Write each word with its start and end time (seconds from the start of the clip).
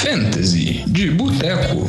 Fantasy 0.00 0.84
de 0.86 1.10
Boteco. 1.10 1.88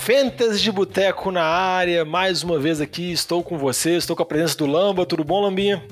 Fantasy 0.00 0.62
de 0.62 0.72
Boteco 0.72 1.30
na 1.30 1.42
área, 1.42 2.06
mais 2.06 2.42
uma 2.42 2.58
vez 2.58 2.80
aqui, 2.80 3.12
estou 3.12 3.42
com 3.42 3.58
você, 3.58 3.96
estou 3.96 4.16
com 4.16 4.22
a 4.22 4.26
presença 4.26 4.56
do 4.56 4.64
Lamba, 4.64 5.04
tudo 5.04 5.22
bom, 5.22 5.42
Lambinha? 5.42 5.84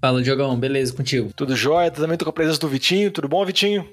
Fala, 0.00 0.22
Diogão, 0.22 0.58
beleza 0.58 0.94
contigo? 0.94 1.32
Tudo 1.36 1.54
jóia, 1.54 1.90
também 1.90 2.14
estou 2.14 2.24
com 2.24 2.30
a 2.30 2.32
presença 2.32 2.58
do 2.58 2.68
Vitinho, 2.68 3.10
tudo 3.10 3.28
bom, 3.28 3.44
Vitinho? 3.44 3.86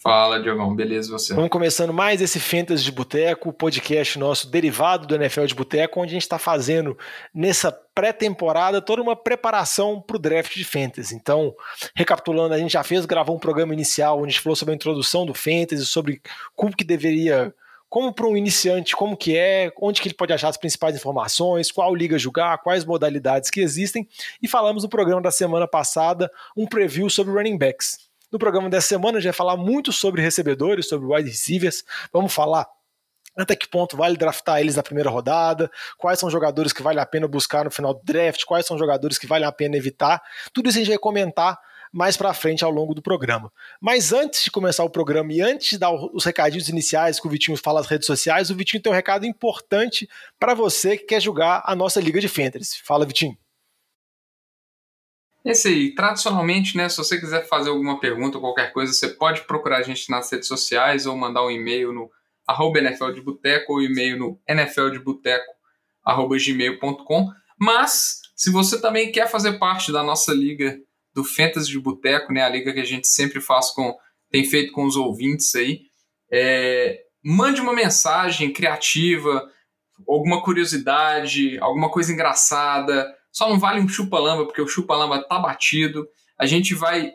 Fala, 0.00 0.40
Diogão, 0.40 0.76
beleza 0.76 1.10
você? 1.10 1.34
Vamos 1.34 1.50
começando 1.50 1.92
mais 1.92 2.20
esse 2.22 2.38
Fantasy 2.38 2.84
de 2.84 2.92
Boteco, 2.92 3.52
podcast 3.52 4.16
nosso 4.16 4.48
derivado 4.48 5.08
do 5.08 5.14
NFL 5.16 5.44
de 5.46 5.56
Boteco, 5.56 6.00
onde 6.00 6.10
a 6.10 6.14
gente 6.14 6.22
está 6.22 6.38
fazendo 6.38 6.96
nessa 7.34 7.72
pré-temporada 7.72 8.80
toda 8.80 9.02
uma 9.02 9.16
preparação 9.16 10.00
para 10.00 10.14
o 10.14 10.20
draft 10.20 10.54
de 10.54 10.64
Fantasy. 10.64 11.16
Então, 11.16 11.52
recapitulando, 11.96 12.54
a 12.54 12.58
gente 12.58 12.74
já 12.74 12.84
fez, 12.84 13.04
gravou 13.06 13.34
um 13.34 13.40
programa 13.40 13.74
inicial 13.74 14.18
onde 14.18 14.28
a 14.28 14.30
gente 14.30 14.40
falou 14.40 14.54
sobre 14.54 14.72
a 14.72 14.76
introdução 14.76 15.26
do 15.26 15.34
Fantasy, 15.34 15.84
sobre 15.84 16.22
como 16.54 16.76
que 16.76 16.84
deveria 16.84 17.52
como 17.88 18.12
para 18.12 18.26
um 18.26 18.36
iniciante, 18.36 18.94
como 18.94 19.16
que 19.16 19.36
é, 19.36 19.72
onde 19.80 20.00
que 20.00 20.08
ele 20.08 20.14
pode 20.14 20.32
achar 20.32 20.48
as 20.48 20.56
principais 20.58 20.94
informações, 20.94 21.72
qual 21.72 21.92
liga 21.94 22.18
jogar, 22.18 22.58
quais 22.58 22.84
modalidades 22.84 23.50
que 23.50 23.60
existem, 23.60 24.06
e 24.40 24.46
falamos 24.46 24.82
no 24.84 24.88
programa 24.88 25.22
da 25.22 25.30
semana 25.30 25.66
passada 25.66 26.30
um 26.56 26.66
preview 26.66 27.08
sobre 27.10 27.32
running 27.32 27.56
backs. 27.56 28.07
No 28.30 28.38
programa 28.38 28.68
dessa 28.68 28.88
semana, 28.88 29.18
a 29.18 29.20
gente 29.20 29.30
vai 29.30 29.36
falar 29.36 29.56
muito 29.56 29.92
sobre 29.92 30.20
recebedores, 30.20 30.88
sobre 30.88 31.06
wide 31.06 31.28
receivers. 31.28 31.84
Vamos 32.12 32.32
falar 32.32 32.66
até 33.36 33.54
que 33.54 33.68
ponto 33.68 33.96
vale 33.96 34.16
draftar 34.16 34.60
eles 34.60 34.76
na 34.76 34.82
primeira 34.82 35.08
rodada, 35.08 35.70
quais 35.96 36.18
são 36.18 36.28
jogadores 36.28 36.72
que 36.72 36.82
vale 36.82 36.98
a 36.98 37.06
pena 37.06 37.28
buscar 37.28 37.64
no 37.64 37.70
final 37.70 37.94
do 37.94 38.00
draft, 38.02 38.44
quais 38.44 38.66
são 38.66 38.76
jogadores 38.76 39.16
que 39.16 39.28
vale 39.28 39.44
a 39.44 39.52
pena 39.52 39.76
evitar. 39.76 40.20
Tudo 40.52 40.68
isso 40.68 40.78
a 40.78 40.80
gente 40.80 40.88
vai 40.88 40.98
comentar 40.98 41.56
mais 41.92 42.16
para 42.16 42.34
frente 42.34 42.64
ao 42.64 42.70
longo 42.70 42.94
do 42.94 43.00
programa. 43.00 43.50
Mas 43.80 44.12
antes 44.12 44.44
de 44.44 44.50
começar 44.50 44.84
o 44.84 44.90
programa 44.90 45.32
e 45.32 45.40
antes 45.40 45.70
de 45.70 45.78
dar 45.78 45.90
os 45.90 46.24
recadinhos 46.24 46.68
iniciais 46.68 47.18
que 47.20 47.26
o 47.26 47.30
Vitinho 47.30 47.56
fala 47.56 47.80
nas 47.80 47.88
redes 47.88 48.06
sociais, 48.06 48.50
o 48.50 48.54
Vitinho 48.54 48.82
tem 48.82 48.92
um 48.92 48.94
recado 48.94 49.24
importante 49.24 50.08
para 50.38 50.52
você 50.52 50.98
que 50.98 51.04
quer 51.04 51.22
jogar 51.22 51.62
a 51.64 51.74
nossa 51.74 52.00
Liga 52.00 52.20
de 52.20 52.28
Fantasy. 52.28 52.82
Fala, 52.82 53.06
Vitinho. 53.06 53.36
Esse 55.48 55.68
aí, 55.68 55.94
tradicionalmente, 55.94 56.76
né, 56.76 56.90
se 56.90 56.98
você 56.98 57.18
quiser 57.18 57.48
fazer 57.48 57.70
alguma 57.70 57.98
pergunta 57.98 58.36
ou 58.36 58.42
qualquer 58.42 58.70
coisa, 58.70 58.92
você 58.92 59.08
pode 59.08 59.46
procurar 59.46 59.78
a 59.78 59.82
gente 59.82 60.10
nas 60.10 60.30
redes 60.30 60.46
sociais 60.46 61.06
ou 61.06 61.16
mandar 61.16 61.42
um 61.42 61.50
e-mail 61.50 61.90
no 61.90 62.10
arroba 62.46 62.80
NFL 62.80 63.12
de 63.12 63.22
Boteco 63.22 63.72
ou 63.72 63.80
e-mail 63.80 64.18
no 64.18 64.38
nfldeboteco.gmail.com. 64.46 67.28
Mas, 67.58 68.20
se 68.36 68.52
você 68.52 68.78
também 68.78 69.10
quer 69.10 69.26
fazer 69.26 69.58
parte 69.58 69.90
da 69.90 70.02
nossa 70.02 70.34
liga 70.34 70.78
do 71.14 71.24
Fantasy 71.24 71.70
de 71.70 71.80
Boteco, 71.80 72.30
né, 72.30 72.42
a 72.42 72.48
liga 72.50 72.74
que 72.74 72.80
a 72.80 72.84
gente 72.84 73.08
sempre 73.08 73.40
faz 73.40 73.70
com, 73.70 73.96
tem 74.30 74.44
feito 74.44 74.70
com 74.74 74.84
os 74.84 74.96
ouvintes 74.96 75.54
aí, 75.54 75.80
é, 76.30 77.00
mande 77.24 77.62
uma 77.62 77.72
mensagem 77.72 78.52
criativa, 78.52 79.50
alguma 80.06 80.42
curiosidade, 80.42 81.58
alguma 81.58 81.90
coisa 81.90 82.12
engraçada, 82.12 83.16
só 83.38 83.48
não 83.48 83.56
vale 83.56 83.80
um 83.80 83.86
chupa-lamba, 83.86 84.46
porque 84.46 84.60
o 84.60 84.66
chupa-lamba 84.66 85.22
tá 85.22 85.38
batido. 85.38 86.08
A 86.36 86.44
gente 86.44 86.74
vai 86.74 87.12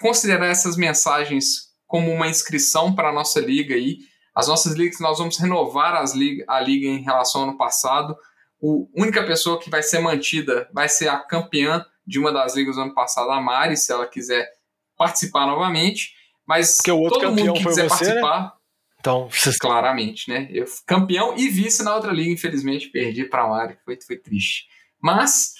considerar 0.00 0.46
essas 0.46 0.76
mensagens 0.76 1.72
como 1.88 2.12
uma 2.12 2.28
inscrição 2.28 2.94
para 2.94 3.08
a 3.08 3.12
nossa 3.12 3.40
liga 3.40 3.74
aí. 3.74 3.98
As 4.32 4.46
nossas 4.46 4.74
ligas, 4.74 5.00
nós 5.00 5.18
vamos 5.18 5.36
renovar 5.38 5.96
as 5.96 6.14
liga, 6.14 6.44
a 6.46 6.60
liga 6.60 6.86
em 6.86 7.02
relação 7.02 7.40
ao 7.40 7.48
ano 7.48 7.58
passado. 7.58 8.12
A 8.12 9.00
única 9.02 9.26
pessoa 9.26 9.58
que 9.58 9.68
vai 9.68 9.82
ser 9.82 9.98
mantida 9.98 10.70
vai 10.72 10.88
ser 10.88 11.08
a 11.08 11.18
campeã 11.18 11.84
de 12.06 12.20
uma 12.20 12.32
das 12.32 12.54
ligas 12.54 12.76
do 12.76 12.82
ano 12.82 12.94
passado, 12.94 13.28
a 13.32 13.40
Mari, 13.40 13.76
se 13.76 13.90
ela 13.90 14.06
quiser 14.06 14.48
participar 14.96 15.48
novamente. 15.48 16.14
Mas 16.46 16.76
todo 16.76 17.32
mundo 17.32 17.54
que 17.54 17.64
quiser 17.64 17.88
você, 17.88 18.04
né? 18.14 18.20
participar. 18.20 18.40
Né? 18.40 18.52
Então, 19.00 19.28
claramente, 19.60 20.30
né? 20.30 20.48
Eu 20.52 20.64
campeão 20.86 21.36
e 21.36 21.48
vice 21.48 21.82
na 21.82 21.92
outra 21.92 22.12
liga, 22.12 22.30
infelizmente, 22.30 22.88
perdi 22.88 23.24
para 23.24 23.42
a 23.42 23.48
Mari, 23.48 23.76
foi, 23.84 23.98
foi 24.00 24.16
triste. 24.16 24.66
Mas 25.02 25.55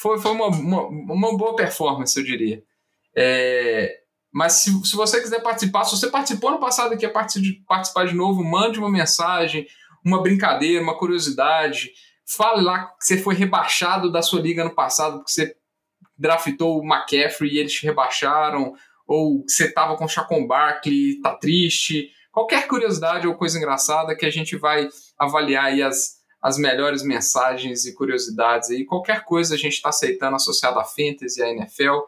foi, 0.00 0.18
foi 0.18 0.30
uma, 0.30 0.46
uma, 0.46 0.86
uma 0.86 1.36
boa 1.36 1.54
performance, 1.54 2.18
eu 2.18 2.24
diria. 2.24 2.62
É, 3.14 4.00
mas 4.32 4.54
se, 4.54 4.70
se 4.86 4.96
você 4.96 5.20
quiser 5.20 5.42
participar, 5.42 5.84
se 5.84 5.96
você 5.96 6.08
participou 6.08 6.52
no 6.52 6.58
passado 6.58 6.94
e 6.94 6.96
quer 6.96 7.12
participar 7.12 8.06
de 8.06 8.14
novo, 8.14 8.42
mande 8.42 8.78
uma 8.78 8.90
mensagem, 8.90 9.66
uma 10.04 10.22
brincadeira, 10.22 10.82
uma 10.82 10.96
curiosidade. 10.96 11.90
Fale 12.26 12.62
lá 12.62 12.86
que 12.86 13.04
você 13.04 13.18
foi 13.18 13.34
rebaixado 13.34 14.10
da 14.10 14.22
sua 14.22 14.40
liga 14.40 14.64
no 14.64 14.74
passado, 14.74 15.18
porque 15.18 15.32
você 15.32 15.54
draftou 16.16 16.80
o 16.80 16.84
McCaffrey 16.84 17.52
e 17.52 17.58
eles 17.58 17.72
te 17.72 17.84
rebaixaram, 17.84 18.74
ou 19.06 19.44
você 19.46 19.66
estava 19.66 19.96
com 19.96 20.04
o 20.04 20.08
Chacon 20.08 20.46
Barkley, 20.46 21.20
tá 21.20 21.34
triste. 21.34 22.10
Qualquer 22.32 22.68
curiosidade 22.68 23.26
ou 23.26 23.34
coisa 23.34 23.58
engraçada 23.58 24.16
que 24.16 24.24
a 24.24 24.30
gente 24.30 24.56
vai 24.56 24.88
avaliar 25.18 25.64
aí 25.66 25.82
as, 25.82 26.19
as 26.40 26.56
melhores 26.56 27.02
mensagens 27.02 27.84
e 27.84 27.94
curiosidades 27.94 28.70
aí. 28.70 28.84
Qualquer 28.84 29.24
coisa 29.24 29.54
a 29.54 29.58
gente 29.58 29.74
está 29.74 29.90
aceitando 29.90 30.36
associado 30.36 30.78
à 30.78 30.84
Fantasy, 30.84 31.42
à 31.42 31.50
NFL, 31.50 32.00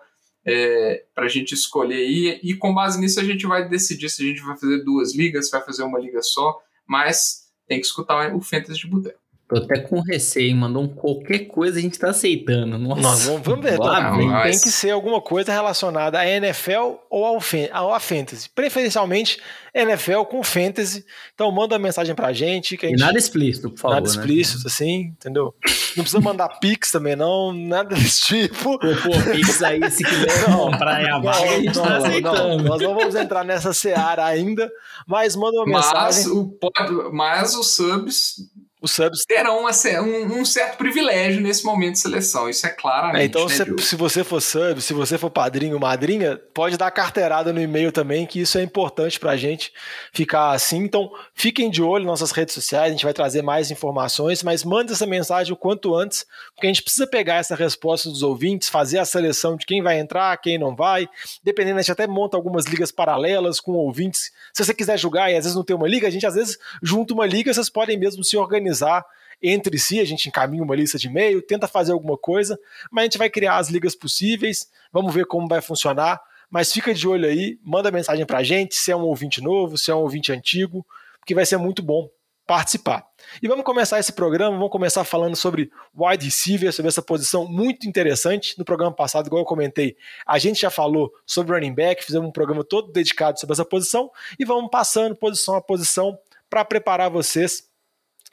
é, 0.45 1.05
para 1.15 1.27
a 1.27 1.29
gente 1.29 1.53
escolher 1.53 1.97
aí. 1.97 2.41
E 2.43 2.55
com 2.55 2.73
base 2.73 2.99
nisso 2.99 3.21
a 3.21 3.25
gente 3.25 3.47
vai 3.47 3.69
decidir 3.69 4.09
se 4.09 4.23
a 4.23 4.27
gente 4.27 4.43
vai 4.43 4.57
fazer 4.57 4.83
duas 4.85 5.15
ligas, 5.15 5.47
se 5.47 5.53
vai 5.53 5.63
fazer 5.63 5.83
uma 5.83 5.99
liga 5.99 6.23
só, 6.23 6.59
mas 6.87 7.51
tem 7.67 7.79
que 7.79 7.87
escutar 7.87 8.35
o 8.35 8.41
Fantasy 8.41 8.81
de 8.81 8.87
Boteco. 8.87 9.22
Tô 9.49 9.59
até 9.59 9.81
com 9.81 10.01
receio, 10.01 10.57
mandou 10.57 10.85
um 10.85 10.89
qualquer 10.89 11.41
coisa 11.41 11.79
a 11.79 11.83
gente 11.83 11.99
tá 11.99 12.09
aceitando. 12.11 12.79
Nossa. 12.79 13.01
Nós 13.03 13.27
vamos, 13.27 13.43
vamos 13.43 13.65
ver. 13.65 13.79
Tá? 13.79 14.17
Tem, 14.17 14.43
tem, 14.43 14.53
que 14.53 14.71
ser 14.71 14.91
alguma 14.91 15.21
coisa 15.21 15.53
relacionada 15.53 16.19
à 16.19 16.27
NFL 16.27 16.97
ou 17.11 17.25
ao, 17.25 17.39
ao 17.73 18.01
Fantasy. 18.01 18.49
Preferencialmente 18.55 19.39
NFL 19.75 20.23
com 20.23 20.43
Fantasy. 20.43 21.05
Então 21.35 21.51
manda 21.51 21.75
uma 21.75 21.79
mensagem 21.79 22.15
pra 22.15 22.33
gente. 22.33 22.77
Que 22.77 22.87
a 22.87 22.89
gente... 22.89 22.99
E 22.99 23.03
nada 23.03 23.19
explícito, 23.19 23.71
por 23.71 23.79
favor. 23.79 23.95
Nada 23.95 24.07
né? 24.07 24.15
explícito, 24.15 24.67
assim, 24.67 25.15
entendeu? 25.19 25.55
Não 25.97 26.05
precisa 26.05 26.21
mandar 26.21 26.49
Pix 26.61 26.91
também, 26.91 27.17
não. 27.17 27.53
Nada 27.53 27.95
desse 27.95 28.23
tipo. 28.23 28.55
Pô, 28.63 28.79
pô 28.79 29.33
Pix 29.33 29.63
aí, 29.63 29.91
se 29.91 30.05
quiser 30.05 30.45
comprar 30.47 31.05
a 31.05 31.19
vaga, 31.19 31.43
a 31.43 31.61
gente 31.61 31.75
tá 31.75 31.97
aceitando. 31.97 32.39
Não, 32.39 32.59
nós 32.59 32.81
não 32.81 32.95
vamos 32.95 33.15
entrar 33.15 33.45
nessa 33.45 33.73
seara 33.73 34.25
ainda, 34.25 34.71
mas 35.07 35.37
manda 35.37 35.57
uma 35.59 35.67
mas 35.67 35.87
mensagem. 35.87 36.33
O, 36.33 37.13
mas 37.13 37.55
os 37.55 37.75
subs 37.75 38.37
os 38.83 38.91
subs 38.91 39.25
terão 39.25 39.61
uma, 39.61 39.71
um, 40.01 40.41
um, 40.41 40.45
certo 40.45 40.77
privilégio 40.77 41.41
nesse 41.41 41.65
momento 41.65 41.93
de 41.93 42.01
seleção. 42.01 42.49
Isso 42.49 42.67
é 42.67 42.71
claramente. 42.71 43.23
É, 43.23 43.25
então, 43.27 43.47
né, 43.47 43.55
se, 43.55 43.65
se, 43.79 43.97
você 43.97 44.25
for 44.25 44.41
sub, 44.41 44.83
se 44.83 44.93
você 44.93 45.17
for 45.17 45.31
padrinho, 45.31 45.79
madrinha, 45.79 46.37
pode 46.53 46.77
dar 46.77 46.91
carteirada 46.91 47.53
no 47.53 47.63
e-mail 47.63 47.93
também, 47.93 48.27
que 48.27 48.41
isso 48.41 48.59
é 48.59 48.63
importante 48.63 49.21
para 49.21 49.31
a 49.31 49.37
gente 49.37 49.73
ficar 50.13 50.51
assim. 50.51 50.79
Então, 50.79 51.13
fiquem 51.33 51.71
de 51.71 51.81
olho 51.81 52.05
nas 52.05 52.21
nossas 52.21 52.33
redes 52.33 52.55
sociais, 52.55 52.89
a 52.89 52.91
gente 52.91 53.05
vai 53.05 53.15
trazer 53.15 53.41
mais 53.41 53.71
informações, 53.71 54.43
mas 54.43 54.65
mande 54.65 54.93
essa 54.93 55.07
mensagem 55.07 55.53
o 55.53 55.57
quanto 55.57 55.95
antes, 55.95 56.27
porque 56.53 56.67
a 56.67 56.71
gente 56.71 56.83
precisa 56.83 57.07
pegar 57.07 57.37
essa 57.37 57.55
resposta 57.55 58.09
dos 58.09 58.25
ouvintes, 58.25 58.69
fazer 58.69 58.99
a 58.99 59.05
seleção 59.05 59.57
de 59.57 59.65
quem 59.65 59.81
vai 59.81 60.01
entrar, 60.01 60.37
quem 60.39 60.59
não 60.59 60.75
vai. 60.75 61.09
Dependendo, 61.45 61.79
a 61.79 61.83
gente 61.83 61.93
até 61.93 62.09
monta 62.09 62.37
algumas 62.37 62.65
ligas 62.65 62.91
paralelas 62.91 63.61
com 63.61 63.73
ouvintes. 63.73 64.33
Se 64.53 64.65
você 64.65 64.75
quiser 64.75 64.99
jogar 64.99 65.31
e 65.31 65.37
às 65.37 65.45
vezes 65.45 65.55
não 65.55 65.63
tem 65.63 65.77
uma 65.77 65.87
liga, 65.87 66.09
a 66.09 66.11
gente 66.11 66.27
às 66.27 66.35
vezes 66.35 66.59
junta 66.83 67.15
uma 67.15 67.27
liga, 67.27 67.55
vocês 67.55 67.71
podem 67.71 67.97
mesmo 67.97 68.25
se 68.25 68.37
organizar 68.37 68.72
organizar 68.73 69.05
entre 69.43 69.77
si, 69.77 69.99
a 69.99 70.05
gente 70.05 70.29
encaminha 70.29 70.63
uma 70.63 70.77
lista 70.77 70.97
de 70.97 71.09
e-mail, 71.09 71.43
tenta 71.43 71.67
fazer 71.67 71.93
alguma 71.93 72.17
coisa, 72.17 72.59
mas 72.91 73.03
a 73.03 73.05
gente 73.07 73.19
vai 73.19 73.29
criar 73.29 73.57
as 73.57 73.69
ligas 73.69 73.95
possíveis, 73.95 74.71
vamos 74.93 75.13
ver 75.13 75.27
como 75.27 75.49
vai 75.49 75.61
funcionar, 75.61 76.21
mas 76.49 76.73
fica 76.73 76.95
de 76.95 77.09
olho 77.09 77.29
aí, 77.29 77.59
manda 77.65 77.91
mensagem 77.91 78.25
pra 78.25 78.43
gente, 78.45 78.77
se 78.77 78.93
é 78.93 78.97
um 78.97 79.03
ouvinte 79.03 79.41
novo, 79.41 79.77
se 79.77 79.91
é 79.91 79.95
um 79.95 79.99
ouvinte 79.99 80.31
antigo, 80.31 80.87
porque 81.19 81.35
vai 81.35 81.45
ser 81.45 81.57
muito 81.57 81.83
bom 81.83 82.09
participar. 82.47 83.05
E 83.43 83.49
vamos 83.49 83.65
começar 83.65 83.99
esse 83.99 84.13
programa, 84.13 84.57
vamos 84.57 84.71
começar 84.71 85.03
falando 85.03 85.35
sobre 85.35 85.73
wide 85.97 86.25
receiver, 86.25 86.73
sobre 86.73 86.89
essa 86.89 87.03
posição 87.03 87.47
muito 87.49 87.89
interessante. 87.89 88.57
No 88.59 88.65
programa 88.65 88.95
passado, 88.95 89.27
igual 89.27 89.43
eu 89.43 89.47
comentei, 89.47 89.97
a 90.25 90.39
gente 90.39 90.61
já 90.61 90.71
falou 90.71 91.13
sobre 91.27 91.55
running 91.55 91.75
back, 91.75 92.05
fizemos 92.05 92.29
um 92.29 92.33
programa 92.33 92.63
todo 92.63 92.93
dedicado 92.93 93.41
sobre 93.41 93.55
essa 93.55 93.65
posição 93.65 94.11
e 94.39 94.45
vamos 94.45 94.71
passando 94.71 95.17
posição 95.17 95.57
a 95.57 95.63
posição 95.63 96.17
para 96.49 96.65
preparar 96.65 97.11
vocês 97.11 97.72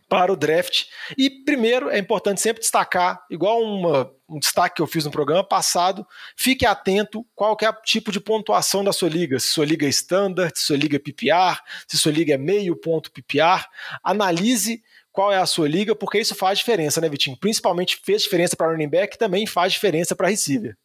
para 0.09 0.33
o 0.33 0.35
draft. 0.35 0.85
E 1.15 1.29
primeiro 1.29 1.89
é 1.89 1.99
importante 1.99 2.41
sempre 2.41 2.61
destacar, 2.61 3.23
igual 3.29 3.61
uma, 3.61 4.11
um 4.27 4.39
destaque 4.39 4.77
que 4.77 4.81
eu 4.81 4.87
fiz 4.87 5.05
no 5.05 5.11
programa 5.11 5.43
passado, 5.43 6.05
fique 6.35 6.65
atento 6.65 7.25
qual 7.35 7.55
é 7.61 7.69
o 7.69 7.81
tipo 7.83 8.11
de 8.11 8.19
pontuação 8.19 8.83
da 8.83 8.91
sua 8.91 9.07
liga. 9.07 9.39
Se 9.39 9.49
sua 9.49 9.65
liga 9.65 9.85
é 9.85 9.89
standard, 9.89 10.51
se 10.57 10.65
sua 10.65 10.75
liga 10.75 10.95
é 10.95 10.99
PPR, 10.99 11.59
se 11.87 11.97
sua 11.97 12.11
liga 12.11 12.33
é 12.33 12.37
meio 12.37 12.75
ponto 12.75 13.11
PPR. 13.11 13.63
Analise 14.03 14.83
qual 15.11 15.31
é 15.31 15.37
a 15.37 15.45
sua 15.45 15.67
liga, 15.67 15.95
porque 15.95 16.19
isso 16.19 16.33
faz 16.33 16.59
diferença, 16.59 16.99
né, 16.99 17.07
Vitinho? 17.07 17.37
Principalmente 17.37 17.99
fez 18.03 18.23
diferença 18.23 18.55
para 18.55 18.71
running 18.71 18.89
back, 18.89 19.17
também 19.17 19.45
faz 19.45 19.73
diferença 19.73 20.15
para 20.15 20.29
receiver. 20.29 20.75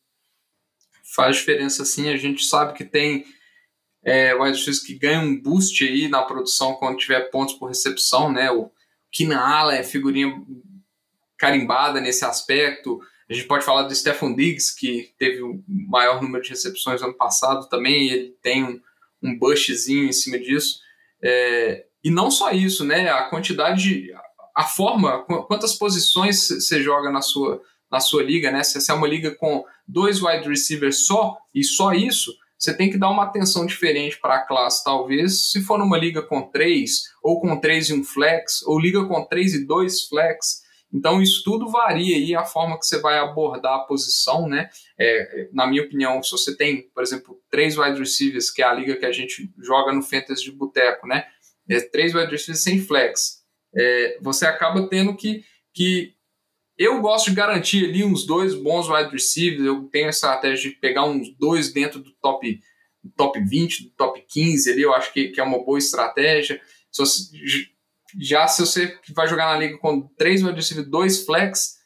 Faz 1.14 1.36
diferença 1.36 1.84
sim, 1.84 2.08
a 2.08 2.16
gente 2.16 2.44
sabe 2.44 2.74
que 2.74 2.84
tem 2.84 3.24
é, 4.04 4.34
wide 4.34 4.80
que 4.84 4.94
ganham 4.94 5.24
um 5.24 5.40
boost 5.40 5.82
aí 5.84 6.08
na 6.08 6.22
produção 6.22 6.74
quando 6.74 6.98
tiver 6.98 7.30
pontos 7.30 7.54
por 7.54 7.68
recepção, 7.68 8.30
né? 8.30 8.50
O 8.50 8.70
Keenan 9.14 9.38
Allen 9.38 9.78
é 9.78 9.84
figurinha 9.84 10.43
carimbada 11.38 12.00
nesse 12.00 12.25
aspecto. 12.25 13.00
A 13.31 13.32
gente 13.32 13.46
pode 13.46 13.64
falar 13.64 13.84
do 13.84 13.94
Stefan 13.94 14.34
Diggs, 14.34 14.75
que 14.76 15.14
teve 15.16 15.40
o 15.40 15.62
maior 15.69 16.20
número 16.20 16.43
de 16.43 16.50
recepções 16.50 17.00
ano 17.00 17.14
passado 17.14 17.69
também, 17.69 18.11
ele 18.11 18.37
tem 18.43 18.64
um, 18.64 18.81
um 19.22 19.38
bushzinho 19.38 20.08
em 20.08 20.12
cima 20.12 20.38
disso. 20.38 20.81
É, 21.22 21.87
e 22.02 22.11
não 22.11 22.31
só 22.31 22.50
isso, 22.50 22.84
né? 22.84 23.08
A 23.08 23.31
quantidade, 23.31 24.12
a 24.55 24.64
forma, 24.64 25.25
quantas 25.46 25.75
posições 25.75 26.49
você 26.49 26.82
joga 26.82 27.10
na 27.10 27.22
sua, 27.22 27.62
na 27.90 28.00
sua 28.00 28.22
liga, 28.22 28.50
né? 28.50 28.64
Se 28.64 28.90
é 28.90 28.94
uma 28.94 29.08
liga 29.08 29.31
com 29.31 29.64
dois 29.87 30.20
wide 30.20 30.49
receivers 30.49 31.06
só 31.06 31.38
e 31.55 31.62
só 31.62 31.93
isso, 31.93 32.37
você 32.64 32.76
tem 32.76 32.90
que 32.90 32.99
dar 32.99 33.11
uma 33.11 33.25
atenção 33.25 33.66
diferente 33.66 34.19
para 34.20 34.37
a 34.37 34.46
classe, 34.46 34.82
talvez, 34.84 35.50
se 35.50 35.62
for 35.62 35.78
numa 35.78 35.99
liga 35.99 36.22
com 36.22 36.43
três, 36.43 37.02
ou 37.22 37.40
com 37.40 37.58
três 37.58 37.88
e 37.88 37.94
um 37.94 38.02
flex, 38.02 38.62
ou 38.62 38.78
liga 38.78 39.05
com 39.05 39.25
três 39.25 39.55
e 39.55 39.66
dois 39.66 40.02
flex. 40.02 40.62
Então, 40.93 41.20
isso 41.20 41.43
tudo 41.44 41.69
varia 41.69 42.16
aí 42.16 42.34
a 42.37 42.44
forma 42.44 42.78
que 42.78 42.87
você 42.87 43.00
vai 43.00 43.19
abordar 43.19 43.75
a 43.75 43.84
posição, 43.84 44.49
né? 44.49 44.69
É, 44.99 45.49
na 45.52 45.66
minha 45.66 45.82
opinião, 45.82 46.22
se 46.22 46.31
você 46.31 46.56
tem, 46.56 46.88
por 46.94 47.02
exemplo, 47.02 47.40
três 47.50 47.76
wide 47.76 47.99
receivers, 47.99 48.50
que 48.50 48.62
é 48.62 48.64
a 48.64 48.72
liga 48.72 48.96
que 48.96 49.06
a 49.06 49.12
gente 49.12 49.50
joga 49.60 49.93
no 49.93 50.02
Fantasy 50.02 50.44
de 50.44 50.52
Boteco, 50.52 51.06
né? 51.06 51.26
é, 51.69 51.81
três 51.81 52.14
wide 52.14 52.31
receivers 52.31 52.62
sem 52.62 52.81
flex. 52.81 53.43
É, 53.75 54.19
você 54.20 54.46
acaba 54.46 54.88
tendo 54.88 55.17
que, 55.17 55.44
que. 55.72 56.14
Eu 56.76 57.00
gosto 57.00 57.30
de 57.30 57.36
garantir 57.36 57.84
ali 57.84 58.04
uns 58.04 58.26
dois 58.26 58.54
bons 58.54 58.88
wide 58.88 59.10
receivers. 59.10 59.64
Eu 59.64 59.84
tenho 59.84 60.06
a 60.06 60.10
estratégia 60.10 60.70
de 60.70 60.76
pegar 60.76 61.04
uns 61.04 61.34
dois 61.36 61.72
dentro 61.72 62.00
do 62.00 62.12
top, 62.20 62.60
top 63.16 63.40
20, 63.40 63.84
do 63.84 63.90
top 63.90 64.24
15 64.28 64.72
ali. 64.72 64.82
Eu 64.82 64.94
acho 64.94 65.12
que, 65.12 65.28
que 65.28 65.40
é 65.40 65.44
uma 65.44 65.64
boa 65.64 65.78
estratégia. 65.78 66.60
já 68.20 68.48
se 68.48 68.60
você 68.60 68.98
vai 69.14 69.28
jogar 69.28 69.52
na 69.52 69.58
liga 69.58 69.78
com 69.78 70.02
três 70.16 70.42
wide 70.42 70.56
receivers, 70.56 70.90
dois 70.90 71.24
flex, 71.24 71.76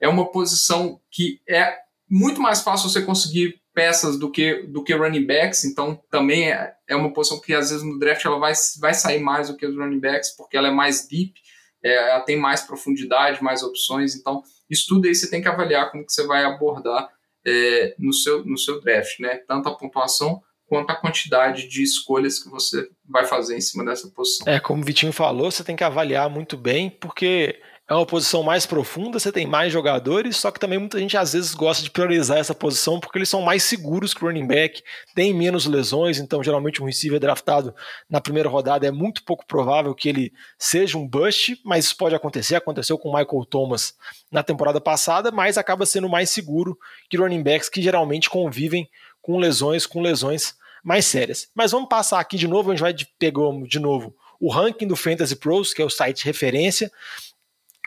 é 0.00 0.08
uma 0.08 0.30
posição 0.30 1.00
que 1.10 1.40
é 1.48 1.76
muito 2.08 2.40
mais 2.40 2.60
fácil 2.60 2.88
você 2.88 3.02
conseguir 3.02 3.60
peças 3.74 4.18
do 4.18 4.30
que, 4.30 4.62
do 4.62 4.82
que 4.82 4.94
running 4.94 5.26
backs, 5.26 5.64
então 5.64 6.00
também 6.10 6.50
é, 6.50 6.72
é 6.88 6.96
uma 6.96 7.12
posição 7.12 7.38
que 7.38 7.52
às 7.52 7.70
vezes 7.70 7.84
no 7.84 7.98
draft 7.98 8.24
ela 8.24 8.38
vai, 8.38 8.54
vai 8.80 8.94
sair 8.94 9.20
mais 9.20 9.48
do 9.48 9.56
que 9.56 9.66
os 9.66 9.76
running 9.76 10.00
backs, 10.00 10.34
porque 10.34 10.56
ela 10.56 10.68
é 10.68 10.70
mais 10.70 11.06
deep, 11.06 11.34
é, 11.82 11.94
ela 12.10 12.20
tem 12.20 12.36
mais 12.36 12.62
profundidade, 12.62 13.42
mais 13.42 13.62
opções, 13.62 14.14
então 14.14 14.42
isso 14.68 15.00
aí 15.04 15.14
você 15.14 15.30
tem 15.30 15.40
que 15.40 15.48
avaliar 15.48 15.90
como 15.90 16.04
que 16.04 16.12
você 16.12 16.26
vai 16.26 16.44
abordar 16.44 17.08
é, 17.46 17.94
no, 17.98 18.12
seu, 18.12 18.44
no 18.44 18.58
seu 18.58 18.80
draft, 18.80 19.20
né? 19.20 19.36
Tanto 19.46 19.68
a 19.68 19.76
pontuação 19.76 20.42
quanto 20.66 20.90
a 20.90 20.96
quantidade 20.96 21.68
de 21.68 21.82
escolhas 21.82 22.42
que 22.42 22.50
você 22.50 22.88
vai 23.08 23.24
fazer 23.24 23.56
em 23.56 23.60
cima 23.60 23.84
dessa 23.84 24.08
posição. 24.08 24.52
É, 24.52 24.58
como 24.58 24.82
o 24.82 24.84
Vitinho 24.84 25.12
falou, 25.12 25.50
você 25.50 25.62
tem 25.62 25.76
que 25.76 25.84
avaliar 25.84 26.28
muito 26.28 26.56
bem, 26.56 26.90
porque 26.90 27.60
é 27.88 27.94
uma 27.94 28.04
posição 28.04 28.42
mais 28.42 28.66
profunda, 28.66 29.18
você 29.18 29.30
tem 29.30 29.46
mais 29.46 29.72
jogadores, 29.72 30.36
só 30.36 30.50
que 30.50 30.58
também 30.58 30.78
muita 30.78 30.98
gente 30.98 31.16
às 31.16 31.32
vezes 31.34 31.54
gosta 31.54 31.84
de 31.84 31.90
priorizar 31.90 32.38
essa 32.38 32.54
posição 32.54 32.98
porque 32.98 33.18
eles 33.18 33.28
são 33.28 33.42
mais 33.42 33.62
seguros 33.62 34.12
que 34.12 34.24
o 34.24 34.26
running 34.26 34.46
back, 34.46 34.82
tem 35.14 35.32
menos 35.32 35.66
lesões, 35.66 36.18
então 36.18 36.42
geralmente 36.42 36.82
um 36.82 36.86
receiver 36.86 37.20
draftado 37.20 37.72
na 38.10 38.20
primeira 38.20 38.48
rodada 38.48 38.86
é 38.86 38.90
muito 38.90 39.22
pouco 39.24 39.46
provável 39.46 39.94
que 39.94 40.08
ele 40.08 40.32
seja 40.58 40.98
um 40.98 41.06
bust, 41.06 41.60
mas 41.64 41.84
isso 41.84 41.96
pode 41.96 42.14
acontecer, 42.14 42.56
aconteceu 42.56 42.98
com 42.98 43.08
o 43.08 43.16
Michael 43.16 43.44
Thomas 43.48 43.94
na 44.32 44.42
temporada 44.42 44.80
passada, 44.80 45.30
mas 45.30 45.56
acaba 45.56 45.86
sendo 45.86 46.08
mais 46.08 46.28
seguro 46.30 46.76
que 47.08 47.16
running 47.16 47.42
backs 47.42 47.68
que 47.68 47.80
geralmente 47.80 48.28
convivem 48.28 48.88
com 49.22 49.38
lesões, 49.38 49.86
com 49.86 50.00
lesões 50.00 50.54
mais 50.82 51.06
sérias. 51.06 51.48
Mas 51.54 51.70
vamos 51.70 51.88
passar 51.88 52.18
aqui 52.18 52.36
de 52.36 52.48
novo, 52.48 52.70
a 52.70 52.74
gente 52.74 52.82
vai 52.82 52.94
pegar 53.18 53.42
de 53.68 53.78
novo 53.78 54.14
o 54.40 54.50
ranking 54.50 54.86
do 54.86 54.96
Fantasy 54.96 55.36
Pros, 55.36 55.72
que 55.72 55.82
é 55.82 55.84
o 55.84 55.90
site 55.90 56.24
referência, 56.24 56.90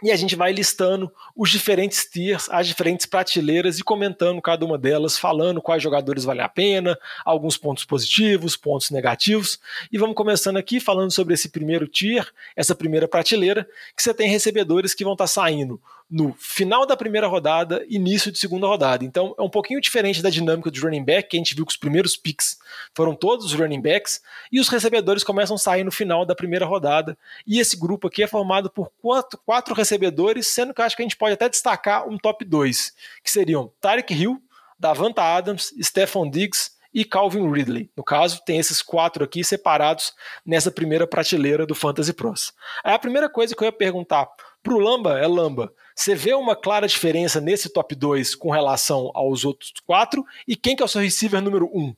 e 0.02 0.12
a 0.12 0.16
gente 0.16 0.36
vai 0.36 0.52
listando 0.52 1.12
os 1.36 1.50
diferentes 1.50 2.06
tiers, 2.06 2.50
as 2.50 2.68
diferentes 2.68 3.06
prateleiras 3.06 3.80
e 3.80 3.84
comentando 3.84 4.42
cada 4.42 4.66
uma 4.66 4.78
delas, 4.78 5.18
falando 5.18 5.62
quais 5.62 5.82
jogadores 5.82 6.24
valem 6.24 6.44
a 6.44 6.50
pena, 6.50 6.98
alguns 7.26 7.58
pontos 7.58 7.86
positivos, 7.86 8.56
pontos 8.56 8.90
negativos. 8.90 9.60
E 9.92 9.98
vamos 9.98 10.16
começando 10.16 10.58
aqui 10.58 10.80
falando 10.80 11.12
sobre 11.12 11.34
esse 11.34 11.50
primeiro 11.50 11.88
tier, 11.88 12.28
essa 12.56 12.76
primeira 12.76 13.08
prateleira, 13.08 13.68
que 13.96 14.02
você 14.02 14.14
tem 14.14 14.30
recebedores 14.30 14.94
que 14.94 15.04
vão 15.04 15.14
estar 15.14 15.28
saindo 15.28 15.82
no 16.10 16.34
final 16.34 16.86
da 16.88 16.98
primeira 16.98 17.28
rodada, 17.28 17.86
início 17.88 18.32
de 18.32 18.40
segunda 18.40 18.66
rodada. 18.66 19.06
Então 19.06 19.36
é 19.38 19.42
um 19.44 19.50
pouquinho 19.50 19.80
diferente 19.80 20.24
da 20.24 20.30
dinâmica 20.30 20.72
do 20.72 20.82
running 20.82 21.04
back, 21.04 21.30
que 21.30 21.38
a 21.38 21.40
gente 21.40 21.54
viu 21.54 21.66
que 21.66 21.72
os 21.72 21.78
primeiros 21.78 22.18
picks 22.18 22.58
foram 22.96 23.14
todos 23.14 23.46
os 23.46 23.54
running 23.54 23.82
backs, 23.82 24.22
e 24.52 24.60
os 24.60 24.70
recebedores 24.70 25.24
começam 25.24 25.56
a 25.56 25.60
sair 25.60 25.84
no 25.84 25.92
final 25.92 26.26
da 26.26 26.34
primeira 26.34 26.66
rodada. 26.66 27.16
E 27.46 27.60
esse 27.60 27.78
grupo 27.78 28.08
aqui 28.08 28.24
é 28.24 28.28
formado 28.28 28.72
por 28.72 28.92
quatro, 29.02 29.40
quatro 29.46 29.76
recebedores, 29.76 30.48
sendo 30.48 30.74
que 30.74 30.82
acho 30.82 30.96
que 30.96 31.04
a 31.04 31.06
gente 31.06 31.18
pode 31.18 31.34
até 31.34 31.48
destacar 31.48 32.08
um 32.10 32.18
top 32.18 32.44
2, 32.44 32.94
que 33.24 33.30
seriam 33.30 33.72
Tarek 33.80 34.12
Hill, 34.14 34.42
Davanta 34.80 35.22
Adams, 35.22 35.74
Stephon 35.82 36.30
Diggs 36.30 36.72
e 36.92 37.06
Calvin 37.06 37.52
Ridley. 37.52 37.92
No 37.96 38.04
caso, 38.04 38.42
tem 38.44 38.58
esses 38.58 38.82
quatro 38.82 39.24
aqui 39.24 39.44
separados 39.44 40.14
nessa 40.46 40.72
primeira 40.72 41.06
prateleira 41.06 41.66
do 41.66 41.76
Fantasy 41.76 42.14
Pros. 42.14 42.52
Aí 42.84 42.94
a 42.94 43.00
primeira 43.00 43.30
coisa 43.30 43.56
que 43.56 43.64
eu 43.64 43.68
ia 43.68 43.72
perguntar 43.72 44.28
para 44.64 44.74
o 44.74 44.80
Lamba 44.80 45.20
é 45.20 45.28
Lamba. 45.28 45.72
Você 46.00 46.16
vê 46.16 46.34
uma 46.34 46.56
clara 46.56 46.88
diferença 46.88 47.42
nesse 47.42 47.68
top 47.68 47.94
2 47.94 48.34
com 48.34 48.50
relação 48.50 49.12
aos 49.14 49.44
outros 49.44 49.74
quatro? 49.86 50.24
E 50.48 50.56
quem 50.56 50.74
que 50.74 50.82
é 50.82 50.86
o 50.86 50.88
seu 50.88 51.02
receiver 51.02 51.42
número 51.42 51.70
1? 51.74 51.78
Um? 51.78 51.96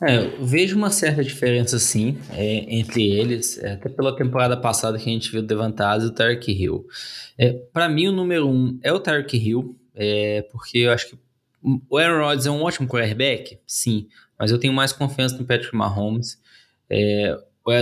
É, 0.00 0.16
eu 0.16 0.46
vejo 0.46 0.76
uma 0.76 0.92
certa 0.92 1.24
diferença 1.24 1.76
sim 1.80 2.16
é, 2.30 2.72
entre 2.72 3.02
eles, 3.02 3.58
é, 3.58 3.72
até 3.72 3.88
pela 3.88 4.14
temporada 4.14 4.56
passada 4.56 4.96
que 4.96 5.10
a 5.10 5.12
gente 5.12 5.32
viu 5.32 5.40
o 5.40 5.44
Devantaz 5.44 6.04
e 6.04 6.06
o 6.06 6.12
Tark 6.12 6.46
Hill. 6.46 6.86
É, 7.36 7.52
para 7.72 7.88
mim, 7.88 8.06
o 8.06 8.12
número 8.12 8.48
um 8.48 8.78
é 8.80 8.92
o 8.92 9.00
Tark 9.00 9.34
Hill, 9.34 9.76
é, 9.92 10.42
porque 10.52 10.78
eu 10.78 10.92
acho 10.92 11.08
que 11.08 11.18
o 11.88 11.98
Aaron 11.98 12.24
Rodgers 12.24 12.46
é 12.46 12.50
um 12.50 12.62
ótimo 12.62 12.86
quarterback, 12.86 13.58
sim, 13.66 14.06
mas 14.38 14.52
eu 14.52 14.58
tenho 14.58 14.72
mais 14.72 14.92
confiança 14.92 15.36
no 15.36 15.44
Patrick 15.44 15.74
Mahomes. 15.74 16.40
É, 16.88 17.36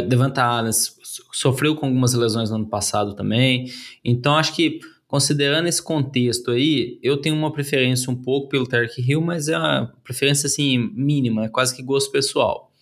Devante 0.08 0.40
Adams 0.40 0.96
sofreu 1.32 1.74
com 1.76 1.86
algumas 1.86 2.14
lesões 2.14 2.50
no 2.50 2.56
ano 2.56 2.66
passado 2.66 3.14
também. 3.14 3.70
Então, 4.04 4.34
acho 4.34 4.54
que, 4.54 4.80
considerando 5.06 5.68
esse 5.68 5.82
contexto 5.82 6.50
aí, 6.50 6.98
eu 7.02 7.16
tenho 7.16 7.36
uma 7.36 7.52
preferência 7.52 8.10
um 8.10 8.16
pouco 8.16 8.48
pelo 8.48 8.66
Tarek 8.66 9.00
Hill, 9.00 9.20
mas 9.20 9.48
é 9.48 9.56
uma 9.56 9.94
preferência, 10.02 10.46
assim, 10.46 10.78
mínima, 10.94 11.44
é 11.44 11.48
quase 11.48 11.74
que 11.74 11.82
gosto 11.82 12.10
pessoal. 12.10 12.72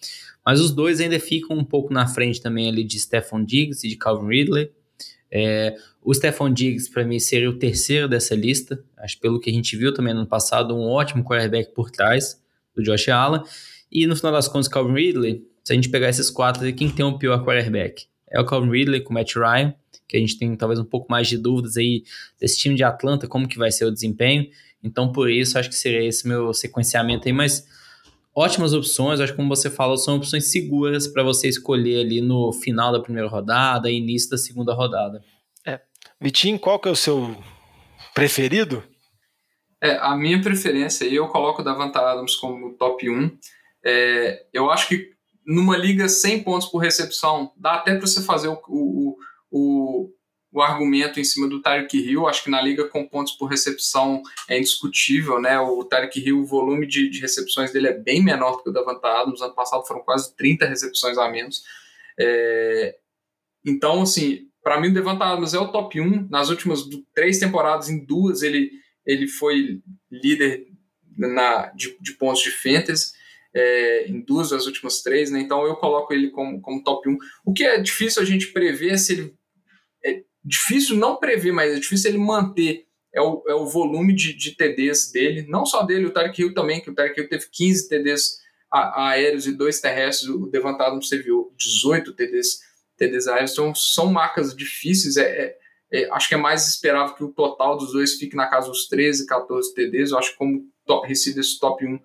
Mas 0.45 0.61
os 0.61 0.71
dois 0.71 1.01
ainda 1.01 1.19
ficam 1.19 1.57
um 1.57 1.65
pouco 1.65 1.93
na 1.93 2.07
frente 2.07 2.41
também 2.41 2.69
ali 2.69 2.85
de 2.85 2.99
Stephon 2.99 3.45
Diggs 3.45 3.85
e 3.85 3.91
de 3.91 3.97
Calvin 3.97 4.29
Ridley. 4.29 4.71
É, 5.31 5.77
o 6.01 6.15
Stephon 6.15 6.53
Diggs, 6.53 6.89
para 6.89 7.05
mim, 7.05 7.19
seria 7.19 7.51
o 7.51 7.59
terceiro 7.59 8.09
dessa 8.09 8.35
lista. 8.35 8.83
Acho 8.97 9.19
pelo 9.19 9.41
que 9.41 9.51
a 9.51 9.53
gente 9.53 9.77
viu 9.77 9.93
também 9.93 10.15
no 10.15 10.21
ano 10.21 10.29
passado, 10.29 10.75
um 10.75 10.89
ótimo 10.89 11.25
quarterback 11.25 11.75
por 11.75 11.91
trás 11.91 12.41
do 12.75 12.83
Josh 12.83 13.09
Allen. 13.09 13.43
E 13.91 14.07
no 14.07 14.15
final 14.15 14.33
das 14.33 14.47
contas, 14.47 14.69
Calvin 14.69 14.95
Ridley, 14.95 15.45
se 15.67 15.73
a 15.73 15.75
gente 15.75 15.89
pegar 15.89 16.09
esses 16.09 16.31
quatro, 16.31 16.73
quem 16.75 16.89
tem 16.89 17.05
o 17.05 17.19
pior 17.19 17.45
quarterback? 17.45 18.07
É 18.31 18.41
o 18.41 18.47
Calvin 18.47 18.71
Ridley 18.71 19.01
com 19.01 19.11
o 19.11 19.15
Matt 19.15 19.35
Ryan, 19.35 19.75
que 20.07 20.17
a 20.17 20.21
gente 20.21 20.39
tem 20.39 20.55
talvez 20.55 20.79
um 20.79 20.85
pouco 20.85 21.11
mais 21.11 21.27
de 21.27 21.37
dúvidas 21.37 21.77
aí 21.77 22.05
desse 22.41 22.57
time 22.57 22.77
de 22.77 22.85
Atlanta, 22.85 23.27
como 23.27 23.49
que 23.49 23.59
vai 23.59 23.73
ser 23.73 23.85
o 23.85 23.91
desempenho. 23.91 24.49
Então, 24.81 25.11
por 25.11 25.29
isso, 25.29 25.59
acho 25.59 25.69
que 25.69 25.75
seria 25.75 26.05
esse 26.05 26.29
meu 26.29 26.55
sequenciamento 26.55 27.27
aí, 27.27 27.33
mas 27.33 27.67
ótimas 28.33 28.73
opções, 28.75 29.19
acho 29.19 29.33
que 29.33 29.37
como 29.37 29.49
você 29.49 29.69
falou, 29.69 29.97
são 29.97 30.19
opções 30.19 30.53
seguras 30.53 31.09
para 31.09 31.25
você 31.25 31.49
escolher 31.49 31.99
ali 31.99 32.21
no 32.21 32.53
final 32.53 32.93
da 32.93 33.01
primeira 33.01 33.29
rodada, 33.29 33.91
início 33.91 34.31
da 34.31 34.39
segunda 34.39 34.73
rodada. 34.73 35.21
É. 35.67 35.81
Vitinho, 36.21 36.61
qual 36.61 36.79
que 36.79 36.89
é 36.89 36.93
o 36.93 36.97
seu 36.97 37.37
preferido? 38.15 38.85
É, 39.83 39.97
a 39.97 40.15
minha 40.15 40.41
preferência, 40.41 41.07
eu 41.07 41.27
coloco 41.27 41.61
o 41.61 41.65
Davante 41.65 41.99
Adams 41.99 42.37
como 42.37 42.75
top 42.75 43.11
1. 43.11 43.37
É, 43.85 44.47
eu 44.53 44.71
acho 44.71 44.87
que 44.87 45.16
numa 45.47 45.77
liga 45.77 46.09
100 46.09 46.43
pontos 46.43 46.69
por 46.69 46.79
recepção, 46.79 47.53
dá 47.57 47.75
até 47.75 47.95
para 47.95 48.07
você 48.07 48.21
fazer 48.21 48.49
o, 48.49 48.61
o, 48.67 49.17
o, 49.51 50.11
o, 50.53 50.61
argumento 50.61 51.21
em 51.21 51.25
cima 51.25 51.49
do 51.49 51.63
Tyreek 51.63 51.97
Hill. 51.97 52.27
Acho 52.27 52.43
que 52.43 52.51
na 52.51 52.61
liga 52.61 52.89
com 52.89 53.07
pontos 53.07 53.35
por 53.35 53.47
recepção 53.47 54.23
é 54.49 54.59
indiscutível, 54.59 55.41
né? 55.41 55.59
O 55.61 55.85
Tyreek 55.85 56.19
Hill, 56.19 56.41
o 56.41 56.47
volume 56.47 56.87
de, 56.87 57.09
de 57.09 57.21
recepções 57.21 57.73
dele 57.73 57.87
é 57.87 57.97
bem 57.97 58.23
menor 58.23 58.57
do 58.57 58.65
que 58.65 58.71
o 58.71 58.73
Davante 58.73 59.07
Adams. 59.07 59.41
Ano 59.41 59.55
passado 59.55 59.87
foram 59.87 60.01
quase 60.01 60.35
30 60.37 60.67
recepções 60.67 61.17
a 61.17 61.31
menos. 61.31 61.63
É, 62.19 62.97
então, 63.65 64.03
assim, 64.03 64.49
para 64.65 64.81
mim 64.81 64.89
o 64.89 64.95
Devante 64.95 65.23
Adams 65.23 65.55
é 65.55 65.61
o 65.61 65.71
top 65.71 66.01
1. 66.01 66.29
Nas 66.29 66.51
últimas 66.51 66.81
três 67.15 67.39
temporadas, 67.39 67.89
em 67.89 68.05
duas, 68.05 68.43
ele, 68.43 68.73
ele 69.07 69.29
foi 69.29 69.81
líder 70.11 70.67
na, 71.17 71.67
de, 71.67 71.97
de 72.01 72.15
pontos 72.15 72.43
de 72.43 72.51
fantasy 72.51 73.15
é, 73.57 74.07
em 74.09 74.21
duas 74.21 74.51
das 74.51 74.67
últimas 74.67 75.03
três, 75.03 75.31
né? 75.31 75.41
Então 75.41 75.65
eu 75.67 75.77
coloco 75.77 76.13
ele 76.13 76.31
como, 76.31 76.61
como 76.61 76.83
top 76.83 77.09
1. 77.09 77.19
O 77.45 77.53
que 77.53 77.65
é 77.65 77.81
difícil 77.81 78.23
a 78.23 78.25
gente 78.25 78.53
prever 78.53 78.99
se 78.99 79.15
ele. 79.15 79.35
É 80.05 80.23
difícil 80.45 80.97
não 80.97 81.17
prever, 81.17 81.53
mas 81.53 81.73
é 81.73 81.81
difícil 81.81 82.11
ele 82.11 82.19
manter 82.19 82.87
é 83.15 83.21
o, 83.21 83.43
é 83.49 83.55
o 83.55 83.65
volume 83.65 84.15
de, 84.15 84.35
de 84.35 84.55
TDs 84.55 85.11
dele, 85.11 85.47
não 85.49 85.65
só 85.65 85.83
dele, 85.83 86.05
o 86.05 86.11
Tarek 86.11 86.39
Hill 86.39 86.53
também, 86.53 86.83
que 86.83 86.91
o 86.91 86.95
Tarek 86.95 87.19
Hill 87.19 87.29
teve 87.31 87.47
15 87.51 87.89
TDs 87.89 88.37
aéreos 88.71 89.47
e 89.47 89.57
dois 89.57 89.81
terrestres, 89.81 90.29
o 90.29 90.47
Devantado 90.51 91.03
serviu 91.03 91.51
18 91.57 92.13
TDs, 92.13 92.59
TDs 92.99 93.27
aéreos, 93.27 93.53
então 93.53 93.75
são 93.75 94.13
marcas 94.13 94.55
difíceis, 94.55 95.17
é, 95.17 95.23
é, 95.23 95.57
é, 95.93 96.11
acho 96.13 96.29
que 96.29 96.35
é 96.35 96.39
mais 96.39 96.69
esperável 96.69 97.15
que 97.15 97.25
o 97.25 97.33
total 97.33 97.79
dos 97.79 97.93
dois 97.93 98.15
fique 98.15 98.37
na 98.37 98.49
casa 98.49 98.69
dos 98.69 98.87
13, 98.87 99.27
14 99.27 99.73
TDs. 99.73 100.11
Eu 100.11 100.19
acho 100.19 100.33
que 100.33 100.37
como 100.37 100.65
top, 100.85 101.07
receivers 101.07 101.59
top 101.59 101.87
1, 101.87 101.99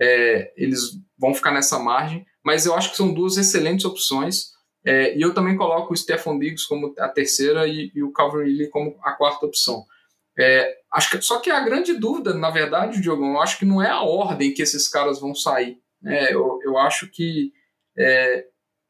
é, 0.00 0.52
eles 0.56 0.80
vão 1.18 1.34
ficar 1.34 1.52
nessa 1.52 1.78
margem. 1.78 2.24
Mas 2.44 2.66
eu 2.66 2.74
acho 2.74 2.90
que 2.90 2.96
são 2.96 3.12
duas 3.12 3.36
excelentes 3.36 3.84
opções. 3.84 4.52
É, 4.86 5.16
e 5.16 5.22
eu 5.22 5.32
também 5.32 5.56
coloco 5.56 5.92
o 5.92 5.96
Stephon 5.96 6.38
Diggs 6.38 6.68
como 6.68 6.94
a 6.98 7.08
terceira 7.08 7.66
e, 7.66 7.90
e 7.94 8.02
o 8.02 8.12
Calvin 8.12 8.44
Ridley 8.44 8.68
como 8.68 8.98
a 9.02 9.12
quarta 9.12 9.46
opção. 9.46 9.84
É, 10.38 10.76
acho 10.92 11.10
que, 11.10 11.22
só 11.22 11.38
que 11.38 11.50
a 11.50 11.60
grande 11.60 11.94
dúvida, 11.94 12.34
na 12.34 12.50
verdade, 12.50 13.00
Diogo, 13.00 13.24
eu 13.24 13.40
acho 13.40 13.58
que 13.58 13.64
não 13.64 13.80
é 13.80 13.88
a 13.88 14.02
ordem 14.02 14.52
que 14.52 14.62
esses 14.62 14.88
caras 14.88 15.20
vão 15.20 15.34
sair. 15.34 15.78
É, 16.04 16.34
eu, 16.34 16.58
eu 16.62 16.76
acho 16.76 17.10
que 17.10 17.52
é, 17.96 18.44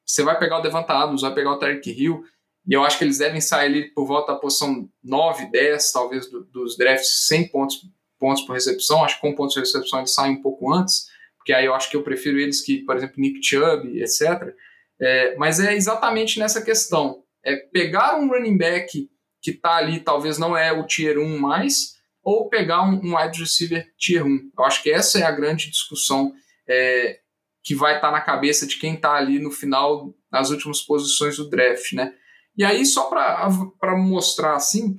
você 0.04 0.22
vai 0.22 0.38
pegar 0.38 0.58
o 0.58 0.62
Devanta 0.62 0.92
Adams, 0.92 1.22
vai 1.22 1.34
pegar 1.34 1.52
o 1.52 1.58
Tarek 1.58 1.88
Hill, 1.90 2.24
e 2.66 2.72
eu 2.72 2.82
acho 2.82 2.98
que 2.98 3.04
eles 3.04 3.18
devem 3.18 3.40
sair 3.40 3.66
ali 3.66 3.94
por 3.94 4.06
volta 4.06 4.32
da 4.32 4.38
posição 4.38 4.88
9, 5.02 5.50
10, 5.50 5.92
talvez, 5.92 6.30
do, 6.30 6.44
dos 6.44 6.76
drafts 6.76 7.26
100 7.26 7.48
pontos, 7.48 7.82
pontos 8.24 8.42
por 8.44 8.54
recepção. 8.54 9.04
Acho 9.04 9.16
que 9.16 9.20
com 9.20 9.34
pontos 9.34 9.52
por 9.52 9.60
recepção 9.60 9.98
eles 9.98 10.14
saem 10.14 10.36
um 10.36 10.40
pouco 10.42 10.72
antes, 10.72 11.08
porque 11.36 11.52
aí 11.52 11.66
eu 11.66 11.74
acho 11.74 11.90
que 11.90 11.96
eu 11.96 12.02
prefiro 12.02 12.38
eles 12.38 12.62
que, 12.62 12.78
por 12.78 12.96
exemplo, 12.96 13.16
Nick 13.18 13.46
Chubb, 13.46 14.00
etc. 14.00 14.54
É, 14.98 15.36
mas 15.36 15.60
é 15.60 15.74
exatamente 15.74 16.38
nessa 16.38 16.62
questão. 16.62 17.22
É 17.44 17.54
pegar 17.56 18.18
um 18.18 18.28
running 18.28 18.56
back 18.56 19.10
que 19.42 19.50
está 19.50 19.76
ali, 19.76 20.00
talvez 20.00 20.38
não 20.38 20.56
é 20.56 20.72
o 20.72 20.86
tier 20.86 21.18
1 21.18 21.38
mais, 21.38 21.96
ou 22.22 22.48
pegar 22.48 22.82
um, 22.82 22.98
um 23.04 23.14
wide 23.14 23.38
receiver 23.38 23.86
tier 23.98 24.24
1. 24.24 24.52
Eu 24.58 24.64
acho 24.64 24.82
que 24.82 24.90
essa 24.90 25.18
é 25.18 25.24
a 25.24 25.30
grande 25.30 25.70
discussão 25.70 26.32
é, 26.66 27.18
que 27.62 27.74
vai 27.74 27.96
estar 27.96 28.08
tá 28.08 28.12
na 28.12 28.22
cabeça 28.22 28.66
de 28.66 28.78
quem 28.78 28.94
está 28.94 29.12
ali 29.12 29.38
no 29.38 29.50
final, 29.50 30.14
nas 30.32 30.48
últimas 30.48 30.80
posições 30.80 31.36
do 31.36 31.50
draft, 31.50 31.92
né? 31.92 32.14
E 32.56 32.64
aí, 32.64 32.86
só 32.86 33.10
para 33.10 33.96
mostrar 33.98 34.54
assim, 34.54 34.96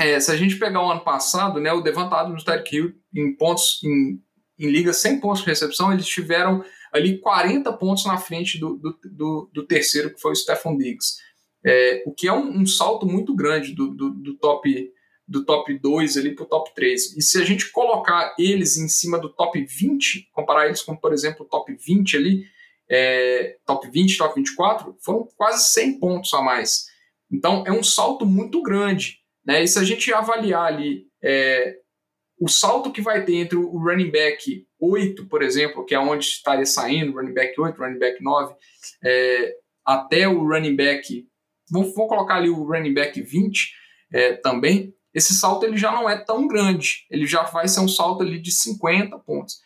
é, 0.00 0.18
se 0.18 0.32
a 0.32 0.36
gente 0.36 0.56
pegar 0.56 0.82
o 0.82 0.90
ano 0.90 1.02
passado, 1.02 1.60
né, 1.60 1.70
o 1.72 1.82
levantado 1.82 2.34
do 2.34 2.42
Tyreek 2.42 2.74
Hill 2.74 2.94
em 3.14 3.36
pontos, 3.36 3.80
em, 3.84 4.18
em 4.58 4.70
liga 4.70 4.94
sem 4.94 5.20
pontos 5.20 5.42
de 5.42 5.46
recepção, 5.46 5.92
eles 5.92 6.06
tiveram 6.06 6.64
ali 6.90 7.18
40 7.18 7.70
pontos 7.74 8.06
na 8.06 8.16
frente 8.16 8.58
do, 8.58 8.78
do, 8.78 8.98
do, 9.04 9.50
do 9.52 9.66
terceiro, 9.66 10.12
que 10.14 10.20
foi 10.20 10.32
o 10.32 10.36
Stephon 10.36 10.76
Diggs. 10.78 11.18
É, 11.62 12.02
o 12.06 12.14
que 12.14 12.26
é 12.26 12.32
um, 12.32 12.60
um, 12.60 12.66
salto 12.66 13.04
muito 13.04 13.34
grande 13.34 13.74
do, 13.74 13.88
do, 13.94 14.10
do 14.10 14.38
top 14.38 14.90
do 15.28 15.44
top 15.44 15.78
2 15.78 16.16
ali 16.16 16.34
para 16.34 16.44
o 16.44 16.48
top 16.48 16.74
3. 16.74 17.16
E 17.16 17.22
se 17.22 17.40
a 17.40 17.44
gente 17.44 17.70
colocar 17.70 18.34
eles 18.36 18.76
em 18.76 18.88
cima 18.88 19.16
do 19.16 19.28
top 19.28 19.64
20, 19.64 20.28
comparar 20.32 20.66
eles 20.66 20.82
com, 20.82 20.96
por 20.96 21.12
exemplo, 21.12 21.46
o 21.46 21.48
top 21.48 21.72
20 21.72 22.16
ali, 22.16 22.44
é, 22.88 23.56
top 23.64 23.88
20, 23.88 24.18
top 24.18 24.34
24, 24.34 24.96
foram 25.00 25.28
quase 25.36 25.68
100 25.72 26.00
pontos 26.00 26.34
a 26.34 26.42
mais. 26.42 26.86
Então 27.30 27.62
é 27.64 27.70
um 27.70 27.82
salto 27.84 28.26
muito 28.26 28.60
grande. 28.60 29.19
Né? 29.50 29.64
E 29.64 29.68
se 29.68 29.80
a 29.80 29.82
gente 29.82 30.14
avaliar 30.14 30.64
ali 30.64 31.08
é, 31.20 31.74
o 32.38 32.46
salto 32.46 32.92
que 32.92 33.02
vai 33.02 33.24
ter 33.24 33.34
entre 33.34 33.56
o 33.56 33.78
running 33.78 34.08
back 34.08 34.64
8, 34.78 35.26
por 35.26 35.42
exemplo, 35.42 35.84
que 35.84 35.92
é 35.92 35.98
onde 35.98 36.24
estaria 36.24 36.64
saindo, 36.64 37.14
running 37.14 37.34
back 37.34 37.60
8, 37.60 37.76
running 37.76 37.98
back 37.98 38.22
9, 38.22 38.54
é, 39.04 39.56
até 39.84 40.28
o 40.28 40.46
running 40.46 40.76
back, 40.76 41.26
vamos, 41.68 41.92
vamos, 41.96 42.08
colocar 42.08 42.36
ali 42.36 42.48
o 42.48 42.62
running 42.62 42.94
back 42.94 43.20
20 43.20 43.72
é, 44.12 44.34
também, 44.34 44.94
esse 45.12 45.34
salto 45.34 45.66
ele 45.66 45.76
já 45.76 45.90
não 45.90 46.08
é 46.08 46.16
tão 46.16 46.46
grande, 46.46 47.04
ele 47.10 47.26
já 47.26 47.42
vai 47.42 47.66
ser 47.66 47.80
um 47.80 47.88
salto 47.88 48.22
ali 48.22 48.40
de 48.40 48.52
50 48.52 49.18
pontos. 49.18 49.56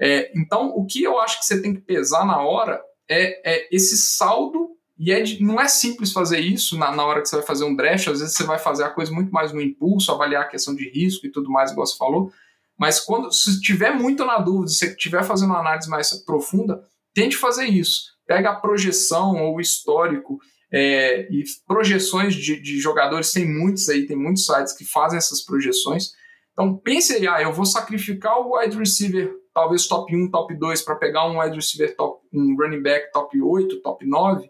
É, 0.00 0.32
então, 0.36 0.70
o 0.70 0.84
que 0.84 1.00
eu 1.00 1.20
acho 1.20 1.38
que 1.38 1.46
você 1.46 1.62
tem 1.62 1.72
que 1.72 1.80
pesar 1.80 2.26
na 2.26 2.42
hora 2.42 2.82
é, 3.08 3.52
é 3.52 3.68
esse 3.70 3.96
saldo, 3.96 4.70
e 4.98 5.12
é 5.12 5.22
de, 5.22 5.42
não 5.42 5.60
é 5.60 5.68
simples 5.68 6.12
fazer 6.12 6.40
isso 6.40 6.76
na, 6.76 6.90
na, 6.90 7.04
hora 7.04 7.22
que 7.22 7.28
você 7.28 7.36
vai 7.36 7.44
fazer 7.44 7.64
um 7.64 7.76
draft, 7.76 8.08
às 8.08 8.20
vezes 8.20 8.34
você 8.34 8.42
vai 8.42 8.58
fazer 8.58 8.82
a 8.82 8.90
coisa 8.90 9.12
muito 9.12 9.30
mais 9.30 9.52
no 9.52 9.60
impulso, 9.60 10.10
avaliar 10.10 10.42
a 10.42 10.48
questão 10.48 10.74
de 10.74 10.88
risco 10.90 11.26
e 11.26 11.30
tudo 11.30 11.50
mais, 11.50 11.70
igual 11.70 11.86
você 11.86 11.96
falou, 11.96 12.32
mas 12.78 13.00
quando 13.00 13.32
se 13.32 13.60
tiver 13.60 13.92
muito 13.92 14.24
na 14.24 14.38
dúvida, 14.38 14.68
se 14.68 14.86
estiver 14.86 15.24
fazendo 15.24 15.50
uma 15.50 15.60
análise 15.60 15.88
mais 15.88 16.12
profunda, 16.24 16.82
tente 17.12 17.36
fazer 17.36 17.66
isso. 17.66 18.16
Pega 18.26 18.50
a 18.50 18.56
projeção 18.56 19.36
ou 19.36 19.60
histórico 19.60 20.38
é, 20.72 21.28
e 21.32 21.42
projeções 21.66 22.34
de, 22.34 22.60
de, 22.60 22.78
jogadores, 22.78 23.32
tem 23.32 23.48
muitos 23.48 23.88
aí, 23.88 24.06
tem 24.06 24.16
muitos 24.16 24.46
sites 24.46 24.72
que 24.72 24.84
fazem 24.84 25.16
essas 25.16 25.40
projeções. 25.40 26.12
Então 26.52 26.76
pense 26.76 27.14
aí, 27.14 27.26
ah, 27.26 27.42
eu 27.42 27.52
vou 27.52 27.64
sacrificar 27.64 28.38
o 28.38 28.56
wide 28.56 28.76
receiver, 28.76 29.32
talvez 29.54 29.86
top 29.86 30.14
1, 30.14 30.30
top 30.30 30.54
2, 30.54 30.82
para 30.82 30.96
pegar 30.96 31.26
um 31.26 31.40
wide 31.40 31.56
receiver 31.56 31.96
top, 31.96 32.24
um 32.32 32.56
running 32.56 32.82
back 32.82 33.10
top 33.12 33.40
8, 33.40 33.80
top 33.80 34.06
9, 34.06 34.48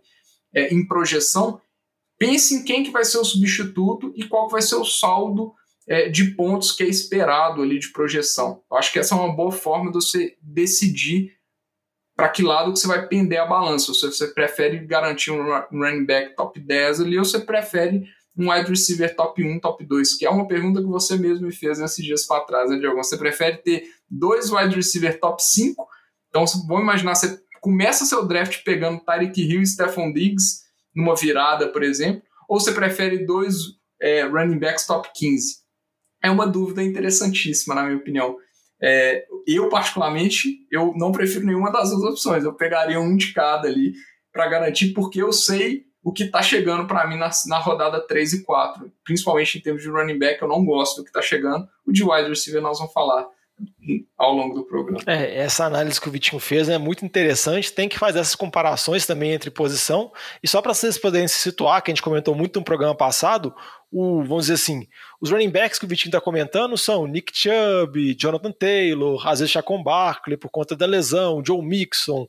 é, 0.55 0.73
em 0.75 0.87
projeção. 0.87 1.61
Pense 2.19 2.55
em 2.55 2.65
quem 2.65 2.83
que 2.83 2.91
vai 2.91 3.05
ser 3.05 3.19
o 3.19 3.25
substituto 3.25 4.13
e 4.17 4.25
qual 4.25 4.49
vai 4.49 4.63
ser 4.63 4.77
o 4.77 4.85
saldo 4.85 5.53
é, 5.87 6.09
de 6.09 6.33
pontos 6.33 6.73
que 6.73 6.83
é 6.83 6.87
esperado 6.87 7.63
ali 7.63 7.79
de 7.79 7.93
projeção. 7.93 8.63
Eu 8.71 8.77
acho 8.77 8.93
que 8.93 8.99
essa 8.99 9.15
é 9.15 9.19
uma 9.19 9.35
boa 9.35 9.53
forma 9.53 9.91
de 9.91 9.97
você 9.97 10.37
decidir 10.43 11.39
para 12.17 12.29
que 12.29 12.43
lado 12.43 12.73
que 12.73 12.81
você 12.81 12.89
vai 12.89 13.07
pender 13.07 13.39
a 13.39 13.47
balança. 13.47 13.95
Se 13.95 14.05
você 14.05 14.27
prefere 14.27 14.85
garantir 14.85 15.31
um 15.31 15.45
running 15.71 16.05
back 16.05 16.35
top 16.35 16.59
10 16.59 17.01
ali, 17.01 17.17
ou 17.17 17.25
você 17.25 17.39
prefere 17.39 18.05
um 18.37 18.51
wide 18.51 18.69
receiver 18.69 19.15
top 19.15 19.43
1, 19.43 19.61
top 19.61 19.85
2, 19.85 20.15
que 20.15 20.27
é 20.27 20.31
uma 20.31 20.47
pergunta 20.47 20.81
que 20.81 20.87
você 20.87 21.17
mesmo 21.17 21.47
me 21.47 21.53
fez 21.53 21.79
nesses 21.79 22.05
dias 22.05 22.27
para 22.27 22.45
trás, 22.45 22.71
né, 22.71 22.79
Diogo? 22.79 22.97
Você 22.97 23.17
prefere 23.17 23.59
ter 23.59 23.85
dois 24.11 24.51
wide 24.51 24.75
receiver 24.75 25.19
top 25.19 25.43
5? 25.43 25.87
Então, 26.29 26.45
vamos 26.67 26.83
imaginar, 26.83 27.15
você 27.15 27.41
começa 27.61 28.05
seu 28.05 28.27
draft 28.27 28.63
pegando 28.65 29.01
Tyreek 29.01 29.41
Hill 29.41 29.63
e 29.63 29.67
Stephon 29.67 30.13
Diggs 30.13 30.61
numa 30.95 31.15
virada, 31.15 31.69
por 31.69 31.83
exemplo, 31.83 32.23
ou 32.49 32.59
você 32.59 32.73
prefere 32.73 33.27
dois 33.27 33.57
é, 34.01 34.23
running 34.23 34.59
backs 34.59 34.87
top 34.87 35.09
15? 35.15 35.59
É 36.23 36.31
uma 36.31 36.47
dúvida 36.47 36.83
interessantíssima, 36.83 37.75
na 37.75 37.85
minha 37.85 37.97
opinião. 37.97 38.37
É, 38.81 39.25
eu, 39.47 39.69
particularmente, 39.69 40.67
eu 40.71 40.93
não 40.97 41.13
prefiro 41.13 41.47
nenhuma 41.47 41.71
das 41.71 41.91
duas 41.91 42.03
opções. 42.03 42.45
Eu 42.45 42.55
pegaria 42.55 43.01
um 43.01 43.17
de 43.17 43.33
cada 43.33 43.69
ali 43.69 43.93
para 44.33 44.49
garantir, 44.49 44.93
porque 44.93 45.23
eu 45.23 45.33
sei 45.33 45.85
o 46.03 46.13
que 46.13 46.25
está 46.25 46.41
chegando 46.43 46.87
para 46.87 47.07
mim 47.07 47.17
na, 47.17 47.29
na, 47.47 47.59
rodada 47.59 48.01
3 48.01 48.35
e 48.35 48.43
4. 48.45 48.91
Principalmente 49.05 49.59
em 49.59 49.61
termos 49.61 49.83
de 49.83 49.89
running 49.89 50.19
back, 50.19 50.41
eu 50.41 50.49
não 50.49 50.65
gosto 50.65 50.99
do 50.99 51.05
que 51.05 51.11
está 51.11 51.21
chegando. 51.21 51.69
O 51.87 51.93
de 51.93 52.03
wide 52.03 52.29
receiver 52.29 52.63
nós 52.63 52.79
vamos 52.79 52.93
falar 52.93 53.27
ao 54.17 54.33
longo 54.33 54.55
do 54.55 54.65
programa. 54.65 55.01
É, 55.07 55.39
essa 55.39 55.65
análise 55.65 56.01
que 56.01 56.09
o 56.09 56.13
Vitinho 56.13 56.41
fez 56.41 56.69
é 56.69 56.79
muito 56.79 57.05
interessante. 57.05 57.73
Tem 57.73 57.89
que 57.89 57.99
fazer 57.99 58.19
essas 58.19 58.35
comparações 58.35 59.07
também 59.07 59.33
entre 59.33 59.51
posição. 59.51 60.13
E 60.43 60.49
só 60.49 60.61
para 60.61 60.75
vocês 60.75 60.99
poderem 60.99 61.29
se 61.29 61.39
situar, 61.39 61.83
que 61.83 61.91
a 61.91 61.95
gente 61.95 62.03
comentou 62.03 62.35
muito 62.35 62.59
no 62.59 62.65
programa 62.65 62.95
passado, 62.95 63.55
o, 63.91 64.23
vamos 64.23 64.45
dizer 64.47 64.55
assim, 64.55 64.87
os 65.21 65.31
running 65.31 65.51
backs 65.51 65.79
que 65.79 65.85
o 65.85 65.89
Vitinho 65.89 66.11
está 66.11 66.21
comentando 66.21 66.77
são 66.79 67.07
Nick 67.07 67.33
Chubb, 67.37 68.15
Jonathan 68.15 68.53
Taylor, 68.53 69.27
às 69.27 69.49
Chacon 69.51 69.83
Barkley 69.83 70.37
por 70.37 70.49
conta 70.49 70.77
da 70.77 70.87
lesão, 70.87 71.43
Joe 71.45 71.61
Mixon, 71.61 72.29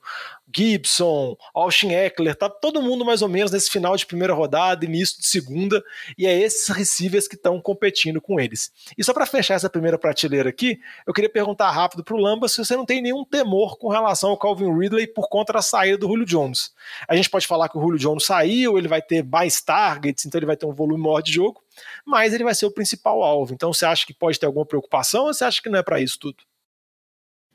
Gibson, 0.55 1.37
Austin 1.53 1.91
Eckler, 1.91 2.35
tá 2.35 2.49
todo 2.49 2.81
mundo 2.81 3.05
mais 3.05 3.21
ou 3.21 3.29
menos 3.29 3.51
nesse 3.51 3.69
final 3.69 3.95
de 3.95 4.05
primeira 4.05 4.33
rodada, 4.33 4.83
início 4.83 5.19
de 5.19 5.27
segunda, 5.27 5.83
e 6.17 6.25
é 6.25 6.37
esses 6.37 6.67
receivers 6.75 7.27
que 7.27 7.35
estão 7.35 7.61
competindo 7.61 8.19
com 8.19 8.39
eles. 8.39 8.71
E 8.97 9.03
só 9.03 9.13
para 9.13 9.25
fechar 9.25 9.53
essa 9.53 9.69
primeira 9.69 9.97
prateleira 9.97 10.49
aqui, 10.49 10.79
eu 11.05 11.13
queria 11.13 11.29
perguntar 11.29 11.69
rápido 11.71 12.03
para 12.03 12.15
o 12.15 12.19
Lamba 12.19 12.47
se 12.47 12.57
você 12.57 12.75
não 12.75 12.85
tem 12.85 13.01
nenhum 13.01 13.23
temor 13.23 13.77
com 13.77 13.89
relação 13.89 14.31
ao 14.31 14.37
Calvin 14.37 14.75
Ridley 14.75 15.07
por 15.07 15.29
conta 15.29 15.53
da 15.53 15.61
saída 15.61 15.97
do 15.97 16.07
Julio 16.07 16.25
Jones. 16.25 16.71
A 17.07 17.15
gente 17.15 17.29
pode 17.29 17.45
falar 17.45 17.69
que 17.69 17.77
o 17.77 17.81
Julio 17.81 17.99
Jones 17.99 18.25
saiu, 18.25 18.77
ele 18.77 18.87
vai 18.87 19.01
ter 19.01 19.23
mais 19.23 19.61
targets, 19.61 20.25
então 20.25 20.39
ele 20.39 20.47
vai 20.47 20.57
ter 20.57 20.65
um 20.65 20.73
volume 20.73 21.03
maior 21.03 21.21
de 21.21 21.31
jogo, 21.31 21.61
mas 22.05 22.33
ele 22.33 22.43
vai 22.43 22.55
ser 22.55 22.65
o 22.65 22.71
principal 22.71 23.23
alvo. 23.23 23.53
Então 23.53 23.73
você 23.73 23.85
acha 23.85 24.05
que 24.05 24.13
pode 24.13 24.39
ter 24.39 24.45
alguma 24.45 24.65
preocupação 24.65 25.25
ou 25.25 25.33
você 25.33 25.43
acha 25.43 25.61
que 25.61 25.69
não 25.69 25.79
é 25.79 25.83
para 25.83 25.99
isso 25.99 26.17
tudo? 26.19 26.37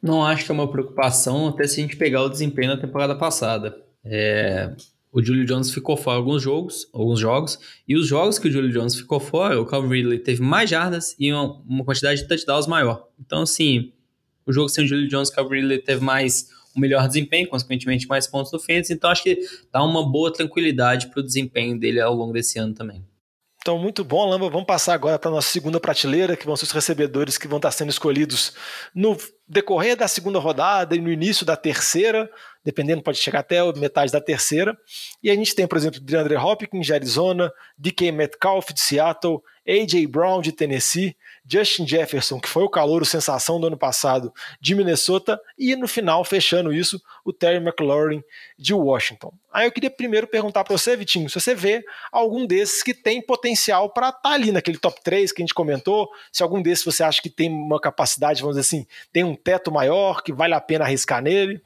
Não 0.02 0.24
acho 0.24 0.44
que 0.44 0.50
é 0.50 0.54
uma 0.54 0.70
preocupação, 0.70 1.48
até 1.48 1.66
se 1.66 1.80
a 1.80 1.82
gente 1.82 1.96
pegar 1.96 2.22
o 2.22 2.28
desempenho 2.28 2.74
da 2.74 2.80
temporada 2.80 3.16
passada. 3.16 3.74
É, 4.04 4.74
o 5.10 5.22
Julio 5.22 5.46
Jones 5.46 5.72
ficou 5.72 5.96
fora 5.96 6.18
alguns 6.18 6.42
jogos, 6.42 6.88
alguns 6.92 7.20
jogos, 7.20 7.58
e 7.88 7.96
os 7.96 8.06
jogos 8.06 8.38
que 8.38 8.48
o 8.48 8.50
Julio 8.50 8.72
Jones 8.72 8.96
ficou 8.96 9.20
fora, 9.20 9.58
o 9.60 9.64
Calvin 9.64 9.88
Ridley 9.88 10.18
teve 10.18 10.42
mais 10.42 10.68
jardas 10.68 11.14
e 11.18 11.32
uma, 11.32 11.62
uma 11.66 11.84
quantidade 11.84 12.20
de 12.20 12.28
touchdowns 12.28 12.66
maior. 12.66 13.08
Então, 13.18 13.42
assim, 13.42 13.92
o 14.44 14.52
jogo 14.52 14.68
sem 14.68 14.84
o 14.84 14.86
Julio 14.88 15.08
Jones, 15.08 15.28
o 15.28 15.32
Calvin 15.32 15.60
Ridley 15.60 15.78
teve 15.78 16.04
mais 16.04 16.50
um 16.76 16.80
melhor 16.80 17.06
desempenho, 17.06 17.48
consequentemente 17.48 18.08
mais 18.08 18.26
pontos 18.26 18.52
no 18.52 18.58
fantasy, 18.58 18.92
então 18.92 19.08
acho 19.08 19.22
que 19.22 19.38
dá 19.72 19.82
uma 19.84 20.04
boa 20.04 20.32
tranquilidade 20.32 21.06
para 21.06 21.20
o 21.20 21.22
desempenho 21.22 21.78
dele 21.78 22.00
ao 22.00 22.12
longo 22.12 22.32
desse 22.32 22.58
ano 22.58 22.74
também. 22.74 23.02
Então, 23.64 23.78
muito 23.78 24.04
bom, 24.04 24.28
Lamba. 24.28 24.50
Vamos 24.50 24.66
passar 24.66 24.92
agora 24.92 25.18
para 25.18 25.30
a 25.30 25.34
nossa 25.36 25.48
segunda 25.48 25.80
prateleira, 25.80 26.36
que 26.36 26.44
vão 26.44 26.54
ser 26.54 26.64
os 26.64 26.70
recebedores 26.70 27.38
que 27.38 27.48
vão 27.48 27.56
estar 27.56 27.70
sendo 27.70 27.88
escolhidos 27.88 28.52
no 28.94 29.16
decorrer 29.48 29.96
da 29.96 30.06
segunda 30.06 30.38
rodada 30.38 30.94
e 30.94 31.00
no 31.00 31.10
início 31.10 31.46
da 31.46 31.56
terceira, 31.56 32.30
dependendo, 32.62 33.02
pode 33.02 33.16
chegar 33.16 33.38
até 33.38 33.62
metade 33.72 34.12
da 34.12 34.20
terceira. 34.20 34.76
E 35.22 35.30
a 35.30 35.34
gente 35.34 35.54
tem, 35.54 35.66
por 35.66 35.78
exemplo, 35.78 35.98
DeAndre 35.98 36.36
Hopkins 36.36 36.84
de 36.84 36.92
Arizona, 36.92 37.50
DK 37.78 38.12
Metcalf 38.12 38.70
de 38.70 38.82
Seattle, 38.82 39.40
A.J. 39.66 40.06
Brown 40.08 40.42
de 40.42 40.52
Tennessee, 40.52 41.16
Justin 41.46 41.86
Jefferson, 41.86 42.40
que 42.40 42.48
foi 42.48 42.62
o 42.64 42.68
calouro 42.68 43.04
sensação 43.04 43.60
do 43.60 43.66
ano 43.66 43.76
passado 43.76 44.32
de 44.60 44.74
Minnesota, 44.74 45.38
e 45.58 45.76
no 45.76 45.86
final, 45.86 46.24
fechando 46.24 46.72
isso, 46.72 47.00
o 47.24 47.32
Terry 47.32 47.56
McLaurin 47.56 48.22
de 48.58 48.72
Washington. 48.72 49.32
Aí 49.52 49.66
eu 49.66 49.72
queria 49.72 49.90
primeiro 49.90 50.26
perguntar 50.26 50.64
para 50.64 50.76
você, 50.76 50.96
Vitinho, 50.96 51.28
se 51.28 51.38
você 51.38 51.54
vê 51.54 51.84
algum 52.10 52.46
desses 52.46 52.82
que 52.82 52.94
tem 52.94 53.20
potencial 53.20 53.90
para 53.90 54.08
estar 54.08 54.20
tá 54.20 54.30
ali 54.30 54.50
naquele 54.50 54.78
top 54.78 55.02
3 55.04 55.32
que 55.32 55.42
a 55.42 55.44
gente 55.44 55.54
comentou, 55.54 56.08
se 56.32 56.42
algum 56.42 56.62
desses 56.62 56.84
você 56.84 57.04
acha 57.04 57.20
que 57.20 57.30
tem 57.30 57.50
uma 57.50 57.80
capacidade, 57.80 58.40
vamos 58.40 58.56
dizer 58.56 58.66
assim, 58.66 58.86
tem 59.12 59.22
um 59.22 59.36
teto 59.36 59.70
maior, 59.70 60.22
que 60.22 60.32
vale 60.32 60.54
a 60.54 60.60
pena 60.60 60.84
arriscar 60.84 61.22
nele. 61.22 61.62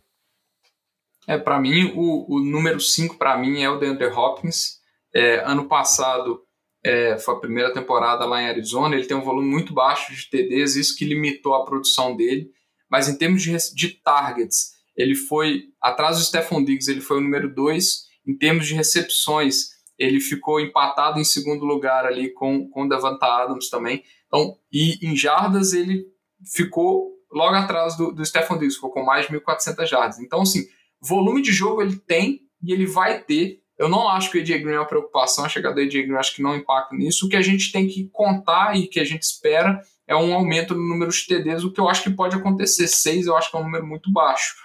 É, 1.27 1.39
para 1.39 1.61
mim, 1.61 1.93
o, 1.95 2.37
o 2.37 2.41
número 2.41 2.81
5 2.81 3.17
para 3.17 3.37
mim 3.37 3.63
é 3.63 3.71
o 3.71 3.79
DeAndre 3.79 4.07
Hopkins. 4.07 4.79
É, 5.15 5.41
ano 5.45 5.67
passado 5.67 6.43
é, 6.89 7.19
foi 7.19 7.35
a 7.35 7.39
primeira 7.39 7.71
temporada 7.71 8.25
lá 8.25 8.41
em 8.41 8.49
Arizona, 8.49 8.97
ele 8.97 9.05
tem 9.05 9.15
um 9.15 9.23
volume 9.23 9.47
muito 9.47 9.75
baixo 9.75 10.11
de 10.15 10.31
TDs, 10.31 10.75
isso 10.75 10.97
que 10.97 11.05
limitou 11.05 11.55
a 11.55 11.63
produção 11.63 12.17
dele, 12.17 12.51
mas 12.91 13.11
em 13.11 13.19
termos 13.19 13.43
de, 13.43 13.55
de 13.75 13.89
targets, 14.03 14.73
ele 14.97 15.15
foi, 15.15 15.65
atrás 15.83 16.17
do 16.17 16.25
Stephon 16.25 16.65
Diggs, 16.65 16.91
ele 16.91 17.03
foi 17.03 17.19
o 17.19 17.21
número 17.21 17.55
2, 17.55 18.05
em 18.27 18.35
termos 18.39 18.67
de 18.67 18.73
recepções, 18.73 19.77
ele 19.99 20.19
ficou 20.19 20.59
empatado 20.61 21.21
em 21.21 21.25
segundo 21.25 21.67
lugar 21.67 22.07
ali 22.07 22.33
com, 22.33 22.67
com 22.71 22.85
o 22.85 22.89
Davanta 22.89 23.27
Adams 23.27 23.69
também, 23.69 24.03
então, 24.27 24.57
e 24.73 25.07
em 25.07 25.15
jardas 25.15 25.75
ele 25.75 26.07
ficou 26.55 27.13
logo 27.31 27.55
atrás 27.55 27.99
do, 27.99 28.13
do 28.13 28.25
Stephon 28.25 28.55
Diggs, 28.55 28.77
ficou 28.77 28.91
com 28.91 29.05
mais 29.05 29.27
de 29.27 29.35
1.400 29.35 29.85
jardas, 29.85 30.19
então 30.21 30.41
assim, 30.41 30.67
volume 31.03 31.43
de 31.43 31.53
jogo 31.53 31.83
ele 31.83 31.97
tem 31.97 32.41
e 32.63 32.73
ele 32.73 32.87
vai 32.87 33.23
ter, 33.23 33.61
eu 33.79 33.89
não 33.89 34.09
acho 34.09 34.31
que 34.31 34.39
o 34.39 34.41
AJ 34.41 34.63
Green 34.63 34.75
é 34.75 34.79
uma 34.79 34.87
preocupação, 34.87 35.45
a 35.45 35.49
chegada 35.49 35.77
do 35.77 35.81
AJ 35.81 35.93
Green 36.07 36.17
acho 36.17 36.35
que 36.35 36.43
não 36.43 36.57
impacta 36.57 36.97
nisso. 36.97 37.27
O 37.27 37.29
que 37.29 37.37
a 37.37 37.43
gente 37.43 37.71
tem 37.71 37.87
que 37.87 38.09
contar 38.13 38.77
e 38.77 38.89
que 38.89 38.99
a 38.99 39.05
gente 39.05 39.23
espera 39.23 39.81
é 40.07 40.17
um 40.17 40.35
aumento 40.35 40.75
no 40.75 40.87
número 40.87 41.11
de 41.11 41.27
TDs, 41.27 41.63
o 41.63 41.73
que 41.73 41.81
eu 41.81 41.89
acho 41.89 42.03
que 42.03 42.11
pode 42.11 42.35
acontecer. 42.35 42.89
Seis 42.89 43.27
eu 43.27 43.37
acho 43.37 43.51
que 43.51 43.57
é 43.57 43.61
um 43.61 43.65
número 43.65 43.87
muito 43.87 44.11
baixo. 44.11 44.57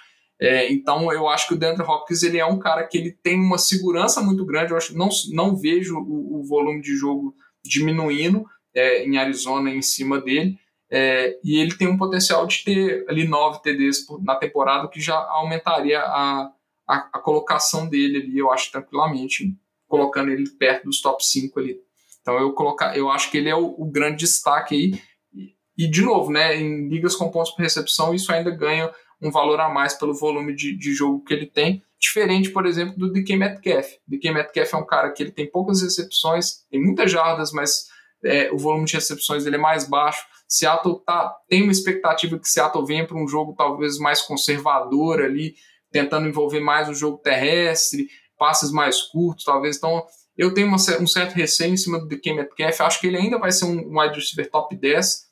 É, 0.42 0.72
então 0.72 1.14
eu 1.14 1.28
acho 1.28 1.48
que 1.48 1.54
o 1.54 1.58
DeAndre 1.58 1.86
Hopkins 1.86 2.24
ele 2.24 2.40
é 2.40 2.46
um 2.46 2.58
cara 2.58 2.86
que 2.88 2.98
ele 2.98 3.12
tem 3.12 3.40
uma 3.40 3.58
segurança 3.58 4.20
muito 4.20 4.46
grande. 4.46 4.72
Eu 4.72 4.78
acho 4.78 4.98
não, 4.98 5.10
não 5.32 5.56
vejo 5.56 5.96
o, 5.98 6.40
o 6.40 6.44
volume 6.44 6.82
de 6.82 6.96
jogo 6.96 7.36
diminuindo 7.64 8.46
é, 8.74 9.06
em 9.06 9.18
Arizona 9.18 9.70
em 9.70 9.82
cima 9.82 10.20
dele. 10.20 10.58
É, 10.92 11.38
e 11.44 11.60
ele 11.60 11.76
tem 11.76 11.88
um 11.88 11.98
potencial 11.98 12.46
de 12.46 12.64
ter 12.64 13.06
ali 13.08 13.28
nove 13.28 13.62
TDs 13.62 14.06
na 14.22 14.36
temporada, 14.36 14.88
que 14.88 15.02
já 15.02 15.16
aumentaria 15.16 16.00
a, 16.00 16.52
a, 16.88 16.98
a, 17.14 17.20
colocação 17.20 17.88
dele 17.88 18.18
ali, 18.18 18.38
eu 18.38 18.52
acho 18.52 18.72
tranquilamente, 18.72 19.56
colocando 19.88 20.32
ele 20.32 20.50
perto 20.50 20.86
dos 20.86 21.02
top 21.02 21.26
5 21.26 21.60
ali. 21.60 21.78
Então 22.22 22.38
eu 22.38 22.54
colocar, 22.54 22.98
eu 22.98 23.10
acho 23.10 23.30
que 23.30 23.38
ele 23.38 23.50
é 23.50 23.56
o, 23.56 23.76
o 23.78 23.86
grande 23.86 24.18
destaque 24.18 24.76
aí. 24.76 25.02
E, 25.78 25.88
de 25.88 26.04
novo, 26.04 26.32
né, 26.32 26.56
em 26.56 26.88
ligas 26.88 27.16
com 27.16 27.32
pontos 27.32 27.52
por 27.52 27.62
recepção, 27.62 28.14
isso 28.14 28.32
ainda 28.32 28.52
ganha 28.52 28.92
um 29.22 29.32
valor 29.32 29.60
a 29.60 29.70
mais 29.70 29.94
pelo 29.94 30.14
volume 30.14 30.56
de, 30.56 30.78
de 30.78 30.94
jogo 30.94 31.24
que 31.24 31.34
ele 31.34 31.48
tem, 31.48 31.82
diferente, 32.00 32.50
por 32.52 32.66
exemplo, 32.66 32.98
do 32.98 33.12
DK 33.12 33.36
Metcalf. 33.38 33.88
DK 34.08 34.32
Metcalf 34.32 34.74
é 34.74 34.78
um 34.78 34.86
cara 34.86 35.12
que 35.12 35.24
ele 35.24 35.32
tem 35.32 35.50
poucas 35.50 35.82
recepções, 35.82 36.66
tem 36.70 36.82
muitas 36.82 37.10
jardas, 37.10 37.52
mas 37.52 37.88
é, 38.24 38.52
o 38.52 38.58
volume 38.58 38.86
de 38.86 38.94
recepções 38.94 39.44
dele 39.44 39.56
é 39.56 39.60
mais 39.60 39.88
baixo. 39.88 40.26
Seattle 40.48 41.00
tá, 41.06 41.34
tem 41.48 41.64
uma 41.64 41.72
expectativa 41.72 42.38
que 42.38 42.48
Seattle 42.48 42.86
venha 42.86 43.08
para 43.08 43.18
um 43.18 43.28
jogo 43.28 43.56
talvez 43.58 43.98
mais 43.98 44.22
conservador 44.22 45.22
ali, 45.22 45.56
tentando 45.94 46.28
envolver 46.28 46.60
mais 46.60 46.90
o 46.90 46.94
jogo 46.94 47.20
terrestre, 47.20 48.10
passes 48.38 48.72
mais 48.72 49.02
curtos, 49.04 49.46
talvez. 49.46 49.78
Então, 49.78 50.04
eu 50.36 50.54
tenho 50.54 50.68
uma, 50.68 50.76
um 50.76 51.08
certo 51.08 51.34
receio 51.34 51.72
em 51.72 51.78
cima 51.78 52.00
do 52.00 52.08
DK 52.08 52.34
Metcalf. 52.34 52.82
Acho 52.82 53.00
que 53.00 53.08
ele 53.08 53.18
ainda 53.18 53.38
vai 53.38 53.52
ser 53.52 53.66
um 53.66 53.98
wide 53.98 54.16
receiver 54.16 54.50
top 54.50 54.76
10, 54.76 55.28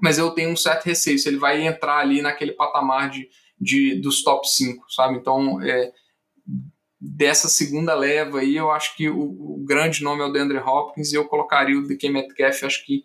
mas 0.00 0.18
eu 0.18 0.30
tenho 0.30 0.50
um 0.50 0.56
certo 0.56 0.84
receio 0.84 1.18
se 1.18 1.28
ele 1.28 1.36
vai 1.36 1.64
entrar 1.64 1.98
ali 1.98 2.22
naquele 2.22 2.52
patamar 2.52 3.10
de, 3.10 3.28
de 3.60 4.00
dos 4.00 4.22
top 4.24 4.48
5, 4.48 4.90
sabe? 4.90 5.18
Então, 5.18 5.60
é, 5.60 5.92
dessa 6.98 7.48
segunda 7.48 7.94
leva 7.94 8.40
aí, 8.40 8.56
eu 8.56 8.70
acho 8.70 8.96
que 8.96 9.10
o, 9.10 9.20
o, 9.20 9.64
grande 9.64 10.02
nome 10.02 10.22
é 10.22 10.24
o 10.24 10.32
DeAndre 10.32 10.58
Hopkins 10.58 11.12
e 11.12 11.16
eu 11.16 11.28
colocaria 11.28 11.78
o 11.78 11.86
DK 11.86 12.08
Metcalf, 12.08 12.64
acho 12.64 12.84
que 12.86 13.04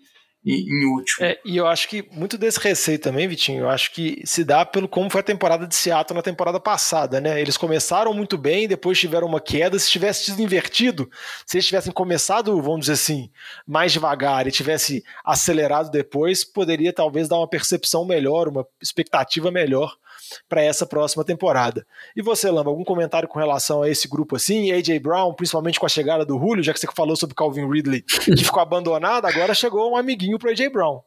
último. 0.94 1.26
É, 1.26 1.40
e 1.44 1.58
eu 1.58 1.68
acho 1.68 1.90
que 1.90 2.08
muito 2.12 2.38
desse 2.38 2.60
receio 2.60 2.98
também, 2.98 3.28
Vitinho, 3.28 3.62
eu 3.64 3.70
acho 3.70 3.92
que 3.92 4.22
se 4.24 4.44
dá 4.44 4.66
pelo 4.66 4.88
como 4.88 5.10
foi 5.10 5.20
a 5.20 5.24
temporada 5.24 5.68
de 5.68 5.76
Seattle 5.76 6.16
na 6.16 6.22
temporada 6.24 6.60
passada, 6.60 7.20
né? 7.20 7.42
Eles 7.42 7.58
começaram 7.58 8.14
muito 8.14 8.38
bem, 8.38 8.68
depois 8.68 8.98
tiveram 8.98 9.28
uma 9.28 9.42
queda. 9.42 9.78
Se 9.78 9.90
tivesse 9.90 10.26
sido 10.26 10.42
invertido, 10.42 11.10
se 11.46 11.58
eles 11.58 11.66
tivessem 11.66 11.92
começado, 11.92 12.62
vamos 12.62 12.82
dizer 12.82 12.94
assim, 12.94 13.30
mais 13.66 13.92
devagar 13.92 14.48
e 14.48 14.52
tivesse 14.52 15.04
acelerado 15.26 15.92
depois, 15.92 16.46
poderia 16.46 16.94
talvez 16.94 17.28
dar 17.28 17.38
uma 17.38 17.50
percepção 17.50 18.06
melhor, 18.06 18.48
uma 18.48 18.66
expectativa 18.82 19.52
melhor 19.52 19.98
para 20.48 20.62
essa 20.62 20.86
próxima 20.86 21.24
temporada. 21.24 21.86
E 22.16 22.22
você, 22.22 22.50
Lamba, 22.50 22.70
algum 22.70 22.84
comentário 22.84 23.28
com 23.28 23.40
relação 23.40 23.82
a 23.82 23.90
esse 23.90 24.08
grupo 24.08 24.36
assim? 24.36 24.72
AJ 24.72 25.00
Brown, 25.00 25.34
principalmente 25.34 25.80
com 25.80 25.86
a 25.86 25.90
chegada 25.90 26.26
do 26.26 26.38
Julio, 26.38 26.64
já 26.64 26.74
que 26.74 26.80
você 26.80 26.88
falou 26.96 27.16
sobre 27.16 27.36
Calvin 27.36 27.70
Ridley, 27.70 28.02
que 28.02 28.44
ficou 28.44 28.62
abandonado, 28.62 29.26
agora 29.26 29.54
chegou 29.54 29.92
um 29.92 29.98
amiguinho 29.98 30.38
para 30.38 30.52
AJ 30.52 30.72
Brown. 30.72 31.02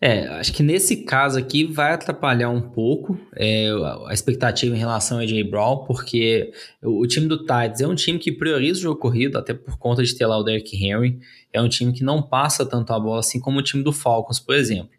É, 0.00 0.26
acho 0.28 0.52
que 0.52 0.62
nesse 0.62 1.04
caso 1.04 1.38
aqui 1.38 1.64
vai 1.64 1.92
atrapalhar 1.92 2.48
um 2.48 2.60
pouco 2.60 3.18
é, 3.34 3.68
a 4.06 4.14
expectativa 4.14 4.74
em 4.74 4.78
relação 4.78 5.18
a 5.18 5.22
AJ 5.22 5.42
Brown, 5.50 5.84
porque 5.84 6.52
o, 6.82 7.02
o, 7.02 7.06
time 7.06 7.26
do 7.26 7.38
Titans 7.38 7.80
é 7.80 7.86
um 7.86 7.94
time 7.94 8.18
que 8.18 8.32
prioriza 8.32 8.78
o 8.80 8.82
jogo 8.82 9.00
corrido, 9.00 9.36
até 9.36 9.52
por 9.52 9.76
conta 9.76 10.02
de 10.02 10.16
ter 10.16 10.26
lá 10.26 10.38
o 10.38 10.42
Derrick 10.42 10.76
Henry. 10.76 11.18
É 11.52 11.60
um 11.60 11.68
time 11.68 11.92
que 11.92 12.04
não 12.04 12.22
passa 12.22 12.64
tanto 12.64 12.92
a 12.92 13.00
bola 13.00 13.20
assim 13.20 13.40
como 13.40 13.58
o 13.58 13.62
time 13.62 13.82
do 13.82 13.92
Falcons, 13.92 14.38
por 14.38 14.54
exemplo. 14.54 14.95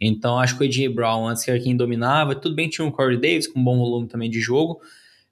Então 0.00 0.38
acho 0.38 0.56
que 0.56 0.64
o 0.64 0.66
AJ 0.66 0.94
Brown 0.94 1.28
antes 1.28 1.46
era 1.48 1.58
quem 1.58 1.76
dominava. 1.76 2.34
Tudo 2.34 2.54
bem, 2.54 2.68
tinha 2.68 2.86
o 2.86 2.92
Corey 2.92 3.16
Davis 3.16 3.46
com 3.46 3.62
bom 3.62 3.78
volume 3.78 4.08
também 4.08 4.30
de 4.30 4.40
jogo. 4.40 4.80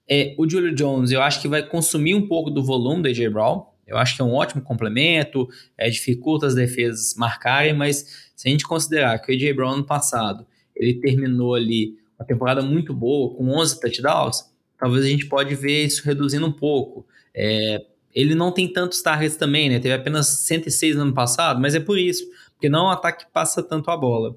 É, 0.09 0.35
o 0.37 0.47
Julio 0.49 0.73
Jones 0.73 1.11
eu 1.11 1.21
acho 1.21 1.41
que 1.41 1.47
vai 1.47 1.63
consumir 1.63 2.15
um 2.15 2.27
pouco 2.27 2.49
do 2.49 2.63
volume 2.63 3.03
do 3.03 3.07
AJ 3.07 3.31
Brown. 3.31 3.65
Eu 3.87 3.97
acho 3.97 4.15
que 4.15 4.21
é 4.21 4.25
um 4.25 4.33
ótimo 4.33 4.63
complemento, 4.63 5.47
é, 5.77 5.89
dificulta 5.89 6.47
as 6.47 6.55
defesas 6.55 7.13
marcarem, 7.15 7.73
mas 7.73 8.31
se 8.35 8.47
a 8.47 8.51
gente 8.51 8.65
considerar 8.65 9.19
que 9.19 9.31
o 9.31 9.35
AJ 9.35 9.55
Brown 9.55 9.77
no 9.77 9.85
passado 9.85 10.45
ele 10.75 10.95
terminou 10.95 11.53
ali 11.53 11.95
uma 12.17 12.25
temporada 12.25 12.61
muito 12.61 12.93
boa, 12.93 13.35
com 13.35 13.47
11 13.49 13.79
touchdowns, 13.79 14.43
talvez 14.79 15.05
a 15.05 15.07
gente 15.07 15.27
pode 15.27 15.53
ver 15.53 15.85
isso 15.85 16.03
reduzindo 16.03 16.45
um 16.47 16.51
pouco. 16.51 17.05
É, 17.33 17.85
ele 18.13 18.33
não 18.33 18.51
tem 18.51 18.71
tantos 18.71 19.01
targets 19.01 19.35
também, 19.35 19.69
né? 19.69 19.79
Teve 19.79 19.93
apenas 19.93 20.27
106 20.27 20.95
no 20.95 21.03
ano 21.03 21.13
passado, 21.13 21.59
mas 21.59 21.75
é 21.75 21.79
por 21.79 21.99
isso 21.99 22.25
porque 22.55 22.69
não 22.69 22.79
é 22.79 22.89
um 22.89 22.91
ataque 22.91 23.25
que 23.25 23.31
passa 23.31 23.61
tanto 23.61 23.91
a 23.91 23.97
bola. 23.97 24.35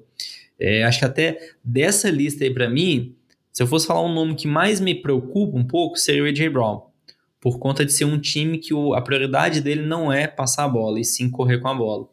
É, 0.59 0.83
acho 0.83 0.99
que 0.99 1.05
até 1.05 1.39
dessa 1.63 2.09
lista 2.09 2.43
aí 2.43 2.53
para 2.53 2.69
mim, 2.69 3.15
se 3.51 3.63
eu 3.63 3.67
fosse 3.67 3.87
falar 3.87 4.03
um 4.03 4.13
nome 4.13 4.35
que 4.35 4.47
mais 4.47 4.79
me 4.79 4.93
preocupa 4.93 5.57
um 5.57 5.65
pouco, 5.65 5.97
seria 5.97 6.23
o 6.23 6.27
AJ 6.27 6.49
Brown. 6.49 6.81
Por 7.39 7.57
conta 7.57 7.85
de 7.85 7.93
ser 7.93 8.05
um 8.05 8.19
time 8.19 8.57
que 8.57 8.73
o, 8.73 8.93
a 8.93 9.01
prioridade 9.01 9.61
dele 9.61 9.85
não 9.85 10.11
é 10.11 10.27
passar 10.27 10.65
a 10.65 10.67
bola, 10.67 10.99
e 10.99 11.05
sim 11.05 11.29
correr 11.29 11.59
com 11.59 11.69
a 11.69 11.73
bola. 11.73 12.07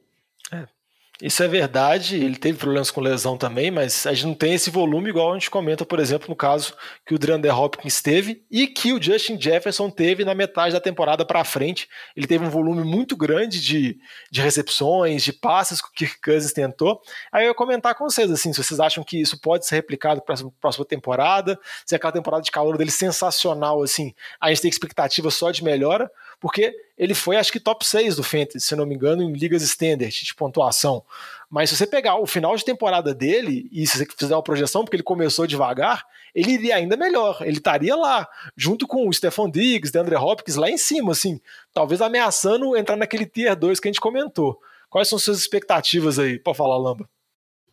É, 1.23 1.27
isso 1.27 1.43
é 1.43 1.49
verdade, 1.49 2.17
ele 2.17 2.37
teve 2.37 2.59
problemas 2.59 2.91
com 2.91 3.01
lesão 3.01 3.37
também, 3.37 3.71
mas 3.71 4.07
a 4.07 4.13
gente 4.13 4.27
não 4.27 4.35
tem 4.35 4.55
esse 4.55 4.71
volume 4.71 5.11
igual 5.11 5.31
a 5.31 5.35
gente 5.35 5.51
comenta, 5.51 5.85
por 5.85 5.99
exemplo, 5.99 6.29
no 6.29 6.37
caso 6.37 6.75
que 7.05 7.15
o 7.15 7.19
DeAndre 7.19 7.51
Hopkins 7.51 8.03
teve 8.03 8.45
e 8.51 8.67
que 8.67 8.93
o 8.93 9.03
Justin 9.03 9.41
Jefferson 9.41 9.91
teve 9.91 10.25
na 10.25 10.35
metade 10.35 10.75
da 10.75 10.81
temporada 10.81 11.25
para 11.25 11.45
frente. 11.45 11.89
Ele 12.17 12.27
teve 12.27 12.45
um 12.45 12.51
volume 12.51 12.85
muito 12.85 13.17
grande 13.17 13.61
de, 13.61 13.99
de 14.31 14.41
recepções, 14.41 15.23
de 15.23 15.33
passes 15.33 15.81
que 15.81 15.89
o 15.89 15.93
Kirk 15.93 16.21
Cousins 16.21 16.53
tentou. 16.53 17.01
Aí 17.33 17.45
eu 17.45 17.49
ia 17.49 17.55
comentar 17.55 17.95
com 17.95 18.09
vocês, 18.09 18.31
assim, 18.31 18.53
se 18.53 18.63
vocês 18.63 18.81
acham 18.81 19.03
que 19.03 19.21
isso 19.21 19.41
pode 19.41 19.67
ser 19.67 19.77
replicado 19.77 20.23
para 20.23 20.35
a 20.35 20.51
próxima 20.61 20.85
temporada, 20.85 21.59
se 21.85 21.95
aquela 21.95 22.13
temporada 22.13 22.43
de 22.43 22.51
calor 22.51 22.77
dele 22.77 22.91
sensacional, 22.91 23.83
assim, 23.83 24.15
a 24.41 24.49
gente 24.49 24.63
tem 24.63 24.69
expectativa 24.69 25.31
só 25.31 25.51
de 25.51 25.65
melhora, 25.65 26.11
porque 26.41 26.75
ele 26.97 27.15
foi, 27.15 27.37
acho 27.37 27.53
que, 27.53 27.61
top 27.61 27.87
6 27.87 28.17
do 28.17 28.23
Fantasy, 28.23 28.61
se 28.61 28.77
não 28.77 28.87
me 28.87 28.95
engano, 28.95 29.23
em 29.23 29.33
ligas 29.33 29.63
standard 29.63 30.13
de 30.13 30.35
pontuação. 30.35 31.03
Mas 31.51 31.71
se 31.71 31.77
você 31.77 31.87
pegar 31.87 32.17
o 32.17 32.27
final 32.27 32.57
de 32.57 32.65
temporada 32.65 33.15
dele, 33.15 33.69
e 33.71 33.87
se 33.87 33.99
você 33.99 34.07
fizer 34.19 34.35
uma 34.35 34.43
projeção, 34.43 34.85
porque 34.85 34.97
ele 34.97 35.03
começou 35.03 35.47
devagar, 35.47 36.05
ele 36.35 36.53
iria 36.53 36.77
ainda 36.77 36.97
melhor. 36.97 37.39
Ele 37.43 37.59
estaria 37.59 37.95
lá, 37.97 38.29
junto 38.57 38.87
com 38.87 39.09
o 39.09 39.13
Stephon 39.13 39.51
Diggs, 39.51 39.93
DeAndre 39.93 40.17
Hopkins, 40.17 40.57
lá 40.57 40.71
em 40.71 40.79
cima, 40.79 41.13
assim, 41.13 41.41
talvez 41.73 42.01
ameaçando 42.01 42.77
entrar 42.77 42.97
naquele 42.97 43.27
tier 43.27 43.57
2 43.57 43.81
que 43.81 43.89
a 43.89 43.91
gente 43.91 44.01
comentou. 44.01 44.61
Quais 44.89 45.09
são 45.09 45.19
suas 45.19 45.39
expectativas 45.39 46.19
aí? 46.19 46.39
Pode 46.39 46.57
falar, 46.57 46.77
Lamba. 46.77 47.09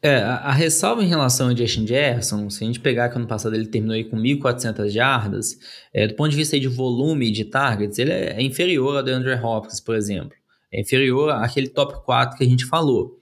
É, 0.06 0.18
a, 0.18 0.36
a, 0.36 0.52
ressalva 0.52 1.02
em 1.02 1.08
relação 1.08 1.48
ao 1.48 1.56
Justin 1.56 1.88
Jefferson, 1.88 2.50
se 2.50 2.62
a 2.62 2.68
gente 2.68 2.82
pegar 2.82 3.08
que 3.08 3.16
ano 3.16 3.26
passado 3.26 3.56
ele 3.56 3.68
terminou 3.68 3.96
aí 3.96 4.04
com 4.04 4.18
1.400 4.18 4.89
jardas, 4.89 5.58
é, 5.94 6.06
do 6.06 6.13
ponto 6.13 6.30
de 6.30 6.36
vista 6.36 6.60
de 6.60 6.68
volume 6.68 7.32
de 7.32 7.46
targets, 7.46 7.98
ele 7.98 8.12
é, 8.12 8.34
é 8.34 8.42
inferior 8.42 8.98
ao 8.98 9.02
DeAndre 9.02 9.34
Hopkins, 9.36 9.80
por 9.80 9.96
exemplo. 9.96 10.34
É 10.70 10.82
inferior 10.82 11.30
àquele 11.30 11.70
top 11.70 12.04
4 12.04 12.38
que 12.38 12.44
a 12.44 12.48
gente 12.48 12.66
falou. 12.66 13.18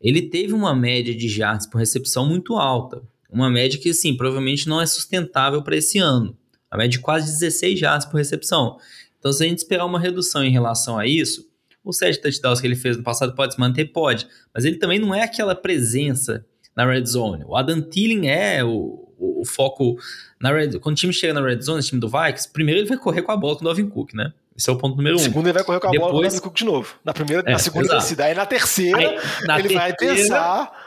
Ele 0.00 0.20
teve 0.20 0.52
uma 0.52 0.74
média 0.74 1.14
de 1.14 1.28
jardas 1.28 1.64
por 1.64 1.78
recepção 1.78 2.26
muito 2.26 2.56
alta. 2.56 3.02
Uma 3.30 3.48
média 3.48 3.78
que, 3.78 3.94
sim, 3.94 4.16
provavelmente 4.16 4.68
não 4.68 4.80
é 4.80 4.86
sustentável 4.86 5.62
para 5.62 5.76
esse 5.76 5.98
ano. 5.98 6.36
A 6.68 6.76
média 6.76 6.90
de 6.90 6.98
quase 6.98 7.26
16 7.26 7.78
jardas 7.78 8.04
por 8.04 8.16
recepção. 8.16 8.78
Então, 9.20 9.32
se 9.32 9.44
a 9.44 9.46
gente 9.46 9.58
esperar 9.58 9.86
uma 9.86 10.00
redução 10.00 10.42
em 10.42 10.50
relação 10.50 10.98
a 10.98 11.06
isso, 11.06 11.46
os 11.86 11.98
sete 11.98 12.20
touchdowns 12.20 12.60
que 12.60 12.66
ele 12.66 12.74
fez 12.74 12.96
no 12.96 13.02
passado 13.02 13.34
pode 13.34 13.54
se 13.54 13.60
manter? 13.60 13.86
Pode. 13.86 14.26
Mas 14.52 14.64
ele 14.64 14.76
também 14.76 14.98
não 14.98 15.14
é 15.14 15.22
aquela 15.22 15.54
presença 15.54 16.44
na 16.74 16.84
red 16.84 17.06
zone. 17.06 17.44
O 17.46 17.56
Adam 17.56 17.80
Thielen 17.80 18.28
é 18.28 18.62
o, 18.62 19.08
o, 19.16 19.42
o 19.42 19.44
foco 19.46 19.96
na 20.40 20.52
red 20.52 20.78
Quando 20.78 20.94
o 20.94 20.98
time 20.98 21.12
chega 21.12 21.32
na 21.32 21.40
red 21.40 21.60
zone, 21.60 21.80
o 21.80 21.82
time 21.82 22.00
do 22.00 22.08
Vikings, 22.08 22.50
primeiro 22.52 22.80
ele 22.80 22.88
vai 22.88 22.98
correr 22.98 23.22
com 23.22 23.32
a 23.32 23.36
bola 23.36 23.56
com 23.56 23.62
o 23.62 23.68
Novin 23.68 23.88
Cook, 23.88 24.12
né? 24.14 24.32
Esse 24.56 24.68
é 24.68 24.72
o 24.72 24.76
ponto 24.76 24.96
número 24.96 25.16
um. 25.16 25.18
Segundo, 25.18 25.46
ele 25.46 25.52
vai 25.52 25.64
correr 25.64 25.80
com 25.80 25.88
a 25.88 25.90
Depois... 25.90 26.12
bola 26.12 26.30
com 26.30 26.36
o 26.36 26.40
Cook 26.40 26.56
de 26.56 26.64
novo. 26.64 26.94
Na 27.04 27.14
primeira, 27.14 27.42
é, 27.46 27.52
na 27.52 27.58
segunda 27.58 27.96
descida. 27.96 28.24
Aí 28.24 28.34
na 28.34 28.46
terceira, 28.46 28.98
Aí, 28.98 29.18
na 29.46 29.58
ele 29.58 29.68
terceira, 29.68 29.80
vai 29.80 29.94
pensar. 29.94 30.86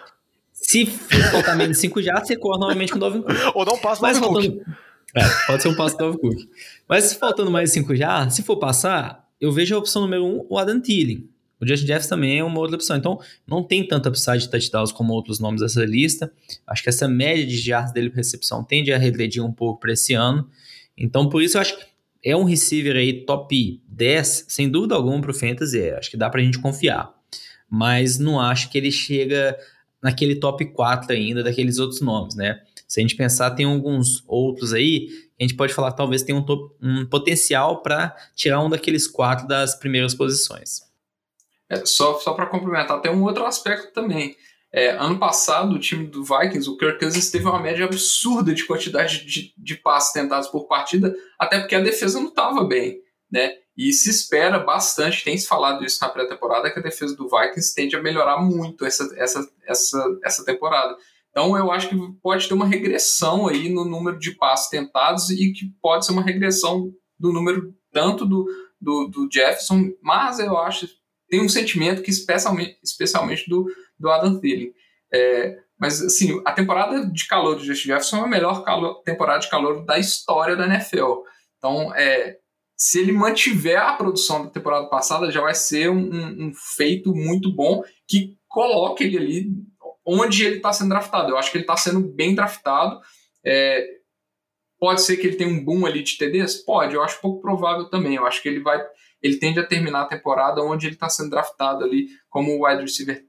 Se 0.51 0.85
faltar 0.85 1.55
menos 1.55 1.77
de 1.77 1.81
5 1.81 2.01
já, 2.01 2.19
você 2.19 2.35
corre 2.35 2.59
novamente 2.59 2.91
com 2.91 2.97
o 2.97 2.99
Novin 2.99 3.21
Cook. 3.21 3.35
Ou 3.55 3.65
não 3.65 3.77
passa 3.77 4.01
mais 4.01 4.19
faltando... 4.19 4.62
É, 5.15 5.23
pode 5.47 5.63
ser 5.63 5.69
um 5.69 5.75
passo 5.75 5.97
do 5.97 6.05
Novin 6.05 6.17
Cook. 6.17 6.38
Mas 6.88 7.05
se 7.05 7.15
faltando 7.15 7.49
mais 7.49 7.71
5 7.71 7.95
já, 7.95 8.29
se 8.29 8.43
for 8.43 8.57
passar, 8.57 9.28
eu 9.39 9.52
vejo 9.52 9.75
a 9.75 9.80
opção 9.80 10.02
número 10.02 10.25
1, 10.25 10.28
um, 10.28 10.45
o 10.49 10.58
Adam 10.58 10.80
Thielen. 10.80 11.30
O 11.60 11.67
Justin 11.67 11.88
Jefferson 11.88 12.10
também 12.10 12.39
é 12.39 12.43
uma 12.43 12.60
outra 12.60 12.75
opção. 12.75 12.95
Então, 12.95 13.19
não 13.45 13.62
tem 13.62 13.86
tanta 13.86 14.10
upside 14.10 14.39
de 14.39 14.49
touchdowns 14.49 14.91
como 14.91 15.13
outros 15.13 15.39
nomes 15.39 15.62
dessa 15.62 15.84
lista. 15.84 16.32
Acho 16.65 16.82
que 16.82 16.89
essa 16.89 17.08
média 17.08 17.45
de 17.45 17.69
yards 17.69 17.91
dele 17.91 18.10
por 18.10 18.15
recepção 18.15 18.63
tende 18.63 18.93
a 18.93 18.97
regredir 18.97 19.43
um 19.43 19.52
pouco 19.52 19.80
para 19.80 19.91
esse 19.91 20.13
ano. 20.13 20.49
Então, 20.97 21.28
por 21.28 21.41
isso 21.41 21.58
eu 21.58 21.62
acho 21.62 21.78
que 21.78 21.86
é 22.23 22.36
um 22.36 22.43
receiver 22.43 22.95
aí 22.95 23.25
top 23.25 23.82
10, 23.88 24.45
sem 24.47 24.69
dúvida 24.69 24.95
alguma, 24.95 25.19
para 25.19 25.32
o 25.32 25.34
Fantasy. 25.34 25.82
É. 25.82 25.97
Acho 25.97 26.10
que 26.10 26.17
dá 26.17 26.30
para 26.30 26.39
a 26.39 26.43
gente 26.43 26.60
confiar. 26.60 27.13
Mas 27.69 28.17
não 28.17 28.39
acho 28.39 28.69
que 28.69 28.78
ele 28.78 28.91
chega 28.91 29.58
naquele 30.02 30.36
top 30.36 30.65
4 30.65 31.12
ainda 31.12 31.43
daqueles 31.43 31.78
outros 31.78 31.99
nomes, 31.99 32.36
né? 32.36 32.62
Se 32.88 32.99
a 32.99 33.04
gente 33.04 33.15
pensar, 33.15 33.52
tem 33.52 33.65
alguns 33.65 34.23
outros 34.28 34.73
aí, 34.73 35.10
a 35.39 35.43
gente 35.43 35.56
pode 35.56 35.73
falar 35.73 35.91
que 35.91 35.97
talvez 35.97 36.21
tenha 36.23 36.38
um, 36.38 36.45
um 36.82 37.06
potencial 37.06 37.82
para 37.82 38.15
tirar 38.36 38.62
um 38.62 38.69
daqueles 38.69 39.08
quatro 39.08 39.47
das 39.47 39.75
primeiras 39.75 40.13
posições. 40.13 40.82
É, 41.69 41.86
só 41.86 42.19
só 42.19 42.34
para 42.34 42.47
complementar, 42.47 42.99
tem 43.02 43.12
um 43.12 43.23
outro 43.23 43.45
aspecto 43.45 43.93
também. 43.93 44.36
É, 44.71 44.91
ano 44.91 45.17
passado, 45.17 45.75
o 45.75 45.80
time 45.80 46.06
do 46.06 46.23
Vikings, 46.23 46.69
o 46.69 46.78
Kirk 46.78 46.99
Cousins 46.99 47.32
teve 47.32 47.45
uma 47.45 47.60
média 47.60 47.86
absurda 47.86 48.54
de 48.54 48.65
quantidade 48.65 49.25
de, 49.25 49.54
de 49.58 49.75
passes 49.75 50.13
tentados 50.13 50.47
por 50.47 50.67
partida, 50.67 51.15
até 51.39 51.60
porque 51.60 51.75
a 51.75 51.82
defesa 51.82 52.19
não 52.19 52.28
estava 52.28 52.63
bem, 52.63 52.99
né? 53.32 53.56
E 53.75 53.93
se 53.93 54.10
espera 54.10 54.60
bastante, 54.60 55.23
tem 55.23 55.38
se 55.38 55.47
falado 55.47 55.86
isso 55.86 55.99
na 56.02 56.10
pré-temporada, 56.10 56.69
que 56.69 56.80
a 56.80 56.84
defesa 56.84 57.15
do 57.15 57.30
Vikings 57.30 57.73
tende 57.73 57.95
a 57.95 58.02
melhorar 58.02 58.41
muito 58.41 58.86
essa, 58.86 59.10
essa, 59.17 59.49
essa, 59.65 60.19
essa 60.23 60.45
temporada. 60.45 60.97
Então 61.31 61.55
eu 61.57 61.71
acho 61.71 61.89
que 61.89 61.95
pode 62.21 62.47
ter 62.47 62.53
uma 62.53 62.65
regressão 62.65 63.47
aí 63.47 63.69
no 63.69 63.85
número 63.85 64.17
de 64.17 64.35
passes 64.35 64.69
tentados 64.69 65.29
e 65.29 65.51
que 65.53 65.71
pode 65.81 66.05
ser 66.05 66.11
uma 66.11 66.23
regressão 66.23 66.91
do 67.19 67.31
número 67.31 67.73
tanto 67.91 68.25
do, 68.25 68.45
do, 68.79 69.07
do 69.07 69.29
Jefferson, 69.31 69.91
mas 70.01 70.39
eu 70.39 70.57
acho 70.57 70.87
tem 71.29 71.41
um 71.41 71.49
sentimento 71.49 72.01
que 72.01 72.09
especialmente, 72.09 72.77
especialmente 72.83 73.47
do, 73.47 73.65
do 73.97 74.09
Adam 74.09 74.39
Thielen. 74.39 74.73
É, 75.13 75.57
mas, 75.79 76.01
assim, 76.01 76.41
a 76.45 76.51
temporada 76.51 77.05
de 77.05 77.27
calor 77.27 77.55
do 77.55 77.63
Justin 77.63 77.89
Jefferson 77.89 78.17
é 78.17 78.21
a 78.21 78.27
melhor 78.27 78.63
calor, 78.63 79.01
temporada 79.03 79.39
de 79.39 79.49
calor 79.49 79.85
da 79.85 79.97
história 79.97 80.55
da 80.55 80.65
NFL. 80.65 81.21
Então, 81.57 81.93
é, 81.95 82.37
se 82.75 82.99
ele 82.99 83.11
mantiver 83.11 83.79
a 83.79 83.93
produção 83.93 84.43
da 84.43 84.49
temporada 84.49 84.89
passada, 84.89 85.31
já 85.31 85.41
vai 85.41 85.53
ser 85.53 85.89
um, 85.89 85.99
um, 85.99 86.47
um 86.47 86.51
feito 86.75 87.13
muito 87.13 87.53
bom 87.53 87.81
que 88.07 88.37
coloque 88.47 89.03
ele 89.03 89.17
ali 89.17 89.51
onde 90.05 90.45
ele 90.45 90.57
está 90.57 90.73
sendo 90.73 90.89
draftado. 90.89 91.31
Eu 91.31 91.38
acho 91.38 91.51
que 91.51 91.57
ele 91.57 91.63
está 91.63 91.77
sendo 91.77 91.99
bem 91.99 92.35
draftado. 92.35 92.99
É, 93.43 93.85
pode 94.79 95.01
ser 95.01 95.17
que 95.17 95.27
ele 95.27 95.35
tenha 95.35 95.49
um 95.49 95.63
boom 95.63 95.85
ali 95.85 96.03
de 96.03 96.17
TDs? 96.17 96.57
Pode, 96.57 96.95
eu 96.95 97.03
acho 97.03 97.21
pouco 97.21 97.41
provável 97.41 97.89
também. 97.89 98.15
Eu 98.15 98.25
acho 98.25 98.41
que 98.41 98.49
ele 98.49 98.62
vai 98.62 98.83
ele 99.21 99.38
tende 99.38 99.59
a 99.59 99.65
terminar 99.65 100.03
a 100.03 100.07
temporada 100.07 100.62
onde 100.62 100.88
ele 100.88 100.95
está 100.95 101.09
sendo 101.09 101.31
draftado 101.31 101.83
ali 101.83 102.07
como 102.29 102.65
wide 102.65 102.81
receiver 102.81 103.25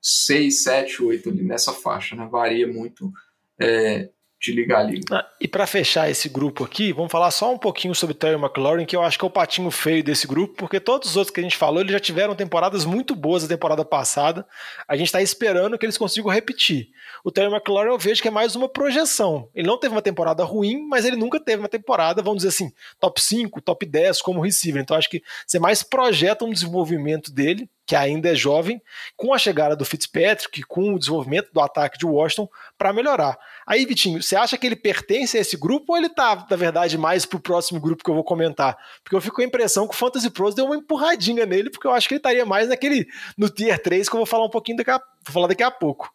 6, 0.00 0.62
7, 0.62 1.02
8 1.02 1.28
ali 1.28 1.42
nessa 1.42 1.72
faixa, 1.72 2.16
né? 2.16 2.26
Varia 2.30 2.66
muito 2.66 3.10
é, 3.58 4.08
de 4.42 4.52
liga 4.52 4.78
a 4.78 4.82
liga. 4.82 5.04
Ah, 5.12 5.26
e 5.40 5.46
para 5.46 5.66
fechar 5.66 6.10
esse 6.10 6.28
grupo 6.28 6.64
aqui, 6.64 6.92
vamos 6.92 7.12
falar 7.12 7.30
só 7.30 7.54
um 7.54 7.58
pouquinho 7.58 7.94
sobre 7.94 8.14
Terry 8.14 8.34
McLaurin, 8.34 8.84
que 8.84 8.96
eu 8.96 9.02
acho 9.02 9.16
que 9.16 9.24
é 9.24 9.28
o 9.28 9.30
patinho 9.30 9.70
feio 9.70 10.02
desse 10.02 10.26
grupo, 10.26 10.54
porque 10.56 10.80
todos 10.80 11.10
os 11.10 11.16
outros 11.16 11.32
que 11.32 11.38
a 11.38 11.42
gente 11.42 11.56
falou, 11.56 11.80
eles 11.80 11.92
já 11.92 12.00
tiveram 12.00 12.34
temporadas 12.34 12.84
muito 12.84 13.14
boas 13.14 13.44
a 13.44 13.48
temporada 13.48 13.84
passada. 13.84 14.44
A 14.88 14.96
gente 14.96 15.06
está 15.06 15.22
esperando 15.22 15.78
que 15.78 15.86
eles 15.86 15.96
consigam 15.96 16.28
repetir. 16.28 16.88
O 17.22 17.30
Terry 17.30 17.52
McLaurin 17.52 17.90
eu 17.90 17.98
vejo 17.98 18.20
que 18.20 18.28
é 18.28 18.32
mais 18.32 18.56
uma 18.56 18.68
projeção. 18.68 19.48
Ele 19.54 19.68
não 19.68 19.78
teve 19.78 19.94
uma 19.94 20.02
temporada 20.02 20.42
ruim, 20.42 20.88
mas 20.88 21.04
ele 21.04 21.16
nunca 21.16 21.38
teve 21.38 21.62
uma 21.62 21.68
temporada, 21.68 22.20
vamos 22.20 22.38
dizer 22.38 22.48
assim, 22.48 22.72
top 22.98 23.22
5, 23.22 23.60
top 23.60 23.86
10 23.86 24.20
como 24.22 24.40
receiver. 24.40 24.82
Então 24.82 24.96
acho 24.96 25.08
que 25.08 25.22
você 25.46 25.60
mais 25.60 25.84
projeta 25.84 26.44
um 26.44 26.52
desenvolvimento 26.52 27.32
dele 27.32 27.70
que 27.92 27.96
ainda 27.96 28.30
é 28.30 28.34
jovem, 28.34 28.80
com 29.14 29.34
a 29.34 29.38
chegada 29.38 29.76
do 29.76 29.84
Fitzpatrick, 29.84 30.62
com 30.62 30.94
o 30.94 30.98
desenvolvimento 30.98 31.52
do 31.52 31.60
ataque 31.60 31.98
de 31.98 32.06
Washington, 32.06 32.48
para 32.78 32.90
melhorar. 32.90 33.38
Aí, 33.66 33.84
Vitinho, 33.84 34.22
você 34.22 34.34
acha 34.34 34.56
que 34.56 34.66
ele 34.66 34.76
pertence 34.76 35.36
a 35.36 35.42
esse 35.42 35.58
grupo 35.58 35.92
ou 35.92 35.98
ele 35.98 36.08
tá, 36.08 36.46
na 36.50 36.56
verdade, 36.56 36.96
mais 36.96 37.26
pro 37.26 37.38
próximo 37.38 37.78
grupo 37.78 38.02
que 38.02 38.08
eu 38.08 38.14
vou 38.14 38.24
comentar? 38.24 38.78
Porque 39.04 39.14
eu 39.14 39.20
fico 39.20 39.36
com 39.36 39.42
a 39.42 39.44
impressão 39.44 39.86
que 39.86 39.92
o 39.94 39.98
Fantasy 39.98 40.30
Pros 40.30 40.54
deu 40.54 40.64
uma 40.64 40.76
empurradinha 40.76 41.44
nele, 41.44 41.68
porque 41.68 41.86
eu 41.86 41.90
acho 41.90 42.08
que 42.08 42.14
ele 42.14 42.20
estaria 42.20 42.46
mais 42.46 42.70
naquele 42.70 43.06
no 43.36 43.50
Tier 43.50 43.78
3, 43.78 44.08
que 44.08 44.16
eu 44.16 44.20
vou 44.20 44.26
falar 44.26 44.46
um 44.46 44.50
pouquinho 44.50 44.78
daqui 44.78 44.90
a, 44.90 44.96
vou 44.96 45.34
falar 45.34 45.48
daqui 45.48 45.62
a 45.62 45.70
pouco. 45.70 46.10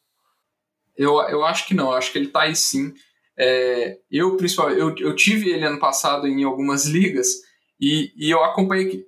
Eu, 0.97 1.21
eu 1.29 1.45
acho 1.45 1.67
que 1.67 1.75
não, 1.75 1.91
eu 1.91 1.97
acho 1.97 2.11
que 2.11 2.17
ele 2.17 2.29
tá 2.29 2.41
aí 2.41 2.55
sim. 2.55 2.91
É, 3.37 3.99
eu, 4.09 4.35
principalmente, 4.35 4.79
eu, 4.79 4.95
eu 4.97 5.15
tive 5.15 5.51
ele 5.51 5.63
ano 5.63 5.79
passado 5.79 6.25
em 6.25 6.43
algumas 6.43 6.87
ligas 6.87 7.27
e, 7.79 8.11
e 8.17 8.31
eu 8.31 8.43
acompanhei 8.43 9.05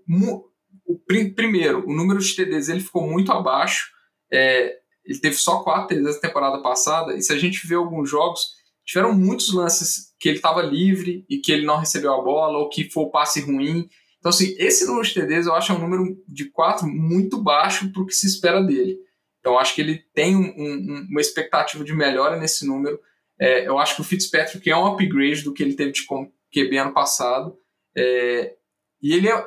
o, 0.89 0.97
primeiro, 1.36 1.88
o 1.88 1.93
número 1.93 2.19
de 2.19 2.36
TDs 2.36 2.67
ele 2.67 2.80
ficou 2.80 3.08
muito 3.08 3.32
abaixo. 3.32 3.91
É, 4.32 4.75
ele 5.06 5.19
teve 5.19 5.36
só 5.36 5.62
quatro 5.62 5.89
TDs 5.89 6.15
na 6.15 6.21
temporada 6.21 6.62
passada. 6.63 7.15
E 7.15 7.21
se 7.21 7.32
a 7.32 7.38
gente 7.38 7.65
vê 7.67 7.75
alguns 7.75 8.10
jogos, 8.10 8.41
tiveram 8.84 9.13
muitos 9.13 9.54
lances 9.54 10.15
que 10.19 10.28
ele 10.28 10.38
estava 10.38 10.63
livre 10.63 11.25
e 11.30 11.38
que 11.38 11.52
ele 11.52 11.65
não 11.65 11.78
recebeu 11.78 12.12
a 12.12 12.21
bola, 12.21 12.58
ou 12.58 12.69
que 12.69 12.89
foi 12.89 13.04
o 13.04 13.12
passe 13.12 13.39
ruim. 13.39 13.88
Então, 14.17 14.32
assim, 14.32 14.56
esse 14.58 14.86
número 14.88 15.06
de 15.06 15.13
TDs 15.13 15.45
eu 15.45 15.54
acho 15.54 15.71
é 15.71 15.75
um 15.75 15.80
número 15.80 16.17
de 16.28 16.49
quatro 16.49 16.88
muito 16.88 17.41
baixo 17.41 17.91
para 17.91 18.02
o 18.02 18.06
que 18.06 18.15
se 18.15 18.25
espera 18.25 18.62
dele. 18.62 18.97
Então, 19.39 19.60
acho 19.60 19.75
que 19.75 19.82
ele 19.82 20.04
tem 20.13 20.36
um, 20.36 20.54
um, 20.58 21.08
uma 21.10 21.21
expectativa 21.21 21.84
de 21.84 21.93
melhora 21.93 22.36
nesse 22.38 22.65
número. 22.65 22.99
É, 23.39 23.67
eu 23.67 23.78
acho 23.78 23.95
que 23.95 24.02
o 24.02 24.04
Fitzpatrick 24.04 24.69
é 24.69 24.75
um 24.75 24.88
upgrade 24.88 25.43
do 25.43 25.54
que 25.54 25.63
ele 25.63 25.75
teve 25.75 25.91
de 25.91 26.06
QB 26.06 26.78
ano 26.78 26.93
passado. 26.93 27.56
É, 27.95 28.56
e 29.02 29.13
ele 29.13 29.30
é, 29.30 29.45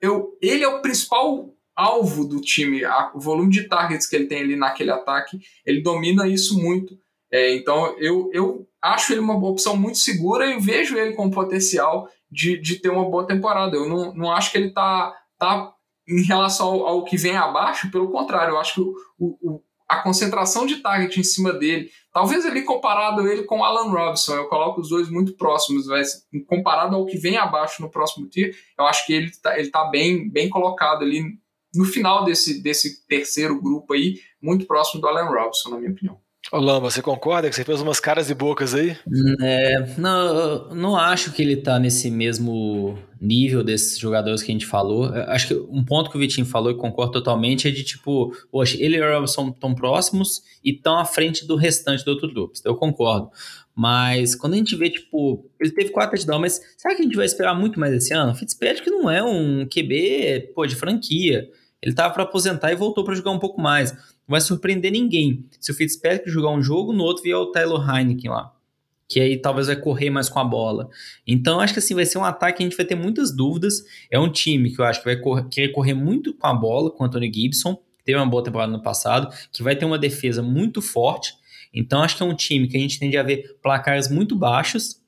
eu, 0.00 0.36
ele 0.40 0.64
é 0.64 0.68
o 0.68 0.82
principal 0.82 1.54
alvo 1.74 2.26
do 2.26 2.40
time, 2.40 2.84
a, 2.84 3.12
o 3.14 3.20
volume 3.20 3.50
de 3.50 3.68
targets 3.68 4.06
que 4.06 4.16
ele 4.16 4.26
tem 4.26 4.40
ali 4.40 4.56
naquele 4.56 4.90
ataque, 4.90 5.38
ele 5.64 5.80
domina 5.80 6.26
isso 6.26 6.60
muito. 6.60 6.98
É, 7.30 7.54
então 7.54 7.96
eu, 7.98 8.30
eu 8.32 8.66
acho 8.82 9.12
ele 9.12 9.20
uma 9.20 9.36
opção 9.36 9.76
muito 9.76 9.98
segura 9.98 10.46
e 10.46 10.58
vejo 10.58 10.96
ele 10.96 11.12
com 11.12 11.30
potencial 11.30 12.08
de, 12.30 12.58
de 12.58 12.76
ter 12.76 12.88
uma 12.88 13.08
boa 13.08 13.26
temporada. 13.26 13.76
Eu 13.76 13.88
não, 13.88 14.14
não 14.14 14.32
acho 14.32 14.50
que 14.50 14.58
ele 14.58 14.70
tá, 14.70 15.14
tá 15.38 15.72
em 16.08 16.22
relação 16.22 16.68
ao, 16.68 16.86
ao 16.86 17.04
que 17.04 17.16
vem 17.16 17.36
abaixo, 17.36 17.90
pelo 17.90 18.10
contrário, 18.10 18.54
eu 18.54 18.58
acho 18.58 18.74
que 18.74 18.80
o, 18.80 18.94
o, 19.18 19.62
a 19.88 20.02
concentração 20.02 20.66
de 20.66 20.76
target 20.76 21.18
em 21.18 21.24
cima 21.24 21.52
dele, 21.52 21.90
talvez 22.12 22.44
ali 22.44 22.62
comparado 22.62 23.26
ele 23.26 23.44
com 23.44 23.64
Alan 23.64 23.90
Robinson, 23.90 24.34
eu 24.34 24.48
coloco 24.48 24.80
os 24.80 24.90
dois 24.90 25.08
muito 25.08 25.34
próximos, 25.34 25.86
mas 25.86 26.26
comparado 26.46 26.94
ao 26.94 27.06
que 27.06 27.16
vem 27.16 27.38
abaixo 27.38 27.80
no 27.80 27.90
próximo 27.90 28.28
tier, 28.28 28.54
eu 28.78 28.84
acho 28.84 29.06
que 29.06 29.14
ele 29.14 29.26
está 29.28 29.58
ele 29.58 29.70
tá 29.70 29.84
bem, 29.84 30.30
bem 30.30 30.50
colocado 30.50 31.02
ali 31.02 31.22
no 31.74 31.84
final 31.84 32.24
desse, 32.24 32.62
desse 32.62 33.06
terceiro 33.06 33.60
grupo 33.60 33.94
aí, 33.94 34.20
muito 34.42 34.66
próximo 34.66 35.00
do 35.00 35.08
Alan 35.08 35.28
Robinson, 35.28 35.70
na 35.70 35.78
minha 35.78 35.90
opinião. 35.90 36.27
Ô 36.50 36.58
Lamba, 36.58 36.90
você 36.90 37.02
concorda 37.02 37.48
que 37.50 37.54
você 37.54 37.62
fez 37.62 37.80
umas 37.82 38.00
caras 38.00 38.30
e 38.30 38.34
bocas 38.34 38.74
aí? 38.74 38.96
É, 39.42 39.94
não, 39.98 40.74
não 40.74 40.96
acho 40.96 41.32
que 41.32 41.42
ele 41.42 41.56
tá 41.56 41.78
nesse 41.78 42.10
mesmo 42.10 42.98
nível 43.20 43.62
desses 43.62 43.98
jogadores 43.98 44.42
que 44.42 44.50
a 44.50 44.54
gente 44.54 44.64
falou. 44.64 45.12
Acho 45.26 45.48
que 45.48 45.54
um 45.54 45.84
ponto 45.84 46.10
que 46.10 46.16
o 46.16 46.20
Vitinho 46.20 46.46
falou 46.46 46.70
e 46.70 46.76
concordo 46.76 47.12
totalmente 47.12 47.68
é 47.68 47.70
de 47.70 47.84
tipo, 47.84 48.32
poxa, 48.50 48.76
ele 48.80 48.96
e 48.96 49.00
o 49.00 49.12
Robson 49.12 49.48
estão 49.48 49.74
próximos 49.74 50.42
e 50.64 50.70
estão 50.70 50.98
à 50.98 51.04
frente 51.04 51.46
do 51.46 51.54
restante 51.54 52.02
do 52.02 52.12
outro 52.12 52.32
grupo. 52.32 52.54
Eu 52.64 52.76
concordo. 52.76 53.30
Mas 53.74 54.34
quando 54.34 54.54
a 54.54 54.56
gente 54.56 54.74
vê, 54.74 54.88
tipo, 54.88 55.48
ele 55.60 55.70
teve 55.70 55.90
quatro 55.90 56.16
touchdowns, 56.16 56.40
mas 56.40 56.60
será 56.78 56.94
que 56.94 57.02
a 57.02 57.04
gente 57.04 57.16
vai 57.16 57.26
esperar 57.26 57.54
muito 57.54 57.78
mais 57.78 57.92
esse 57.92 58.14
ano? 58.14 58.34
Fitzpatrick 58.34 58.90
não 58.90 59.10
é 59.10 59.22
um 59.22 59.66
QB, 59.66 60.52
pô, 60.54 60.66
de 60.66 60.74
franquia. 60.74 61.46
Ele 61.80 61.94
tava 61.94 62.12
para 62.12 62.22
aposentar 62.22 62.72
e 62.72 62.74
voltou 62.74 63.04
para 63.04 63.14
jogar 63.14 63.30
um 63.30 63.38
pouco 63.38 63.60
mais 63.60 63.94
não 64.28 64.32
vai 64.32 64.40
surpreender 64.42 64.92
ninguém. 64.92 65.46
Se 65.58 65.72
o 65.72 65.74
Fitzpatrick 65.74 66.30
jogar 66.30 66.50
um 66.50 66.62
jogo, 66.62 66.92
no 66.92 67.02
outro 67.02 67.22
vier 67.22 67.36
o 67.36 67.50
Tyler 67.50 67.80
Heineken 67.80 68.30
lá. 68.30 68.52
Que 69.08 69.20
aí 69.20 69.38
talvez 69.38 69.68
vai 69.68 69.76
correr 69.76 70.10
mais 70.10 70.28
com 70.28 70.38
a 70.38 70.44
bola. 70.44 70.90
Então, 71.26 71.60
acho 71.60 71.72
que 71.72 71.78
assim, 71.78 71.94
vai 71.94 72.04
ser 72.04 72.18
um 72.18 72.24
ataque 72.24 72.58
que 72.58 72.62
a 72.62 72.66
gente 72.66 72.76
vai 72.76 72.84
ter 72.84 72.94
muitas 72.94 73.34
dúvidas. 73.34 73.82
É 74.10 74.18
um 74.20 74.30
time 74.30 74.70
que 74.70 74.78
eu 74.78 74.84
acho 74.84 74.98
que 75.00 75.06
vai 75.06 75.16
correr, 75.16 75.48
querer 75.48 75.68
correr 75.72 75.94
muito 75.94 76.34
com 76.34 76.46
a 76.46 76.52
bola, 76.52 76.90
com 76.90 77.02
o 77.02 77.06
Anthony 77.06 77.32
Gibson, 77.32 77.74
que 77.74 78.04
teve 78.04 78.18
uma 78.18 78.26
boa 78.26 78.44
temporada 78.44 78.70
no 78.70 78.82
passado, 78.82 79.34
que 79.50 79.62
vai 79.62 79.74
ter 79.74 79.86
uma 79.86 79.98
defesa 79.98 80.42
muito 80.42 80.82
forte. 80.82 81.32
Então, 81.72 82.02
acho 82.02 82.18
que 82.18 82.22
é 82.22 82.26
um 82.26 82.34
time 82.34 82.68
que 82.68 82.76
a 82.76 82.80
gente 82.80 83.00
tende 83.00 83.16
a 83.16 83.22
ver 83.22 83.56
placares 83.62 84.10
muito 84.10 84.36
baixos, 84.36 85.00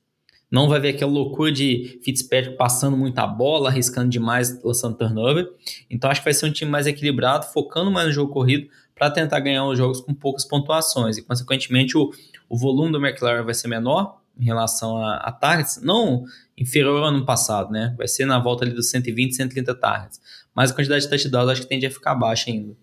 Não 0.51 0.67
vai 0.67 0.81
ver 0.81 0.89
aquela 0.89 1.09
loucura 1.09 1.49
de 1.49 2.01
Fitzpatrick 2.03 2.57
passando 2.57 2.97
muita 2.97 3.25
bola, 3.25 3.69
arriscando 3.69 4.09
demais, 4.09 4.61
lançando 4.61 4.97
turnover. 4.97 5.49
Então 5.89 6.11
acho 6.11 6.19
que 6.19 6.25
vai 6.25 6.33
ser 6.33 6.45
um 6.45 6.51
time 6.51 6.69
mais 6.69 6.85
equilibrado, 6.85 7.45
focando 7.45 7.89
mais 7.89 8.07
no 8.07 8.11
jogo 8.11 8.33
corrido 8.33 8.67
para 9.01 9.09
tentar 9.09 9.39
ganhar 9.39 9.65
os 9.65 9.75
jogos 9.79 9.99
com 9.99 10.13
poucas 10.13 10.45
pontuações. 10.45 11.17
E, 11.17 11.23
consequentemente, 11.23 11.97
o, 11.97 12.11
o 12.47 12.55
volume 12.55 12.91
do 12.91 13.03
McLaren 13.03 13.41
vai 13.43 13.55
ser 13.55 13.67
menor 13.67 14.21
em 14.39 14.45
relação 14.45 14.95
a, 14.95 15.15
a 15.15 15.31
targets, 15.31 15.81
não 15.81 16.23
inferior 16.55 17.01
ao 17.01 17.05
ano 17.05 17.25
passado, 17.25 17.71
né? 17.71 17.95
Vai 17.97 18.07
ser 18.07 18.25
na 18.25 18.37
volta 18.37 18.63
ali 18.63 18.75
dos 18.75 18.91
120, 18.91 19.35
130 19.35 19.73
targets. 19.73 20.21
Mas 20.53 20.69
a 20.69 20.75
quantidade 20.75 21.01
de 21.01 21.09
touchdowns 21.09 21.49
acho 21.49 21.61
que 21.61 21.67
tende 21.67 21.87
a 21.87 21.89
ficar 21.89 22.13
baixa 22.13 22.51
ainda. 22.51 22.77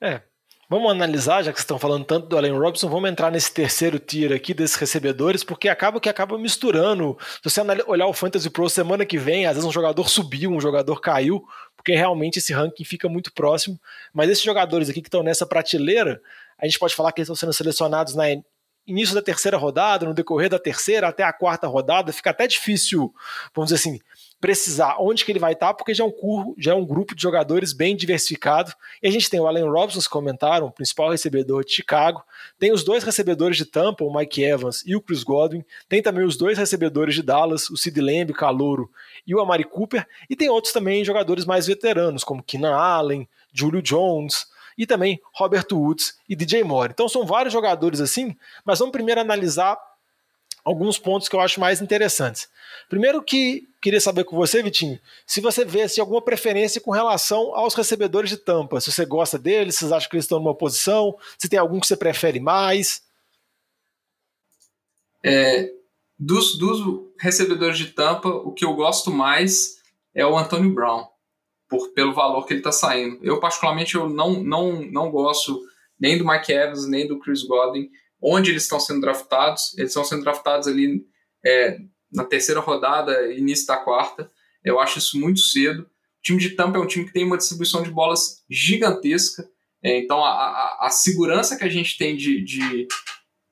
É, 0.00 0.22
Vamos 0.68 0.90
analisar, 0.90 1.42
já 1.42 1.52
que 1.52 1.58
vocês 1.58 1.64
estão 1.64 1.78
falando 1.78 2.06
tanto 2.06 2.26
do 2.26 2.38
Allen 2.38 2.58
Robinson, 2.58 2.88
vamos 2.88 3.10
entrar 3.10 3.30
nesse 3.30 3.52
terceiro 3.52 3.98
tier 3.98 4.32
aqui 4.32 4.54
desses 4.54 4.76
recebedores, 4.76 5.44
porque 5.44 5.68
acaba 5.68 6.00
que 6.00 6.08
acaba 6.08 6.38
misturando. 6.38 7.18
Se 7.42 7.50
você 7.50 7.60
olhar 7.86 8.06
o 8.06 8.14
Fantasy 8.14 8.48
Pro 8.48 8.68
semana 8.70 9.04
que 9.04 9.18
vem, 9.18 9.46
às 9.46 9.56
vezes 9.56 9.68
um 9.68 9.72
jogador 9.72 10.08
subiu, 10.08 10.50
um 10.50 10.60
jogador 10.60 11.00
caiu, 11.02 11.44
porque 11.76 11.94
realmente 11.94 12.38
esse 12.38 12.54
ranking 12.54 12.84
fica 12.84 13.10
muito 13.10 13.30
próximo. 13.34 13.78
Mas 14.12 14.30
esses 14.30 14.42
jogadores 14.42 14.88
aqui 14.88 15.02
que 15.02 15.08
estão 15.08 15.22
nessa 15.22 15.44
prateleira, 15.44 16.20
a 16.58 16.64
gente 16.64 16.78
pode 16.78 16.94
falar 16.94 17.12
que 17.12 17.20
eles 17.20 17.26
estão 17.26 17.36
sendo 17.36 17.52
selecionados 17.52 18.14
na 18.14 18.24
início 18.86 19.14
da 19.14 19.22
terceira 19.22 19.56
rodada, 19.56 20.06
no 20.06 20.14
decorrer 20.14 20.48
da 20.48 20.58
terceira 20.58 21.08
até 21.08 21.22
a 21.22 21.32
quarta 21.32 21.66
rodada, 21.66 22.12
fica 22.12 22.30
até 22.30 22.46
difícil, 22.46 23.12
vamos 23.54 23.70
dizer 23.70 23.80
assim, 23.80 24.00
precisar 24.40 24.96
onde 25.00 25.24
que 25.24 25.32
ele 25.32 25.38
vai 25.38 25.54
estar, 25.54 25.72
porque 25.74 25.94
já 25.94 26.04
é, 26.04 26.06
um, 26.06 26.54
já 26.58 26.72
é 26.72 26.74
um 26.74 26.84
grupo 26.84 27.14
de 27.14 27.22
jogadores 27.22 27.72
bem 27.72 27.96
diversificado. 27.96 28.72
E 29.02 29.08
a 29.08 29.10
gente 29.10 29.30
tem 29.30 29.40
o 29.40 29.46
Allen 29.46 29.64
Robinson, 29.64 30.00
que 30.00 30.08
comentaram, 30.08 30.66
o 30.66 30.70
principal 30.70 31.10
recebedor 31.10 31.64
de 31.64 31.72
Chicago. 31.72 32.22
Tem 32.58 32.72
os 32.72 32.84
dois 32.84 33.02
recebedores 33.04 33.56
de 33.56 33.64
Tampa, 33.64 34.04
o 34.04 34.14
Mike 34.14 34.42
Evans 34.42 34.82
e 34.84 34.94
o 34.94 35.00
Chris 35.00 35.22
Godwin. 35.22 35.64
Tem 35.88 36.02
também 36.02 36.24
os 36.24 36.36
dois 36.36 36.58
recebedores 36.58 37.14
de 37.14 37.22
Dallas, 37.22 37.70
o 37.70 37.76
Sid 37.76 37.98
Lamb, 38.00 38.32
Calouro 38.34 38.90
e 39.26 39.34
o 39.34 39.40
Amari 39.40 39.64
Cooper. 39.64 40.06
E 40.28 40.36
tem 40.36 40.48
outros 40.48 40.72
também 40.72 41.04
jogadores 41.04 41.44
mais 41.44 41.66
veteranos, 41.66 42.22
como 42.22 42.42
Keenan 42.42 42.74
Allen, 42.74 43.28
Julio 43.52 43.80
Jones, 43.80 44.46
e 44.76 44.86
também 44.86 45.20
Robert 45.32 45.66
Woods 45.72 46.18
e 46.28 46.36
DJ 46.36 46.64
Moore. 46.64 46.92
Então 46.92 47.08
são 47.08 47.24
vários 47.24 47.52
jogadores 47.52 48.00
assim, 48.00 48.36
mas 48.64 48.78
vamos 48.78 48.92
primeiro 48.92 49.20
analisar 49.20 49.78
alguns 50.64 50.98
pontos 50.98 51.28
que 51.28 51.36
eu 51.36 51.40
acho 51.40 51.60
mais 51.60 51.80
interessantes. 51.80 52.48
Primeiro 52.88 53.22
que 53.22 53.68
queria 53.84 54.00
saber 54.00 54.24
com 54.24 54.34
você, 54.34 54.62
Vitinho, 54.62 54.98
se 55.26 55.42
você 55.42 55.62
vê 55.62 55.86
se 55.86 56.00
alguma 56.00 56.22
preferência 56.22 56.80
com 56.80 56.90
relação 56.90 57.54
aos 57.54 57.74
recebedores 57.74 58.30
de 58.30 58.38
tampa, 58.38 58.80
se 58.80 58.90
você 58.90 59.04
gosta 59.04 59.38
deles, 59.38 59.76
se 59.76 59.86
você 59.86 59.92
acha 59.92 60.08
que 60.08 60.16
eles 60.16 60.24
estão 60.24 60.38
numa 60.38 60.54
posição, 60.54 61.14
se 61.38 61.50
tem 61.50 61.58
algum 61.58 61.78
que 61.78 61.86
você 61.86 61.96
prefere 61.96 62.40
mais. 62.40 63.02
É, 65.22 65.70
dos, 66.18 66.56
dos 66.56 67.12
recebedores 67.20 67.76
de 67.76 67.88
tampa, 67.88 68.30
o 68.30 68.52
que 68.52 68.64
eu 68.64 68.72
gosto 68.72 69.10
mais 69.10 69.76
é 70.14 70.24
o 70.24 70.38
Antônio 70.38 70.72
Brown, 70.72 71.06
por, 71.68 71.92
pelo 71.92 72.14
valor 72.14 72.46
que 72.46 72.54
ele 72.54 72.60
está 72.60 72.72
saindo. 72.72 73.18
Eu, 73.22 73.38
particularmente, 73.38 73.96
eu 73.96 74.08
não, 74.08 74.42
não, 74.42 74.80
não 74.80 75.10
gosto 75.10 75.60
nem 76.00 76.16
do 76.16 76.26
Mike 76.26 76.50
Evans, 76.50 76.88
nem 76.88 77.06
do 77.06 77.18
Chris 77.18 77.42
Godwin, 77.42 77.90
onde 78.18 78.50
eles 78.50 78.62
estão 78.62 78.80
sendo 78.80 79.02
draftados. 79.02 79.76
Eles 79.76 79.90
estão 79.90 80.04
sendo 80.04 80.22
draftados 80.22 80.66
ali 80.66 81.06
é, 81.44 81.78
na 82.14 82.24
terceira 82.24 82.60
rodada, 82.60 83.32
início 83.32 83.66
da 83.66 83.76
quarta. 83.76 84.30
Eu 84.64 84.78
acho 84.78 84.98
isso 84.98 85.18
muito 85.18 85.40
cedo. 85.40 85.82
O 85.82 86.22
time 86.22 86.38
de 86.38 86.50
Tampa 86.50 86.78
é 86.78 86.80
um 86.80 86.86
time 86.86 87.04
que 87.04 87.12
tem 87.12 87.24
uma 87.24 87.36
distribuição 87.36 87.82
de 87.82 87.90
bolas 87.90 88.42
gigantesca. 88.48 89.46
É, 89.82 89.98
então, 89.98 90.24
a, 90.24 90.30
a, 90.30 90.86
a, 90.86 90.90
segurança 90.90 91.56
que 91.56 91.64
a 91.64 91.68
gente 91.68 91.98
tem 91.98 92.16
de, 92.16 92.42
de, 92.42 92.88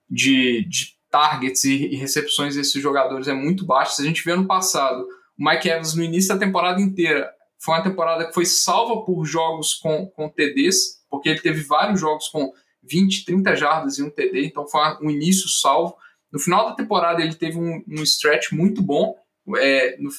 de, 0.09 0.64
de 0.66 0.87
targets 1.11 1.64
e, 1.64 1.88
e, 1.88 1.96
recepções 1.96 2.55
desses 2.57 2.81
jogadores 2.81 3.29
é 3.29 3.35
muito 3.35 3.66
baixa. 3.66 3.96
Se 3.96 4.03
a 4.03 4.07
gente 4.07 4.25
vê 4.25 4.33
ano 4.33 4.46
passado, 4.46 5.07
o 5.38 5.44
Mike 5.44 5.68
Evans 5.68 5.94
no 5.94 6.03
início 6.03 6.33
da 6.33 6.40
temporada 6.40 6.81
inteira 6.81 7.31
foi 7.62 7.75
uma 7.75 7.83
temporada 7.83 8.27
que 8.27 8.33
foi 8.33 8.46
salva 8.46 9.05
por 9.05 9.25
jogos 9.27 9.75
com, 9.75 10.07
com 10.07 10.29
TDs, 10.29 11.03
porque 11.11 11.29
ele 11.29 11.40
teve 11.40 11.61
vários 11.62 12.01
jogos 12.01 12.29
com 12.29 12.51
20, 12.83 13.25
30 13.25 13.55
jardas 13.55 13.98
e 13.98 14.03
um 14.03 14.11
TD, 14.11 14.46
então 14.46 14.66
foi 14.66 14.81
um 15.01 15.11
início 15.11 15.48
salvo. 15.48 15.94
No 16.33 16.38
final 16.38 16.71
da 16.71 16.75
temporada 16.75 17.21
ele 17.21 17.35
teve 17.35 17.59
um, 17.59 17.85
um 17.87 18.03
stretch 18.03 18.53
muito 18.53 18.83
bom. 18.83 19.14
É, 19.59 19.97
no, 19.99 20.11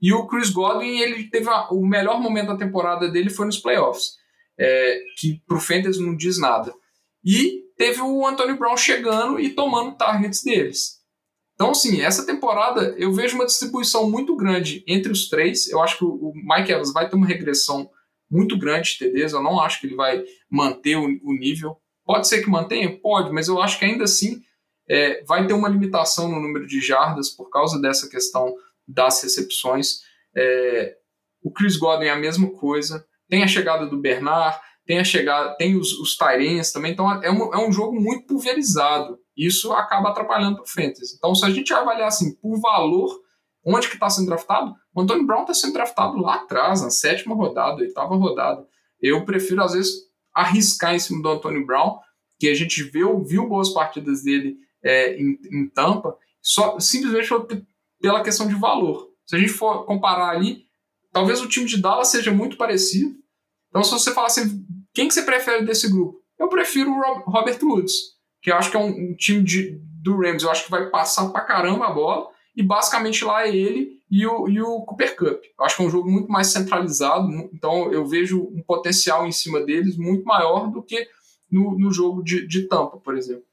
e 0.00 0.12
o 0.12 0.26
Chris 0.26 0.50
Godwin 0.50 0.98
ele 0.98 1.24
teve 1.24 1.48
a, 1.48 1.68
o 1.70 1.84
melhor 1.84 2.20
momento 2.20 2.48
da 2.48 2.56
temporada 2.56 3.08
dele 3.08 3.28
foi 3.28 3.46
nos 3.46 3.58
playoffs, 3.58 4.14
é, 4.58 5.00
que 5.18 5.42
pro 5.46 5.60
Fantasy 5.60 6.00
não 6.00 6.16
diz 6.16 6.38
nada. 6.38 6.72
E 7.22 7.64
teve 7.76 8.00
o 8.00 8.26
Antonio 8.26 8.56
Brown 8.56 8.76
chegando 8.76 9.38
e 9.38 9.50
tomando 9.50 9.96
targets 9.96 10.42
deles. 10.42 11.00
Então, 11.54 11.72
assim, 11.72 12.00
essa 12.00 12.24
temporada 12.24 12.94
eu 12.96 13.12
vejo 13.12 13.34
uma 13.34 13.44
distribuição 13.44 14.10
muito 14.10 14.34
grande 14.34 14.82
entre 14.86 15.12
os 15.12 15.28
três. 15.28 15.68
Eu 15.68 15.82
acho 15.82 15.98
que 15.98 16.04
o 16.06 16.32
Mike 16.34 16.72
Evans 16.72 16.90
vai 16.90 17.06
ter 17.06 17.16
uma 17.16 17.26
regressão 17.26 17.90
muito 18.30 18.58
grande 18.58 18.92
de 18.92 18.98
TDs. 18.98 19.34
Eu 19.34 19.42
não 19.42 19.60
acho 19.60 19.78
que 19.78 19.86
ele 19.86 19.94
vai 19.94 20.24
manter 20.50 20.96
o, 20.96 21.04
o 21.22 21.34
nível. 21.34 21.76
Pode 22.06 22.26
ser 22.26 22.42
que 22.42 22.48
mantenha? 22.48 22.98
Pode, 22.98 23.30
mas 23.30 23.46
eu 23.48 23.60
acho 23.60 23.78
que 23.78 23.84
ainda 23.84 24.04
assim 24.04 24.40
é, 24.90 25.22
vai 25.24 25.46
ter 25.46 25.52
uma 25.52 25.68
limitação 25.68 26.28
no 26.28 26.40
número 26.40 26.66
de 26.66 26.80
jardas 26.80 27.30
por 27.30 27.48
causa 27.48 27.80
dessa 27.80 28.08
questão 28.08 28.56
das 28.86 29.22
recepções. 29.22 30.00
É, 30.36 30.96
o 31.40 31.52
Chris 31.52 31.76
Godwin 31.76 32.06
é 32.06 32.10
a 32.10 32.18
mesma 32.18 32.50
coisa. 32.50 33.06
Tem 33.28 33.44
a 33.44 33.46
chegada 33.46 33.86
do 33.86 33.96
Bernard, 33.96 34.58
tem 34.84 34.98
a 34.98 35.04
chegada, 35.04 35.56
tem 35.56 35.76
os, 35.76 35.92
os 36.00 36.16
Tyrens 36.16 36.72
também. 36.72 36.90
Então 36.90 37.08
é 37.22 37.30
um, 37.30 37.54
é 37.54 37.68
um 37.68 37.70
jogo 37.70 38.00
muito 38.00 38.26
pulverizado. 38.26 39.16
Isso 39.36 39.72
acaba 39.72 40.10
atrapalhando 40.10 40.60
o 40.60 40.66
Fantasy. 40.66 41.14
Então, 41.16 41.36
se 41.36 41.46
a 41.46 41.50
gente 41.50 41.72
avaliar 41.72 42.08
assim, 42.08 42.34
por 42.34 42.60
valor, 42.60 43.16
onde 43.64 43.88
que 43.88 43.94
está 43.94 44.10
sendo 44.10 44.26
draftado? 44.26 44.74
O 44.92 45.00
Antônio 45.00 45.24
Brown 45.24 45.42
está 45.42 45.54
sendo 45.54 45.74
draftado 45.74 46.18
lá 46.18 46.34
atrás, 46.34 46.82
na 46.82 46.90
sétima 46.90 47.36
rodada, 47.36 47.80
oitava 47.80 48.16
rodada. 48.16 48.66
Eu 49.00 49.24
prefiro, 49.24 49.62
às 49.62 49.72
vezes, 49.72 49.92
arriscar 50.34 50.96
em 50.96 50.98
cima 50.98 51.22
do 51.22 51.28
Antônio 51.28 51.64
Brown, 51.64 51.98
que 52.40 52.48
a 52.48 52.54
gente 52.54 52.82
viu, 52.82 53.22
viu 53.22 53.48
boas 53.48 53.70
partidas 53.70 54.24
dele 54.24 54.56
é, 54.82 55.14
em, 55.14 55.38
em, 55.50 55.68
Tampa, 55.68 56.16
só 56.40 56.78
simplesmente 56.78 57.28
pela 58.00 58.22
questão 58.22 58.48
de 58.48 58.54
valor. 58.54 59.10
Se 59.26 59.36
a 59.36 59.38
gente 59.38 59.52
for 59.52 59.84
comparar 59.84 60.30
ali, 60.30 60.64
talvez 61.12 61.40
o 61.40 61.48
time 61.48 61.66
de 61.66 61.80
Dallas 61.80 62.08
seja 62.08 62.32
muito 62.32 62.56
parecido. 62.56 63.14
Então, 63.68 63.84
se 63.84 63.90
você 63.90 64.12
falar 64.12 64.28
assim, 64.28 64.64
quem 64.92 65.08
que 65.08 65.14
você 65.14 65.22
prefere 65.22 65.64
desse 65.64 65.88
grupo? 65.90 66.20
Eu 66.38 66.48
prefiro 66.48 66.90
o 66.90 67.30
Robert 67.30 67.58
Woods, 67.62 67.94
que 68.42 68.50
eu 68.50 68.56
acho 68.56 68.70
que 68.70 68.76
é 68.76 68.80
um, 68.80 68.88
um 68.88 69.14
time 69.14 69.42
de, 69.42 69.78
do 70.02 70.16
Rams, 70.16 70.42
eu 70.42 70.50
acho 70.50 70.64
que 70.64 70.70
vai 70.70 70.88
passar 70.88 71.28
pra 71.28 71.42
caramba 71.42 71.86
a 71.86 71.92
bola, 71.92 72.28
e 72.56 72.62
basicamente 72.62 73.24
lá 73.24 73.46
é 73.46 73.54
ele 73.54 74.00
e 74.10 74.26
o, 74.26 74.48
e 74.48 74.60
o 74.60 74.80
Cooper 74.82 75.16
Cup. 75.16 75.44
Eu 75.58 75.64
acho 75.64 75.76
que 75.76 75.82
é 75.82 75.86
um 75.86 75.90
jogo 75.90 76.10
muito 76.10 76.30
mais 76.30 76.48
centralizado, 76.48 77.28
então 77.52 77.92
eu 77.92 78.04
vejo 78.06 78.42
um 78.42 78.62
potencial 78.62 79.26
em 79.26 79.32
cima 79.32 79.60
deles 79.60 79.96
muito 79.96 80.24
maior 80.24 80.70
do 80.70 80.82
que 80.82 81.06
no, 81.50 81.78
no 81.78 81.92
jogo 81.92 82.22
de, 82.22 82.46
de 82.46 82.66
Tampa, 82.66 82.96
por 82.98 83.16
exemplo. 83.16 83.44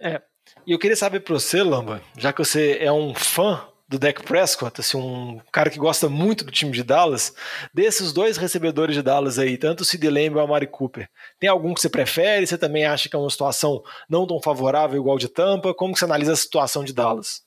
É, 0.00 0.22
e 0.68 0.72
eu 0.72 0.78
queria 0.78 0.94
saber 0.94 1.20
para 1.20 1.32
você, 1.32 1.62
Lamba, 1.62 2.02
já 2.18 2.30
que 2.30 2.44
você 2.44 2.76
é 2.78 2.92
um 2.92 3.14
fã 3.14 3.66
do 3.88 3.98
Dak 3.98 4.22
Prescott, 4.22 4.78
assim, 4.78 4.98
um 4.98 5.40
cara 5.50 5.70
que 5.70 5.78
gosta 5.78 6.10
muito 6.10 6.44
do 6.44 6.52
time 6.52 6.70
de 6.72 6.82
Dallas, 6.82 7.34
desses 7.72 8.12
dois 8.12 8.36
recebedores 8.36 8.94
de 8.94 9.00
Dallas 9.00 9.38
aí, 9.38 9.56
tanto 9.56 9.80
o 9.80 9.84
Sid 9.86 10.06
Lamb 10.06 10.34
e 10.34 10.34
o 10.34 10.40
Amari 10.40 10.66
Cooper, 10.66 11.08
tem 11.40 11.48
algum 11.48 11.72
que 11.72 11.80
você 11.80 11.88
prefere? 11.88 12.46
Você 12.46 12.58
também 12.58 12.84
acha 12.84 13.08
que 13.08 13.16
é 13.16 13.18
uma 13.18 13.30
situação 13.30 13.82
não 14.10 14.26
tão 14.26 14.42
favorável 14.42 15.00
igual 15.00 15.16
de 15.16 15.28
Tampa? 15.28 15.72
Como 15.72 15.94
que 15.94 16.00
você 16.00 16.04
analisa 16.04 16.34
a 16.34 16.36
situação 16.36 16.84
de 16.84 16.92
Dallas? 16.92 17.40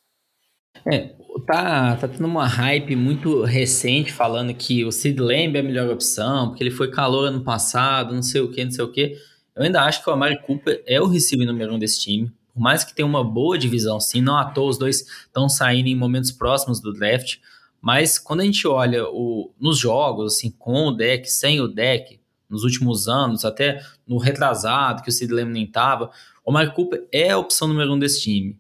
É, 0.92 1.12
tá, 1.46 1.98
tá 1.98 2.08
tendo 2.08 2.26
uma 2.26 2.48
hype 2.48 2.96
muito 2.96 3.44
recente 3.44 4.12
falando 4.12 4.52
que 4.52 4.84
o 4.84 4.92
Sid 4.92 5.22
Lamb 5.22 5.56
é 5.58 5.60
a 5.60 5.64
melhor 5.64 5.92
opção, 5.92 6.48
porque 6.48 6.64
ele 6.64 6.72
foi 6.72 6.90
calor 6.90 7.28
ano 7.28 7.44
passado, 7.44 8.16
não 8.16 8.24
sei 8.24 8.42
o 8.42 8.52
que, 8.52 8.66
não 8.66 8.72
sei 8.72 8.84
o 8.84 8.92
que. 8.92 9.16
Eu 9.56 9.62
ainda 9.62 9.84
acho 9.84 10.04
que 10.04 10.10
o 10.10 10.14
Amari 10.14 10.42
Cooper 10.42 10.82
é 10.88 11.00
o 11.00 11.06
receiver 11.06 11.46
número 11.46 11.72
um 11.72 11.78
desse 11.78 12.00
time. 12.00 12.32
Por 12.54 12.62
mais 12.62 12.84
que 12.84 12.94
tenha 12.94 13.06
uma 13.06 13.24
boa 13.24 13.58
divisão, 13.58 14.00
sim, 14.00 14.22
não 14.22 14.38
à 14.38 14.46
toa 14.46 14.70
os 14.70 14.78
dois 14.78 15.06
estão 15.26 15.48
saindo 15.48 15.88
em 15.88 15.96
momentos 15.96 16.32
próximos 16.32 16.80
do 16.80 16.94
draft. 16.94 17.38
Mas 17.82 18.20
quando 18.20 18.42
a 18.42 18.46
gente 18.46 18.68
olha 18.68 19.06
o, 19.08 19.52
nos 19.60 19.78
jogos, 19.78 20.36
assim, 20.36 20.52
com 20.52 20.88
o 20.88 20.92
deck, 20.92 21.30
sem 21.32 21.60
o 21.60 21.68
deck, 21.68 22.20
nos 22.50 22.64
últimos 22.64 23.08
anos, 23.08 23.46
até 23.46 23.82
no 24.06 24.18
retrasado, 24.18 25.02
que 25.02 25.10
o 25.10 25.12
Sid 25.12 25.34
Lamb 25.34 25.52
nem 25.52 25.64
estava, 25.64 26.12
o 26.46 26.52
Amari 26.52 26.74
Cooper 26.74 27.08
é 27.12 27.30
a 27.30 27.38
opção 27.38 27.68
número 27.68 27.94
um 27.94 27.98
desse 27.98 28.22
time. 28.22 28.60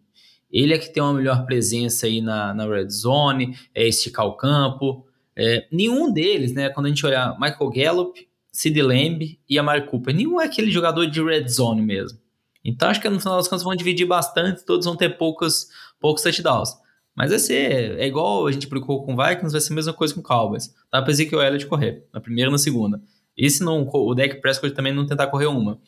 Ele 0.51 0.73
é 0.73 0.77
que 0.77 0.89
tem 0.89 1.03
uma 1.03 1.13
melhor 1.13 1.45
presença 1.45 2.07
aí 2.07 2.21
na, 2.21 2.53
na 2.53 2.65
red 2.65 2.89
zone, 2.89 3.57
é 3.73 3.87
esticar 3.87 4.25
o 4.25 4.35
campo. 4.35 5.05
É, 5.35 5.67
nenhum 5.71 6.11
deles, 6.11 6.53
né? 6.53 6.69
Quando 6.69 6.87
a 6.87 6.89
gente 6.89 7.05
olhar 7.05 7.37
Michael 7.39 7.69
Gallup, 7.69 8.27
Sid 8.51 8.81
Lamb 8.81 9.39
e 9.47 9.59
Amari 9.59 9.85
Cooper, 9.87 10.13
nenhum 10.13 10.41
é 10.41 10.45
aquele 10.45 10.69
jogador 10.69 11.05
de 11.05 11.23
red 11.23 11.47
zone 11.47 11.81
mesmo. 11.81 12.19
Então 12.63 12.89
acho 12.89 13.01
que 13.01 13.09
no 13.09 13.19
final 13.19 13.37
das 13.37 13.47
contas 13.47 13.63
vão 13.63 13.75
dividir 13.75 14.05
bastante, 14.05 14.65
todos 14.65 14.85
vão 14.85 14.95
ter 14.95 15.17
poucos, 15.17 15.67
poucos 15.99 16.21
touchdowns. 16.23 16.69
Mas 17.15 17.31
vai 17.31 17.39
ser, 17.39 17.99
é 17.99 18.07
igual 18.07 18.47
a 18.47 18.51
gente 18.51 18.67
brincou 18.67 19.03
com 19.05 19.13
o 19.13 19.17
Vikings, 19.17 19.51
vai 19.51 19.61
ser 19.61 19.73
a 19.73 19.75
mesma 19.75 19.93
coisa 19.93 20.13
com 20.13 20.21
o 20.21 20.23
Cowboys. 20.23 20.73
Dá 20.91 21.01
pra 21.01 21.11
Ezekiel 21.11 21.41
Elliott 21.41 21.65
correr, 21.65 22.07
na 22.13 22.21
primeira 22.21 22.49
e 22.49 22.51
na 22.51 22.57
segunda. 22.57 23.01
E 23.37 23.49
se 23.49 23.63
não, 23.63 23.87
o 23.87 24.13
deck 24.13 24.41
Prescott 24.41 24.73
também 24.73 24.93
não 24.93 25.05
tentar 25.05 25.27
correr 25.27 25.47
uma. 25.47 25.79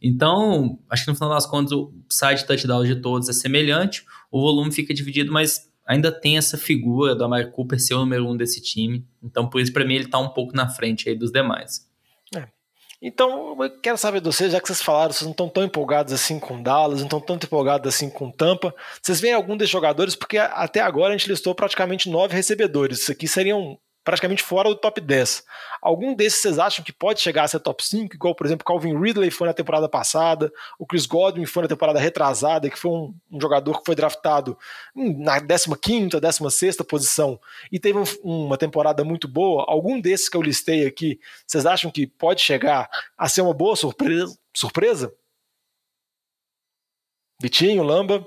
Então, 0.00 0.78
acho 0.88 1.04
que 1.04 1.10
no 1.10 1.14
final 1.14 1.30
das 1.30 1.46
contas 1.46 1.72
o 1.72 1.92
site 2.08 2.46
touchdown 2.46 2.84
de 2.84 2.96
todos 2.96 3.28
é 3.28 3.32
semelhante, 3.32 4.04
o 4.30 4.40
volume 4.40 4.72
fica 4.72 4.94
dividido, 4.94 5.32
mas 5.32 5.70
ainda 5.86 6.12
tem 6.12 6.36
essa 6.36 6.56
figura 6.56 7.14
do 7.14 7.24
Amari 7.24 7.50
Cooper 7.50 7.80
ser 7.80 7.94
o 7.94 8.00
número 8.00 8.28
um 8.28 8.36
desse 8.36 8.60
time. 8.60 9.06
Então, 9.22 9.48
por 9.48 9.60
isso, 9.60 9.72
para 9.72 9.84
mim, 9.84 9.94
ele 9.94 10.04
está 10.04 10.18
um 10.18 10.28
pouco 10.28 10.54
na 10.54 10.68
frente 10.68 11.08
aí 11.08 11.14
dos 11.14 11.30
demais. 11.30 11.90
Então, 13.04 13.60
eu 13.60 13.80
quero 13.80 13.98
saber 13.98 14.20
de 14.20 14.26
vocês, 14.26 14.52
já 14.52 14.60
que 14.60 14.68
vocês 14.68 14.80
falaram, 14.80 15.12
vocês 15.12 15.24
não 15.24 15.32
estão 15.32 15.48
tão 15.48 15.64
empolgados 15.64 16.12
assim 16.12 16.38
com 16.38 16.62
Dallas, 16.62 17.00
não 17.00 17.06
estão 17.06 17.20
tanto 17.20 17.46
empolgados 17.46 17.92
assim 17.92 18.08
com 18.08 18.30
Tampa. 18.30 18.72
Vocês 19.02 19.20
veem 19.20 19.34
algum 19.34 19.56
desses 19.56 19.72
jogadores? 19.72 20.14
Porque 20.14 20.38
até 20.38 20.80
agora 20.80 21.12
a 21.12 21.16
gente 21.16 21.28
listou 21.28 21.52
praticamente 21.52 22.08
nove 22.08 22.36
recebedores. 22.36 23.00
Isso 23.00 23.10
aqui 23.10 23.26
seriam 23.26 23.76
praticamente 24.04 24.42
fora 24.42 24.68
do 24.68 24.76
top 24.76 25.00
10. 25.00 25.44
Algum 25.80 26.14
desses 26.14 26.40
vocês 26.40 26.58
acham 26.58 26.84
que 26.84 26.92
pode 26.92 27.20
chegar 27.20 27.44
a 27.44 27.48
ser 27.48 27.60
top 27.60 27.84
5? 27.84 28.14
Igual, 28.14 28.34
por 28.34 28.46
exemplo, 28.46 28.64
Calvin 28.64 28.98
Ridley 28.98 29.30
foi 29.30 29.46
na 29.46 29.54
temporada 29.54 29.88
passada, 29.88 30.52
o 30.78 30.86
Chris 30.86 31.06
Godwin 31.06 31.46
foi 31.46 31.62
na 31.62 31.68
temporada 31.68 31.98
retrasada, 31.98 32.68
que 32.68 32.78
foi 32.78 32.90
um, 32.90 33.14
um 33.30 33.40
jogador 33.40 33.78
que 33.78 33.86
foi 33.86 33.94
draftado 33.94 34.58
na 34.94 35.40
15ª, 35.40 36.20
16ª 36.20 36.84
posição 36.84 37.38
e 37.70 37.78
teve 37.78 37.98
um, 37.98 38.04
uma 38.22 38.58
temporada 38.58 39.04
muito 39.04 39.28
boa. 39.28 39.64
Algum 39.68 40.00
desses 40.00 40.28
que 40.28 40.36
eu 40.36 40.42
listei 40.42 40.86
aqui, 40.86 41.20
vocês 41.46 41.66
acham 41.66 41.90
que 41.90 42.06
pode 42.06 42.40
chegar 42.40 42.88
a 43.16 43.28
ser 43.28 43.42
uma 43.42 43.54
boa 43.54 43.76
surpresa? 43.76 44.36
surpresa? 44.54 45.14
Vitinho, 47.40 47.82
Lamba? 47.82 48.24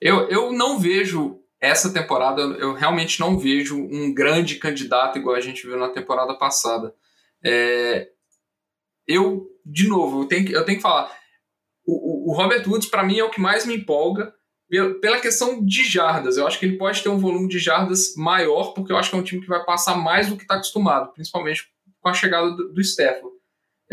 Eu, 0.00 0.28
eu 0.30 0.52
não 0.52 0.78
vejo 0.78 1.39
essa 1.60 1.92
temporada 1.92 2.40
eu 2.40 2.72
realmente 2.72 3.20
não 3.20 3.38
vejo 3.38 3.76
um 3.76 4.12
grande 4.14 4.56
candidato 4.56 5.18
igual 5.18 5.36
a 5.36 5.40
gente 5.40 5.66
viu 5.66 5.76
na 5.76 5.90
temporada 5.90 6.34
passada. 6.34 6.94
É, 7.44 8.08
eu, 9.06 9.46
de 9.64 9.86
novo, 9.86 10.22
eu 10.22 10.26
tenho, 10.26 10.50
eu 10.50 10.64
tenho 10.64 10.78
que 10.78 10.82
falar, 10.82 11.14
o, 11.86 12.30
o 12.30 12.34
Robert 12.34 12.66
Woods 12.66 12.88
para 12.88 13.02
mim 13.02 13.18
é 13.18 13.24
o 13.24 13.30
que 13.30 13.40
mais 13.40 13.66
me 13.66 13.76
empolga 13.76 14.32
pela 15.00 15.20
questão 15.20 15.64
de 15.64 15.84
jardas. 15.84 16.36
Eu 16.36 16.46
acho 16.46 16.58
que 16.58 16.64
ele 16.64 16.78
pode 16.78 17.02
ter 17.02 17.08
um 17.08 17.18
volume 17.18 17.48
de 17.48 17.58
jardas 17.58 18.14
maior, 18.16 18.72
porque 18.72 18.92
eu 18.92 18.96
acho 18.96 19.10
que 19.10 19.16
é 19.16 19.18
um 19.18 19.24
time 19.24 19.42
que 19.42 19.48
vai 19.48 19.64
passar 19.64 19.96
mais 19.96 20.28
do 20.28 20.36
que 20.36 20.42
está 20.42 20.54
acostumado, 20.54 21.12
principalmente 21.12 21.68
com 22.00 22.08
a 22.08 22.14
chegada 22.14 22.52
do, 22.52 22.72
do 22.72 22.80
Stafford. 22.80 23.36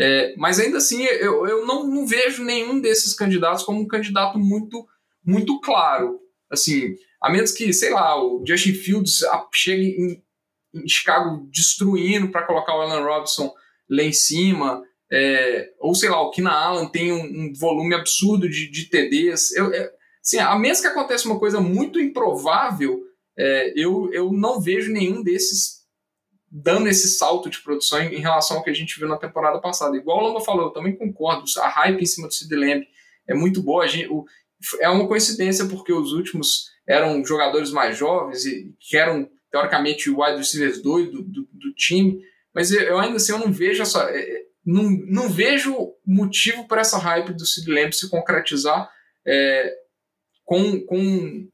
É, 0.00 0.34
mas 0.36 0.60
ainda 0.60 0.78
assim, 0.78 1.02
eu, 1.02 1.44
eu 1.46 1.66
não, 1.66 1.84
não 1.84 2.06
vejo 2.06 2.44
nenhum 2.44 2.80
desses 2.80 3.12
candidatos 3.12 3.64
como 3.64 3.80
um 3.80 3.88
candidato 3.88 4.38
muito, 4.38 4.86
muito 5.24 5.60
claro. 5.60 6.20
Assim, 6.48 6.94
a 7.20 7.30
menos 7.30 7.52
que, 7.52 7.72
sei 7.72 7.90
lá, 7.90 8.22
o 8.22 8.44
Justin 8.46 8.72
Fields 8.72 9.20
chegue 9.52 9.96
em, 9.98 10.22
em 10.74 10.88
Chicago 10.88 11.48
destruindo 11.50 12.30
para 12.30 12.46
colocar 12.46 12.76
o 12.76 12.80
Allen 12.80 13.04
Robinson 13.04 13.52
lá 13.88 14.02
em 14.02 14.12
cima, 14.12 14.82
é, 15.10 15.70
ou 15.80 15.94
sei 15.94 16.08
lá, 16.10 16.20
o 16.20 16.30
Kina 16.30 16.52
Allen 16.52 16.88
tem 16.90 17.12
um, 17.12 17.22
um 17.22 17.52
volume 17.54 17.94
absurdo 17.94 18.48
de, 18.48 18.70
de 18.70 18.84
TDs. 18.84 19.52
Eu, 19.52 19.72
é, 19.72 19.90
assim, 20.22 20.38
a 20.38 20.56
menos 20.58 20.80
que 20.80 20.86
aconteça 20.86 21.28
uma 21.28 21.38
coisa 21.38 21.60
muito 21.60 21.98
improvável, 21.98 23.00
é, 23.36 23.72
eu, 23.74 24.12
eu 24.12 24.32
não 24.32 24.60
vejo 24.60 24.92
nenhum 24.92 25.22
desses 25.22 25.78
dando 26.50 26.88
esse 26.88 27.08
salto 27.08 27.50
de 27.50 27.60
produção 27.62 28.00
em, 28.00 28.14
em, 28.14 28.20
relação 28.20 28.56
ao 28.56 28.64
que 28.64 28.70
a 28.70 28.74
gente 28.74 28.98
viu 28.98 29.08
na 29.08 29.18
temporada 29.18 29.60
passada. 29.60 29.96
Igual 29.96 30.18
o 30.18 30.26
Lamba 30.28 30.40
falou, 30.40 30.66
eu 30.66 30.72
também 30.72 30.96
concordo, 30.96 31.44
a 31.58 31.68
hype 31.68 32.00
em 32.00 32.06
cima 32.06 32.26
do 32.26 32.34
Sid 32.34 32.54
Lamb 32.54 32.86
é 33.26 33.34
muito 33.34 33.62
boa. 33.62 33.86
Gente, 33.86 34.08
o, 34.08 34.24
é 34.80 34.88
uma 34.88 35.06
coincidência 35.06 35.66
porque 35.66 35.92
os 35.92 36.12
últimos 36.12 36.70
eram 36.88 37.22
jogadores 37.24 37.70
mais 37.70 37.96
jovens 37.96 38.46
e 38.46 38.74
que 38.80 38.96
eram, 38.96 39.28
teoricamente, 39.52 40.08
o 40.08 40.22
wide 40.22 40.38
receivers 40.38 40.80
2 40.80 41.12
do, 41.12 41.22
do, 41.22 41.48
do, 41.52 41.74
time, 41.74 42.20
mas 42.54 42.72
eu 42.72 42.98
ainda 42.98 43.16
assim 43.16 43.32
eu 43.32 43.38
não 43.38 43.52
vejo 43.52 43.82
essa. 43.82 44.10
É, 44.10 44.18
é, 44.18 44.48
não, 44.64 44.90
não 45.06 45.28
vejo 45.28 45.94
motivo 46.04 46.66
para 46.66 46.80
essa 46.80 46.98
hype 46.98 47.32
do 47.32 47.46
Sid 47.46 47.70
Lamb 47.70 47.92
se 47.94 48.08
concretizar 48.10 48.90
é, 49.26 49.74
com, 50.44 50.80
com 50.80 51.48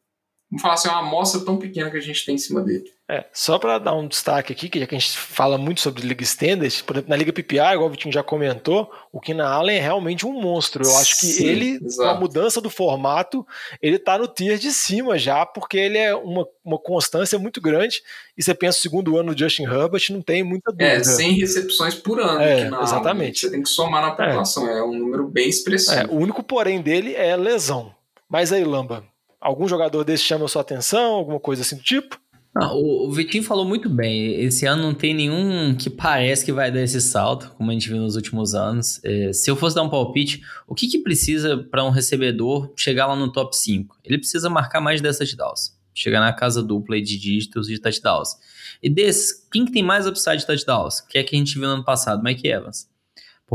vamos 0.51 0.62
falar 0.62 0.75
assim, 0.75 0.88
uma 0.88 1.01
amostra 1.01 1.44
tão 1.44 1.59
pequena 1.59 1.90
que 1.90 1.97
a 1.97 2.01
gente 2.01 2.25
tem 2.25 2.37
em 2.37 2.38
cima 2.38 2.62
dele. 2.62 2.85
É, 3.07 3.27
só 3.35 3.59
para 3.59 3.79
dar 3.79 3.95
um 3.95 4.09
destaque 4.09 4.51
aqui, 4.51 4.67
que 4.67 4.81
já 4.81 4.87
que 4.87 4.95
a 4.95 4.99
gente 4.99 5.19
fala 5.19 5.59
muito 5.59 5.83
sobre 5.83 6.07
Liga 6.07 6.23
Standard, 6.23 6.83
por 6.85 6.97
exemplo, 6.97 7.11
na 7.11 7.17
Liga 7.17 7.35
PPA, 7.35 7.75
igual 7.75 7.87
o 7.87 7.90
Vitinho 7.90 8.14
já 8.14 8.23
comentou, 8.23 8.90
o 9.12 9.21
Kina 9.21 9.47
Allen 9.47 9.77
é 9.77 9.81
realmente 9.81 10.27
um 10.27 10.33
monstro. 10.33 10.83
Eu 10.83 10.97
acho 10.97 11.21
que 11.21 11.27
Sim, 11.27 11.47
ele, 11.47 11.81
exato. 11.85 12.09
com 12.09 12.17
a 12.17 12.19
mudança 12.19 12.62
do 12.62 12.71
formato, 12.71 13.47
ele 13.83 13.99
tá 13.99 14.17
no 14.17 14.27
tier 14.27 14.57
de 14.57 14.71
cima 14.73 15.19
já, 15.19 15.45
porque 15.45 15.77
ele 15.77 15.99
é 15.99 16.14
uma, 16.14 16.49
uma 16.64 16.79
constância 16.79 17.38
muito 17.38 17.61
grande. 17.61 18.03
E 18.38 18.43
você 18.43 18.55
pensa 18.55 18.79
o 18.79 18.81
segundo 18.81 19.19
ano 19.19 19.35
do 19.35 19.38
Justin 19.38 19.64
Herbert, 19.64 20.07
não 20.09 20.23
tem 20.23 20.43
muita 20.43 20.73
dúvida. 20.73 20.88
É, 20.88 21.05
100 21.05 21.33
recepções 21.40 21.95
por 21.95 22.19
ano. 22.19 22.40
É, 22.40 22.71
exatamente. 22.83 23.40
Você 23.40 23.51
tem 23.51 23.62
que 23.62 23.69
somar 23.69 24.01
na 24.01 24.12
pontuação, 24.12 24.67
é, 24.67 24.79
é 24.79 24.83
um 24.83 24.95
número 24.95 25.29
bem 25.29 25.51
expressivo. 25.51 25.95
É, 25.95 26.07
o 26.07 26.17
único 26.17 26.43
porém 26.43 26.81
dele 26.81 27.14
é 27.14 27.37
lesão. 27.37 27.95
Mas 28.27 28.51
aí, 28.51 28.64
Lamba, 28.64 29.05
algum 29.38 29.69
jogador 29.69 30.05
desse 30.05 30.25
chama 30.25 30.47
a 30.47 30.49
sua 30.49 30.62
atenção, 30.62 31.12
alguma 31.12 31.38
coisa 31.38 31.61
assim 31.61 31.77
do 31.77 31.83
tipo? 31.83 32.24
O, 32.57 33.11
Vitinho 33.11 33.43
falou 33.43 33.64
muito 33.64 33.88
bem. 33.88 34.40
Esse 34.40 34.64
ano 34.64 34.83
não 34.83 34.95
tem 34.95 35.12
nenhum 35.12 35.75
que 35.75 35.90
parece 35.90 36.45
que 36.45 36.53
vai 36.53 36.71
dar 36.71 36.83
esse 36.83 37.01
salto, 37.01 37.51
como 37.57 37.71
a 37.71 37.73
gente 37.75 37.88
viu 37.88 37.99
nos 37.99 38.14
últimos 38.14 38.55
anos. 38.55 39.01
É, 39.03 39.33
se 39.33 39.51
eu 39.51 39.57
fosse 39.57 39.75
dar 39.75 39.83
um 39.83 39.90
palpite, 39.90 40.40
o 40.67 40.75
que, 40.75 40.87
que 40.87 41.01
precisa 41.01 41.57
para 41.57 41.85
um 41.85 41.90
recebedor 41.90 42.73
chegar 42.77 43.07
lá 43.07 43.17
no 43.17 43.33
top 43.33 43.57
5? 43.57 43.99
Ele 44.05 44.19
precisa 44.19 44.49
marcar 44.49 44.81
mais 44.81 44.99
de 44.99 45.03
10 45.03 45.19
touchdowns. 45.19 45.77
Chegar 45.93 46.21
na 46.21 46.33
casa 46.33 46.62
dupla 46.62 47.01
de 47.01 47.19
dígitos 47.19 47.67
de 47.67 47.81
touchdowns. 47.81 48.37
E 48.81 48.88
desses, 48.88 49.47
quem 49.51 49.64
que 49.64 49.73
tem 49.73 49.83
mais 49.83 50.07
upside 50.07 50.38
de 50.38 50.47
touchdowns? 50.47 51.01
Que 51.01 51.19
é 51.19 51.25
que 51.25 51.35
a 51.35 51.38
gente 51.38 51.55
viu 51.55 51.67
no 51.67 51.75
ano 51.75 51.85
passado? 51.85 52.23
Mike 52.23 52.47
Evans. 52.47 52.88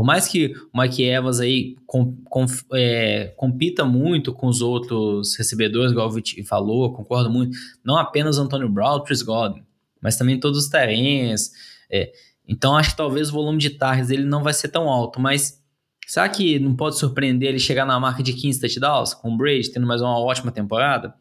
Por 0.00 0.06
mais 0.06 0.26
que 0.26 0.54
o 0.72 0.80
Mike 0.80 1.02
Evans 1.02 1.40
aí 1.40 1.76
com, 1.84 2.16
com, 2.24 2.46
é, 2.72 3.34
compita 3.36 3.84
muito 3.84 4.32
com 4.32 4.46
os 4.46 4.62
outros 4.62 5.36
recebedores, 5.36 5.92
igual 5.92 6.08
o 6.08 6.46
falou, 6.46 6.94
concordo 6.94 7.28
muito, 7.28 7.54
não 7.84 7.98
apenas 7.98 8.38
Antônio 8.38 8.66
Brown, 8.66 9.04
Chris 9.04 9.20
Godwin, 9.20 9.62
mas 10.00 10.16
também 10.16 10.40
todos 10.40 10.58
os 10.58 10.70
terrenos. 10.70 11.50
É, 11.92 12.10
então 12.48 12.78
acho 12.78 12.92
que 12.92 12.96
talvez 12.96 13.28
o 13.28 13.32
volume 13.32 13.58
de 13.58 13.68
targets 13.68 14.08
dele 14.08 14.24
não 14.24 14.42
vai 14.42 14.54
ser 14.54 14.68
tão 14.68 14.88
alto, 14.88 15.20
mas 15.20 15.62
será 16.06 16.26
que 16.30 16.58
não 16.58 16.74
pode 16.74 16.96
surpreender 16.96 17.50
ele 17.50 17.58
chegar 17.58 17.84
na 17.84 18.00
marca 18.00 18.22
de 18.22 18.32
15 18.32 18.58
touchdowns 18.58 19.12
com 19.12 19.34
o 19.34 19.36
Brady, 19.36 19.70
tendo 19.70 19.86
mais 19.86 20.00
uma 20.00 20.18
ótima 20.18 20.50
temporada? 20.50 21.14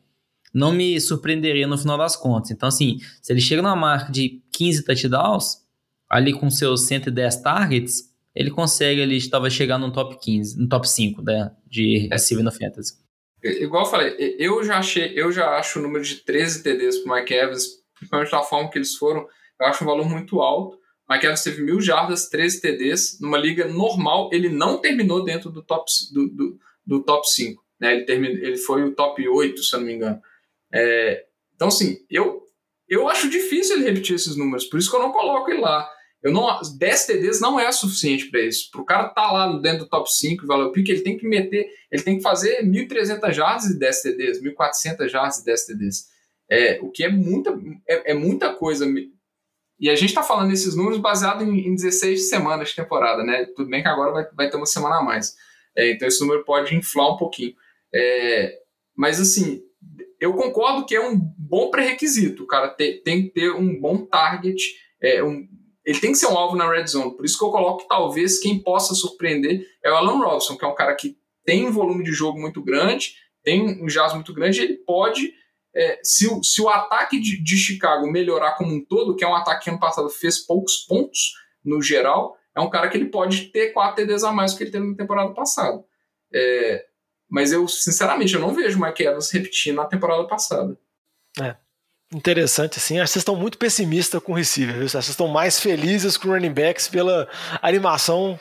Não 0.54 0.72
me 0.72 1.02
surpreenderia 1.02 1.68
no 1.68 1.78
final 1.78 1.98
das 1.98 2.16
contas. 2.16 2.50
Então, 2.50 2.70
assim, 2.70 2.98
se 3.22 3.34
ele 3.34 3.42
chega 3.42 3.62
na 3.62 3.76
marca 3.76 4.10
de 4.10 4.42
15 4.54 4.86
touchdowns, 4.86 5.58
ali 6.10 6.32
com 6.32 6.50
seus 6.50 6.84
110 6.84 7.42
targets, 7.42 8.09
ele 8.36 8.52
consegue 8.52 9.02
ali 9.02 9.30
talvez 9.30 9.54
chegar 9.54 9.78
no 9.78 9.92
top 9.92 10.18
15, 10.20 10.60
no 10.60 10.68
top 10.68 10.88
5 10.88 11.22
né, 11.22 11.52
de 11.68 12.08
receiver 12.12 12.44
no 12.44 12.52
Fantasy. 12.52 12.94
Igual 13.44 13.86
eu 13.86 13.90
falei, 13.90 14.36
eu 14.38 14.64
já 14.64 14.78
achei, 14.78 15.14
eu 15.16 15.32
já 15.32 15.58
acho 15.58 15.80
o 15.80 15.82
número 15.82 16.04
de 16.04 16.18
13 16.18 16.62
TDs 16.62 17.00
pro 17.00 17.16
Mike 17.16 17.34
Evans, 17.34 17.68
principalmente 17.96 18.32
da 18.32 18.44
forma 18.44 18.70
que 18.70 18.78
eles 18.78 18.96
foram, 18.96 19.26
eu 19.60 19.68
acho 19.68 19.84
um 19.84 19.88
valor 19.88 20.10
muito 20.10 20.42
alto. 20.42 20.78
Mike 21.10 21.26
Evans 21.26 21.44
teve 21.44 21.62
mil 21.62 21.82
jardas, 21.82 22.30
13 22.30 22.62
TDs. 22.62 23.20
Numa 23.20 23.38
liga 23.38 23.68
normal, 23.68 24.30
ele 24.32 24.48
não 24.48 24.80
terminou 24.80 25.24
dentro 25.24 25.50
do 25.50 25.64
top, 25.64 25.90
do, 26.14 26.28
do, 26.30 26.60
do 26.86 27.04
top 27.04 27.28
5. 27.28 27.64
Né? 27.80 27.96
Ele, 27.96 28.06
terminou, 28.06 28.38
ele 28.38 28.58
foi 28.58 28.84
o 28.84 28.94
top 28.94 29.28
8, 29.28 29.64
se 29.64 29.76
eu 29.76 29.80
não 29.80 29.88
me 29.88 29.94
engano. 29.94 30.22
É, 30.72 31.26
então, 31.56 31.70
assim, 31.70 31.98
eu, 32.10 32.44
eu 32.88 33.10
acho 33.10 33.30
difícil 33.30 33.78
ele 33.78 33.86
repetir 33.86 34.16
esses 34.16 34.36
números, 34.36 34.66
por 34.66 34.78
isso 34.78 34.90
que 34.90 34.96
eu 34.96 35.02
não 35.02 35.12
coloco 35.12 35.50
ele 35.50 35.62
lá. 35.62 35.90
Eu 36.22 36.34
não, 36.34 36.48
10 36.78 37.06
TDs 37.06 37.40
não 37.40 37.60
é 37.60 37.72
suficiente 37.72 38.30
para 38.30 38.42
isso. 38.42 38.70
Para 38.72 38.82
o 38.82 38.86
cara 38.86 39.08
estar 39.08 39.22
tá 39.22 39.32
lá 39.32 39.58
dentro 39.60 39.80
do 39.80 39.90
top 39.90 40.12
5 40.12 40.46
valor 40.46 40.72
pick, 40.72 40.90
ele 40.90 41.02
tem 41.02 41.18
que 41.18 41.28
meter, 41.28 41.68
ele 41.90 42.04
tem 42.04 42.18
que 42.18 42.24
fazer 42.24 42.62
1.300 42.64 43.32
jardas 43.32 43.66
e 43.66 43.80
10 43.80 44.02
TDs, 44.02 44.44
1.400 44.44 45.08
jardas 45.08 45.38
e 45.38 45.46
10 45.46 45.66
TDs. 45.66 46.08
É, 46.52 46.80
o 46.82 46.90
que 46.90 47.04
é 47.04 47.10
muita, 47.10 47.58
é, 47.88 48.12
é 48.12 48.14
muita 48.14 48.54
coisa. 48.54 48.86
E 49.80 49.90
a 49.90 49.96
gente 49.96 50.10
está 50.10 50.22
falando 50.22 50.52
esses 50.52 50.76
números 50.76 51.00
baseado 51.00 51.44
em, 51.44 51.68
em 51.68 51.76
16 51.76 52.28
semanas 52.28 52.70
de 52.70 52.76
temporada, 52.76 53.24
né? 53.24 53.46
Tudo 53.56 53.70
bem 53.70 53.82
que 53.82 53.88
agora 53.88 54.12
vai, 54.12 54.28
vai 54.34 54.50
ter 54.50 54.58
uma 54.58 54.66
semana 54.66 54.98
a 54.98 55.04
mais. 55.04 55.36
É, 55.76 55.92
então 55.92 56.08
esse 56.08 56.20
número 56.20 56.44
pode 56.44 56.76
inflar 56.76 57.14
um 57.14 57.18
pouquinho. 57.18 57.54
É, 57.96 58.60
mas 58.94 59.22
assim, 59.22 59.62
eu 60.20 60.34
concordo 60.34 60.86
que 60.86 60.96
é 60.96 61.02
um 61.02 61.18
bom 61.18 61.72
pré-requisito. 61.72 62.44
O 62.44 62.48
cara 62.48 62.68
tem, 62.68 63.02
tem 63.02 63.24
que 63.24 63.30
ter 63.30 63.52
um 63.52 63.80
bom 63.80 64.06
target, 64.06 64.62
é, 65.02 65.24
um, 65.24 65.48
ele 65.90 66.00
tem 66.00 66.12
que 66.12 66.20
ser 66.20 66.28
um 66.28 66.38
alvo 66.38 66.56
na 66.56 66.70
red 66.70 66.86
zone. 66.86 67.16
Por 67.16 67.26
isso 67.26 67.36
que 67.36 67.44
eu 67.44 67.50
coloco 67.50 67.88
talvez 67.88 68.38
quem 68.38 68.62
possa 68.62 68.94
surpreender 68.94 69.68
é 69.84 69.92
o 69.92 69.96
Alan 69.96 70.20
Robson, 70.20 70.56
que 70.56 70.64
é 70.64 70.68
um 70.68 70.76
cara 70.76 70.94
que 70.94 71.18
tem 71.44 71.68
um 71.68 71.72
volume 71.72 72.04
de 72.04 72.12
jogo 72.12 72.40
muito 72.40 72.64
grande, 72.64 73.16
tem 73.44 73.82
um 73.82 73.88
jazz 73.88 74.14
muito 74.14 74.32
grande, 74.32 74.62
ele 74.62 74.76
pode. 74.76 75.34
É, 75.76 76.00
se, 76.04 76.28
o, 76.28 76.44
se 76.44 76.62
o 76.62 76.70
ataque 76.70 77.20
de, 77.20 77.44
de, 77.44 77.58
Chicago 77.58 78.06
melhorar 78.06 78.52
como 78.52 78.72
um 78.72 78.86
todo, 78.86 79.16
que 79.16 79.24
é 79.24 79.28
um 79.28 79.34
ataque 79.34 79.64
que 79.64 79.70
ano 79.72 79.80
passado 79.80 80.08
fez 80.12 80.38
poucos 80.38 80.78
pontos 80.78 81.34
no 81.66 81.82
geral, 81.82 82.38
é 82.56 82.62
um 82.62 82.70
cara 82.70 82.88
que 82.88 82.96
ele 82.96 83.10
pode 83.10 83.46
ter 83.46 83.74
4 83.74 83.96
TDs 83.96 84.24
a 84.24 84.32
mais 84.32 84.52
do 84.52 84.58
que 84.60 84.66
ele 84.66 84.72
teve 84.72 84.86
na 84.86 84.96
temporada 84.96 85.34
passada. 85.34 85.84
É, 86.32 86.86
mas 87.28 87.52
eu, 87.52 87.68
sinceramente, 87.68 88.36
eu 88.36 88.40
não 88.40 88.54
vejo 88.54 88.78
o 88.78 88.86
Mike 88.86 89.04
Evans 89.04 89.32
repetindo 89.32 89.78
na 89.78 89.86
temporada 89.86 90.28
passada. 90.28 90.78
É, 91.42 91.56
interessante, 92.14 92.78
assim. 92.78 93.00
Acho 93.00 93.10
que 93.10 93.14
vocês 93.14 93.22
estão 93.22 93.36
muito 93.36 93.58
pessimistas 93.58 94.22
com 94.22 94.32
o 94.32 94.36
receiver, 94.36 94.76
viu? 94.76 94.86
Acho 94.86 94.92
que 94.92 95.04
vocês 95.04 95.10
estão 95.10 95.28
mais 95.28 95.60
felizes 95.60 96.18
com 96.18 96.30
running 96.30 96.54
backs 96.54 96.88
pela 96.88 97.28
animação 97.62 98.40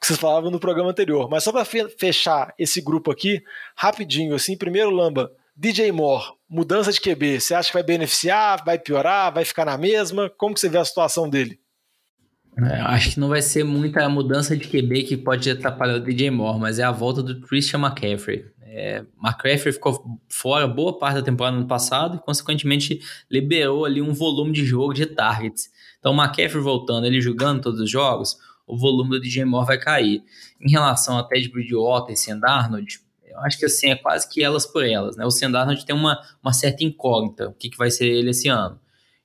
que 0.00 0.06
vocês 0.06 0.18
falavam 0.18 0.50
no 0.50 0.58
programa 0.58 0.90
anterior. 0.90 1.28
Mas 1.28 1.44
só 1.44 1.52
para 1.52 1.64
fechar 1.64 2.54
esse 2.58 2.80
grupo 2.80 3.10
aqui, 3.10 3.42
rapidinho, 3.76 4.34
assim, 4.34 4.56
primeiro, 4.56 4.90
Lamba, 4.90 5.30
DJ 5.54 5.92
Moore, 5.92 6.32
mudança 6.48 6.90
de 6.90 7.00
QB, 7.00 7.38
você 7.38 7.54
acha 7.54 7.68
que 7.68 7.74
vai 7.74 7.82
beneficiar, 7.82 8.64
vai 8.64 8.78
piorar, 8.78 9.32
vai 9.32 9.44
ficar 9.44 9.66
na 9.66 9.76
mesma? 9.76 10.30
Como 10.38 10.54
que 10.54 10.60
você 10.60 10.70
vê 10.70 10.78
a 10.78 10.84
situação 10.84 11.28
dele? 11.28 11.60
É, 12.58 12.80
acho 12.80 13.12
que 13.12 13.20
não 13.20 13.28
vai 13.28 13.42
ser 13.42 13.62
muita 13.62 14.08
mudança 14.08 14.56
de 14.56 14.66
QB 14.66 15.04
que 15.04 15.16
pode 15.16 15.50
atrapalhar 15.50 15.96
o 15.96 16.00
DJ 16.00 16.30
Moore, 16.30 16.58
mas 16.58 16.78
é 16.78 16.82
a 16.82 16.90
volta 16.90 17.22
do 17.22 17.40
Christian 17.42 17.80
McCaffrey. 17.80 18.46
É, 18.72 19.04
McCaffrey 19.20 19.72
ficou 19.72 20.20
fora 20.28 20.68
boa 20.68 20.96
parte 20.96 21.16
da 21.16 21.22
temporada 21.22 21.56
no 21.56 21.66
passado 21.66 22.16
e, 22.16 22.20
consequentemente, 22.20 23.00
liberou 23.28 23.84
ali 23.84 24.00
um 24.00 24.14
volume 24.14 24.52
de 24.52 24.64
jogo 24.64 24.92
de 24.92 25.06
targets. 25.06 25.68
Então, 25.98 26.14
McCaffrey 26.14 26.62
voltando, 26.62 27.04
ele 27.04 27.20
jogando 27.20 27.60
todos 27.60 27.80
os 27.80 27.90
jogos, 27.90 28.38
o 28.68 28.78
volume 28.78 29.10
do 29.10 29.20
DJ 29.20 29.44
Moore 29.44 29.66
vai 29.66 29.78
cair. 29.78 30.22
Em 30.60 30.70
relação 30.70 31.18
a 31.18 31.24
Ted 31.24 31.48
Bridgewater 31.48 32.14
e 32.14 32.16
Sam 32.16 32.40
eu 33.24 33.38
acho 33.40 33.58
que 33.58 33.64
assim, 33.64 33.90
é 33.90 33.96
quase 33.96 34.28
que 34.28 34.42
elas 34.42 34.66
por 34.66 34.84
elas. 34.84 35.16
Né? 35.16 35.24
O 35.24 35.30
Sam 35.30 35.50
tem 35.84 35.94
uma, 35.94 36.20
uma 36.40 36.52
certa 36.52 36.84
incógnita, 36.84 37.48
o 37.48 37.52
que, 37.52 37.70
que 37.70 37.76
vai 37.76 37.90
ser 37.90 38.06
ele 38.06 38.30
esse 38.30 38.48
ano. 38.48 38.78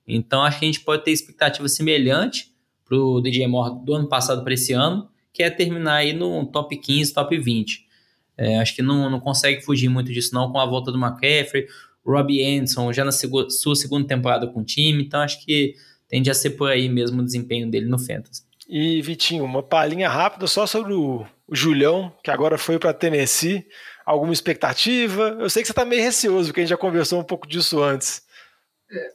Então, 0.06 0.42
acho 0.42 0.58
que 0.58 0.64
a 0.64 0.68
gente 0.68 0.80
pode 0.80 1.04
ter 1.04 1.12
expectativa 1.12 1.68
semelhante 1.68 2.52
para 2.84 2.98
o 2.98 3.20
DJ 3.20 3.46
Moore 3.46 3.84
do 3.84 3.94
ano 3.94 4.08
passado 4.08 4.42
para 4.42 4.54
esse 4.54 4.72
ano, 4.72 5.08
que 5.32 5.42
é 5.42 5.50
terminar 5.50 5.96
aí 5.96 6.12
no 6.12 6.46
top 6.46 6.76
15, 6.76 7.12
top 7.12 7.38
20. 7.38 7.85
É, 8.38 8.58
acho 8.58 8.74
que 8.74 8.82
não, 8.82 9.08
não 9.08 9.20
consegue 9.20 9.62
fugir 9.62 9.88
muito 9.88 10.12
disso 10.12 10.34
não 10.34 10.52
com 10.52 10.58
a 10.58 10.66
volta 10.66 10.92
do 10.92 10.98
McCaffrey, 10.98 11.66
Robbie 12.04 12.44
Anderson 12.44 12.92
já 12.92 13.04
na 13.04 13.12
seg 13.12 13.32
sua 13.50 13.74
segunda 13.74 14.06
temporada 14.06 14.46
com 14.46 14.60
o 14.60 14.64
time, 14.64 15.02
então 15.02 15.20
acho 15.20 15.44
que 15.44 15.74
tende 16.08 16.30
a 16.30 16.34
ser 16.34 16.50
por 16.50 16.70
aí 16.70 16.88
mesmo 16.88 17.20
o 17.20 17.24
desempenho 17.24 17.68
dele 17.70 17.86
no 17.86 17.98
Fantasy. 17.98 18.44
E 18.68 19.00
Vitinho, 19.00 19.44
uma 19.44 19.62
palhinha 19.62 20.08
rápida 20.08 20.46
só 20.46 20.66
sobre 20.66 20.92
o, 20.92 21.24
o 21.46 21.54
Julião, 21.54 22.12
que 22.22 22.30
agora 22.30 22.58
foi 22.58 22.78
para 22.78 22.92
Tennessee. 22.92 23.64
Alguma 24.04 24.32
expectativa? 24.32 25.36
Eu 25.38 25.48
sei 25.50 25.62
que 25.62 25.66
você 25.66 25.72
está 25.72 25.84
meio 25.84 26.02
receoso, 26.02 26.48
porque 26.48 26.60
a 26.60 26.62
gente 26.62 26.70
já 26.70 26.76
conversou 26.76 27.20
um 27.20 27.24
pouco 27.24 27.46
disso 27.46 27.82
antes. 27.82 28.22
É, 28.90 29.08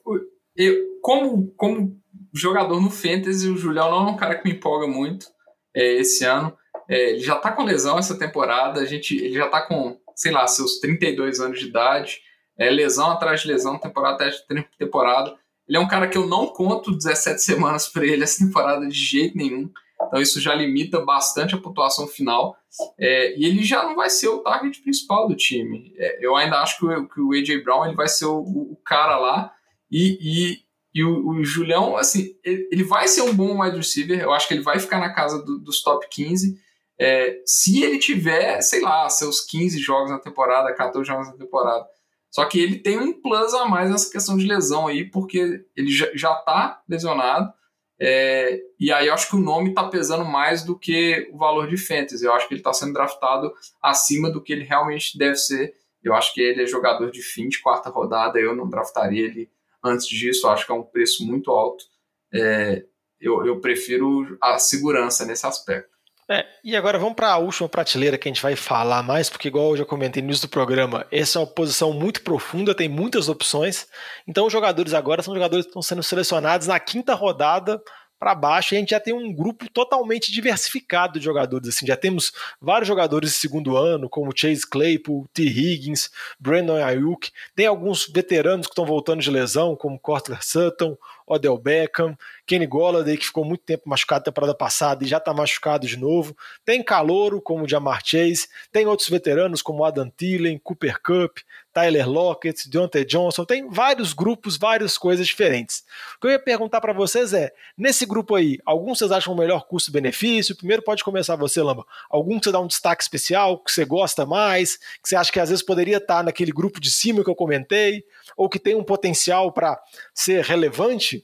eu, 0.56 0.76
como, 1.02 1.48
como 1.58 1.98
jogador 2.34 2.82
no 2.82 2.90
Fantasy, 2.90 3.50
o 3.50 3.58
Julião 3.58 3.92
não 3.92 4.10
é 4.10 4.12
um 4.12 4.18
cara 4.18 4.36
que 4.36 4.48
me 4.48 4.56
empolga 4.56 4.88
muito 4.88 5.28
é, 5.76 5.96
esse 5.96 6.24
ano. 6.26 6.56
É, 6.92 7.12
ele 7.12 7.22
já 7.22 7.38
tá 7.38 7.54
com 7.54 7.64
lesão 7.64 7.98
essa 7.98 8.20
temporada, 8.20 8.82
a 8.82 8.86
gente, 8.86 9.16
ele 9.16 9.34
já 9.34 9.48
tá 9.48 9.62
com, 9.62 9.98
sei 10.14 10.30
lá, 10.30 10.46
seus 10.46 10.78
32 10.82 11.40
anos 11.40 11.58
de 11.58 11.68
idade, 11.68 12.20
é, 12.60 12.70
lesão 12.70 13.10
atrás 13.10 13.42
de 13.42 13.48
lesão, 13.48 13.80
temporada 13.80 14.16
atrás 14.16 14.36
de 14.36 14.66
temporada. 14.78 15.34
Ele 15.66 15.78
é 15.78 15.80
um 15.80 15.88
cara 15.88 16.10
que 16.10 16.18
eu 16.18 16.28
não 16.28 16.48
conto 16.48 16.92
17 16.92 17.40
semanas 17.42 17.88
para 17.88 18.06
ele 18.06 18.24
essa 18.24 18.46
temporada 18.46 18.86
de 18.86 18.94
jeito 18.94 19.38
nenhum. 19.38 19.70
Então 20.06 20.20
isso 20.20 20.42
já 20.42 20.54
limita 20.54 21.00
bastante 21.00 21.56
a 21.56 21.58
pontuação 21.58 22.08
final. 22.08 22.58
É, 23.00 23.40
e 23.40 23.46
ele 23.46 23.64
já 23.64 23.84
não 23.84 23.96
vai 23.96 24.10
ser 24.10 24.28
o 24.28 24.40
target 24.40 24.82
principal 24.82 25.30
do 25.30 25.36
time. 25.36 25.94
É, 25.98 26.26
eu 26.26 26.36
ainda 26.36 26.58
acho 26.60 26.78
que 26.78 26.86
o, 26.86 27.08
que 27.08 27.22
o 27.22 27.32
AJ 27.32 27.64
Brown 27.64 27.86
ele 27.86 27.96
vai 27.96 28.10
ser 28.10 28.26
o, 28.26 28.40
o 28.40 28.78
cara 28.84 29.18
lá. 29.18 29.54
E, 29.90 30.18
e 30.22 30.72
e 30.94 31.06
o, 31.06 31.30
o 31.30 31.44
Julião, 31.44 31.96
assim, 31.96 32.36
ele, 32.44 32.68
ele, 32.70 32.84
vai 32.84 33.08
ser 33.08 33.22
um 33.22 33.34
bom 33.34 33.62
wide 33.62 33.78
receiver. 33.78 34.20
Eu 34.20 34.34
acho 34.34 34.46
que 34.46 34.54
ele 34.54 34.62
vai 34.62 34.78
ficar 34.78 35.00
na 35.00 35.14
casa 35.14 35.42
do, 35.42 35.58
dos 35.58 35.82
top 35.82 36.06
15. 36.10 36.60
É, 37.04 37.42
se 37.48 37.84
ele 37.84 37.98
tiver, 37.98 38.62
sei 38.62 38.80
lá, 38.80 39.10
seus 39.10 39.42
15 39.42 39.80
jogos 39.80 40.12
na 40.12 40.20
temporada, 40.20 40.72
14 40.72 41.08
jogos 41.08 41.30
na 41.30 41.34
temporada. 41.34 41.84
Só 42.30 42.46
que 42.46 42.60
ele 42.60 42.78
tem 42.78 43.00
um 43.00 43.20
plus 43.20 43.56
a 43.56 43.66
mais 43.66 43.90
nessa 43.90 44.12
questão 44.12 44.38
de 44.38 44.46
lesão 44.46 44.86
aí, 44.86 45.10
porque 45.10 45.66
ele 45.76 45.92
já, 45.92 46.08
já 46.14 46.36
tá 46.36 46.80
lesionado. 46.88 47.52
É, 48.00 48.62
e 48.80 48.92
aí 48.92 49.08
eu 49.08 49.16
acho 49.16 49.28
que 49.28 49.36
o 49.36 49.40
nome 49.40 49.74
tá 49.74 49.88
pesando 49.90 50.24
mais 50.24 50.64
do 50.64 50.78
que 50.78 51.28
o 51.34 51.40
valor 51.40 51.68
de 51.68 51.76
fantasy. 51.76 52.24
Eu 52.24 52.34
acho 52.34 52.48
que 52.48 52.54
ele 52.54 52.62
tá 52.62 52.72
sendo 52.72 52.94
draftado 52.94 53.52
acima 53.82 54.30
do 54.30 54.40
que 54.40 54.54
ele 54.54 54.64
realmente 54.64 55.18
deve 55.18 55.38
ser. 55.38 55.74
Eu 56.04 56.14
acho 56.14 56.32
que 56.36 56.40
ele 56.40 56.62
é 56.62 56.68
jogador 56.68 57.10
de 57.10 57.24
fim 57.24 57.50
de 57.50 57.60
quarta 57.64 57.90
rodada. 57.90 58.38
Eu 58.38 58.56
não 58.56 58.70
draftaria 58.70 59.26
ele 59.26 59.50
antes 59.84 60.06
disso, 60.06 60.48
acho 60.48 60.68
que 60.68 60.72
é 60.72 60.76
um 60.76 60.84
preço 60.84 61.26
muito 61.26 61.50
alto. 61.50 61.84
É, 62.32 62.86
eu, 63.20 63.44
eu 63.44 63.60
prefiro 63.60 64.38
a 64.40 64.60
segurança 64.60 65.26
nesse 65.26 65.48
aspecto. 65.48 65.90
É, 66.32 66.46
e 66.64 66.78
agora 66.78 66.98
vamos 66.98 67.16
para 67.16 67.30
a 67.30 67.38
última 67.38 67.68
prateleira 67.68 68.18
que 68.18 68.26
a 68.26 68.32
gente 68.32 68.42
vai 68.42 68.56
falar 68.56 69.04
mais, 69.04 69.30
porque, 69.30 69.50
igual 69.50 69.72
eu 69.72 69.78
já 69.78 69.86
comentei 69.86 70.24
no 70.24 70.30
início 70.30 70.48
do 70.48 70.50
programa, 70.50 71.06
essa 71.12 71.38
é 71.38 71.42
uma 71.42 71.48
posição 71.48 71.92
muito 71.92 72.22
profunda, 72.22 72.74
tem 72.74 72.88
muitas 72.88 73.28
opções. 73.28 73.86
Então, 74.26 74.46
os 74.46 74.54
jogadores 74.54 74.94
agora 74.94 75.22
são 75.22 75.34
jogadores 75.34 75.66
que 75.66 75.72
estão 75.72 75.82
sendo 75.82 76.02
selecionados 76.02 76.68
na 76.68 76.80
quinta 76.80 77.14
rodada 77.14 77.84
para 78.22 78.36
baixo, 78.36 78.76
e 78.76 78.78
a 78.78 78.80
gente 78.80 78.92
já 78.92 79.00
tem 79.00 79.16
um 79.16 79.34
grupo 79.34 79.68
totalmente 79.68 80.32
diversificado 80.32 81.18
de 81.18 81.26
jogadores. 81.26 81.70
Assim, 81.70 81.88
já 81.88 81.98
temos 81.98 82.32
vários 82.62 82.88
jogadores 82.88 83.32
de 83.32 83.36
segundo 83.36 83.76
ano, 83.76 84.08
como 84.08 84.32
Chase 84.32 84.62
Claypool, 84.70 85.28
T. 85.34 85.42
Higgins, 85.42 86.12
Brandon 86.40 86.76
Ayuk. 86.76 87.32
Tem 87.56 87.66
alguns 87.66 88.08
veteranos 88.08 88.68
que 88.68 88.74
estão 88.74 88.86
voltando 88.86 89.24
de 89.24 89.32
lesão, 89.32 89.76
como 89.76 89.98
Cortland 89.98 90.46
Sutton, 90.46 90.96
Odell 91.26 91.58
Beckham, 91.58 92.16
Kenny 92.46 92.68
Golladay, 92.68 93.18
que 93.18 93.26
ficou 93.26 93.44
muito 93.44 93.64
tempo 93.64 93.90
machucado 93.90 94.20
na 94.20 94.26
temporada 94.26 94.54
passada 94.54 95.04
e 95.04 95.08
já 95.08 95.18
está 95.18 95.34
machucado 95.34 95.88
de 95.88 95.98
novo. 95.98 96.38
Tem 96.64 96.84
calouro, 96.84 97.42
como 97.42 97.64
o 97.64 97.68
Jamar 97.68 98.02
Chase. 98.06 98.48
Tem 98.72 98.86
outros 98.86 99.10
veteranos, 99.10 99.64
como 99.64 99.84
Adam 99.84 100.10
Thielen, 100.10 100.60
Cooper 100.60 101.02
Cup, 101.02 101.40
Tyler 101.74 102.10
Lockett, 102.10 102.70
Deontay 102.70 103.06
Johnson. 103.06 103.46
Tem 103.46 103.70
vários 103.70 104.14
grupos, 104.14 104.58
várias 104.58 104.98
coisas 104.98 105.26
diferentes. 105.26 105.84
O 106.18 106.22
que 106.22 106.28
eu 106.28 106.32
ia 106.32 106.40
perguntar 106.40 106.82
para 106.82 106.94
vocês 106.94 107.34
é, 107.34 107.52
nesse 107.78 108.06
grupo 108.06 108.36
aí, 108.36 108.58
alguns 108.66 109.00
vocês 109.00 109.12
acham 109.12 109.34
o 109.34 109.38
melhor 109.38 109.66
custo-benefício? 109.68 110.56
Primeiro 110.56 110.84
pode 110.84 111.04
começar 111.04 111.36
você, 111.36 111.62
Lamba. 111.62 111.86
Algum 112.10 112.40
que 112.40 112.46
você 112.46 112.52
dá 112.52 112.60
um 112.60 112.68
destaque 112.68 113.04
especial, 113.04 113.58
que 113.58 113.72
você 113.72 113.86
gosta 113.86 114.26
mais, 114.26 114.78
que 114.78 115.08
você 115.08 115.16
acha 115.16 115.32
que 115.32 115.40
às 115.40 115.50
vezes 115.50 115.64
poderia 115.64 115.98
estar 115.98 116.24
naquele 116.24 116.52
grupo 116.52 116.80
de 116.80 116.92
cima 116.92 117.24
que 117.24 117.30
eu 117.30 117.36
comentei, 117.36 118.04
ou 118.36 118.50
que 118.50 118.60
tem 118.60 118.76
um 118.76 118.84
potencial 118.84 119.52
para 119.52 119.82
ser 120.14 120.44
relevante 120.44 121.24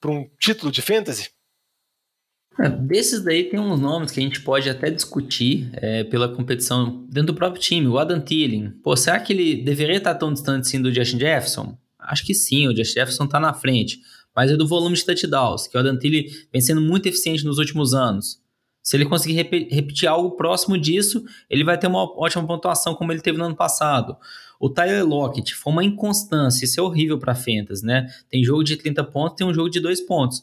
para 0.00 0.10
um 0.10 0.28
título 0.38 0.70
de 0.70 0.80
fantasy? 0.80 1.37
É, 2.60 2.68
desses 2.68 3.22
daí 3.22 3.44
tem 3.44 3.60
uns 3.60 3.78
nomes 3.78 4.10
que 4.10 4.18
a 4.18 4.22
gente 4.22 4.40
pode 4.40 4.68
até 4.68 4.90
discutir 4.90 5.70
é, 5.74 6.02
pela 6.02 6.28
competição 6.28 7.06
dentro 7.08 7.32
do 7.32 7.34
próprio 7.34 7.62
time. 7.62 7.86
O 7.86 7.98
Adam 7.98 8.20
Thielen. 8.20 8.72
Pô, 8.82 8.96
será 8.96 9.20
que 9.20 9.32
ele 9.32 9.62
deveria 9.62 9.98
estar 9.98 10.14
tão 10.16 10.32
distante 10.32 10.62
assim 10.62 10.82
do 10.82 10.92
Justin 10.92 11.20
Jefferson? 11.20 11.78
Acho 11.98 12.26
que 12.26 12.34
sim, 12.34 12.66
o 12.66 12.76
Justin 12.76 12.94
Jefferson 12.94 13.24
está 13.24 13.38
na 13.38 13.54
frente. 13.54 14.00
Mas 14.34 14.50
é 14.50 14.56
do 14.56 14.66
volume 14.66 14.96
de 14.96 15.04
touchdowns, 15.04 15.68
que 15.68 15.76
o 15.76 15.80
Adam 15.80 15.96
Thielen 15.96 16.26
vem 16.52 16.60
sendo 16.60 16.80
muito 16.80 17.06
eficiente 17.06 17.44
nos 17.44 17.58
últimos 17.58 17.94
anos. 17.94 18.40
Se 18.82 18.96
ele 18.96 19.04
conseguir 19.04 19.34
rep 19.34 19.68
repetir 19.70 20.08
algo 20.08 20.32
próximo 20.32 20.78
disso, 20.78 21.24
ele 21.48 21.62
vai 21.62 21.78
ter 21.78 21.86
uma 21.86 22.04
ótima 22.18 22.46
pontuação 22.46 22.94
como 22.94 23.12
ele 23.12 23.20
teve 23.20 23.36
no 23.36 23.44
ano 23.44 23.56
passado. 23.56 24.16
O 24.58 24.68
Tyler 24.68 25.06
Lockett 25.06 25.54
foi 25.54 25.72
uma 25.72 25.84
inconstância, 25.84 26.64
isso 26.64 26.80
é 26.80 26.82
horrível 26.82 27.18
para 27.18 27.34
Fantasy, 27.34 27.84
né? 27.84 28.08
Tem 28.28 28.42
jogo 28.42 28.64
de 28.64 28.76
30 28.76 29.04
pontos, 29.04 29.36
tem 29.36 29.46
um 29.46 29.54
jogo 29.54 29.68
de 29.68 29.78
2 29.78 30.00
pontos 30.00 30.42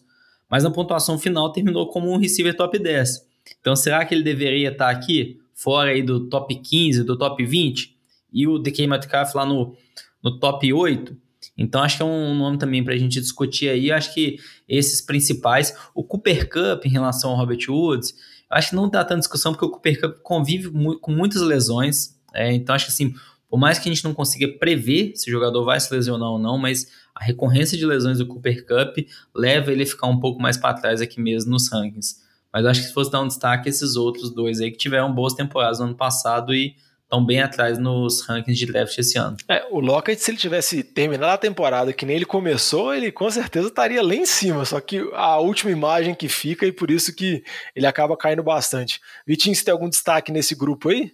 mas 0.56 0.64
na 0.64 0.72
pontuação 0.72 1.20
final 1.20 1.52
terminou 1.52 1.90
como 1.90 2.10
um 2.10 2.16
receiver 2.16 2.56
top 2.56 2.80
10. 2.80 3.28
Então 3.60 3.76
será 3.76 4.06
que 4.06 4.16
ele 4.16 4.24
deveria 4.24 4.72
estar 4.72 4.90
aqui, 4.90 5.38
fora 5.54 5.92
aí 5.92 6.02
do 6.02 6.30
top 6.30 6.56
15, 6.56 7.04
do 7.04 7.18
top 7.18 7.46
20, 7.46 7.94
e 8.32 8.48
o 8.48 8.58
DK 8.58 8.88
Metcalf 8.88 9.36
lá 9.36 9.46
no, 9.46 9.76
no 10.24 10.40
top 10.40 10.72
8? 10.72 11.14
Então 11.58 11.84
acho 11.84 11.98
que 11.98 12.04
é 12.04 12.06
um 12.06 12.34
nome 12.34 12.58
também 12.58 12.82
para 12.82 12.94
a 12.94 12.98
gente 12.98 13.20
discutir 13.20 13.68
aí. 13.68 13.92
Acho 13.92 14.14
que 14.14 14.38
esses 14.66 15.02
principais, 15.02 15.76
o 15.94 16.06
Cooper 16.06 16.48
Cup 16.48 16.86
em 16.86 16.90
relação 16.90 17.32
ao 17.32 17.36
Robert 17.36 17.60
Woods, 17.68 18.14
acho 18.50 18.70
que 18.70 18.76
não 18.78 18.90
dá 18.90 19.04
tanta 19.04 19.20
discussão 19.20 19.52
porque 19.52 19.66
o 19.66 19.70
Cooper 19.72 20.00
Cup 20.00 20.20
convive 20.24 20.72
com 21.02 21.12
muitas 21.12 21.42
lesões. 21.42 22.18
É, 22.34 22.54
então 22.54 22.74
acho 22.74 22.86
que 22.86 22.92
assim, 22.94 23.14
por 23.50 23.60
mais 23.60 23.78
que 23.78 23.90
a 23.90 23.94
gente 23.94 24.06
não 24.06 24.14
consiga 24.14 24.48
prever 24.58 25.18
se 25.18 25.30
o 25.30 25.34
jogador 25.34 25.66
vai 25.66 25.78
se 25.82 25.94
lesionar 25.94 26.30
ou 26.30 26.40
não, 26.40 26.58
mas 26.58 26.88
a 27.16 27.24
recorrência 27.24 27.78
de 27.78 27.86
lesões 27.86 28.18
do 28.18 28.28
Cooper 28.28 28.66
Cup 28.66 28.98
leva 29.34 29.72
ele 29.72 29.84
a 29.84 29.88
ficar 29.88 30.08
um 30.08 30.20
pouco 30.20 30.42
mais 30.42 30.58
para 30.58 30.74
trás 30.74 31.00
aqui 31.00 31.22
mesmo 31.22 31.52
nos 31.52 31.72
rankings. 31.72 32.24
Mas 32.52 32.66
acho 32.66 32.82
que 32.82 32.88
se 32.88 32.94
fosse 32.94 33.12
dar 33.12 33.22
um 33.22 33.28
destaque, 33.28 33.70
esses 33.70 33.96
outros 33.96 34.30
dois 34.30 34.60
aí 34.60 34.72
que 34.72 34.78
tiveram 34.78 35.14
boas 35.14 35.34
temporadas 35.34 35.80
no 35.80 35.86
ano 35.86 35.96
passado 35.96 36.54
e 36.54 36.76
estão 37.04 37.26
bem 37.26 37.42
atrás 37.42 37.78
nos 37.78 38.22
rankings 38.26 38.58
de 38.58 38.66
draft 38.66 38.98
esse 38.98 39.18
ano. 39.18 39.38
É, 39.48 39.66
o 39.72 39.80
Lockett, 39.80 40.22
se 40.22 40.32
ele 40.32 40.38
tivesse 40.38 40.84
terminado 40.84 41.34
a 41.34 41.38
temporada 41.38 41.94
que 41.94 42.06
nem 42.06 42.18
ele 42.18 42.26
começou, 42.26 42.94
ele 42.94 43.12
com 43.12 43.30
certeza 43.30 43.68
estaria 43.68 44.02
lá 44.02 44.14
em 44.14 44.26
cima, 44.26 44.66
só 44.66 44.80
que 44.82 45.08
a 45.14 45.38
última 45.38 45.72
imagem 45.72 46.16
que 46.16 46.28
fica 46.28 46.66
e 46.66 46.72
por 46.72 46.92
isso 46.92 47.16
que 47.16 47.44
ele 47.76 47.86
acaba 47.86 48.18
caindo 48.18 48.44
bastante. 48.44 49.00
Vitinho, 49.26 49.56
você 49.56 49.64
tem 49.64 49.72
algum 49.72 49.90
destaque 49.90 50.32
nesse 50.32 50.56
grupo 50.56 50.90
aí? 50.90 51.14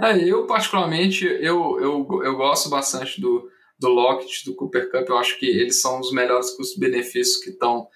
É, 0.00 0.18
eu, 0.18 0.46
particularmente, 0.46 1.24
eu, 1.24 1.80
eu, 1.80 2.22
eu 2.22 2.36
gosto 2.36 2.68
bastante 2.68 3.18
do, 3.20 3.48
do 3.78 3.88
Lockett, 3.88 4.44
do 4.44 4.54
Cooper 4.54 4.90
Cup. 4.90 5.08
Eu 5.08 5.18
acho 5.18 5.38
que 5.38 5.46
eles 5.46 5.80
são 5.80 6.00
os 6.00 6.12
melhores 6.12 6.50
custos-benefícios 6.50 7.42
que 7.42 7.50
estão 7.50 7.88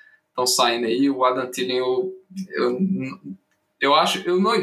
saindo 0.47 0.87
aí. 0.87 1.09
O 1.11 1.25
Adam 1.25 1.51
Thielen, 1.51 1.79
eu, 1.79 2.13
eu, 2.53 2.79
eu 3.81 3.95
acho, 3.95 4.27
eu 4.29 4.41
não. 4.41 4.55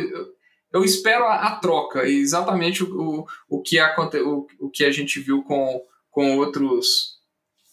Eu, 0.71 0.83
espero 0.83 1.25
a, 1.25 1.47
a, 1.47 1.55
troca, 1.55 2.07
exatamente 2.07 2.83
o, 2.83 3.21
o, 3.21 3.25
o, 3.49 3.61
que 3.61 3.79
aconte, 3.79 4.17
o, 4.17 4.47
o 4.59 4.69
que 4.69 4.85
a 4.85 4.91
gente 4.91 5.19
viu 5.19 5.43
com, 5.43 5.81
com 6.11 6.37
outros 6.37 7.17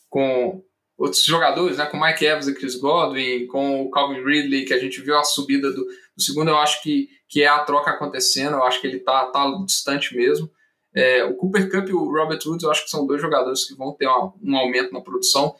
com 0.09 0.63
outros 0.97 1.25
jogadores, 1.25 1.79
né, 1.79 1.87
com 1.87 2.01
Mike 2.01 2.25
Evans 2.25 2.47
e 2.47 2.55
Chris 2.55 2.77
Godwin, 2.77 3.49
com 3.49 3.83
o 3.83 3.91
Calvin 3.91 4.23
Ridley, 4.25 4.65
que 4.65 4.73
a 4.73 4.79
gente 4.79 5.01
viu 5.01 5.19
a 5.19 5.25
subida 5.25 5.73
do, 5.73 5.85
do 5.85 6.23
segundo, 6.23 6.51
eu 6.51 6.59
acho 6.59 6.81
que, 6.83 7.09
que 7.29 7.43
é 7.43 7.49
a 7.49 7.65
troca 7.65 7.91
acontecendo, 7.91 8.55
eu 8.55 8.63
acho 8.63 8.81
que 8.81 8.87
ele 8.87 9.01
tá, 9.01 9.27
tá 9.27 9.45
distante 9.67 10.17
mesmo. 10.17 10.49
É, 10.95 11.25
o 11.25 11.35
Cooper 11.35 11.71
Cup 11.71 11.89
e 11.89 11.93
o 11.93 12.13
Robert 12.13 12.39
Woods, 12.47 12.63
eu 12.63 12.71
acho 12.71 12.85
que 12.85 12.91
são 12.91 13.07
dois 13.07 13.21
jogadores 13.21 13.67
que 13.67 13.75
vão 13.75 13.93
ter 13.93 14.07
uma, 14.07 14.33
um 14.43 14.57
aumento 14.57 14.93
na 14.93 15.01
produção. 15.01 15.55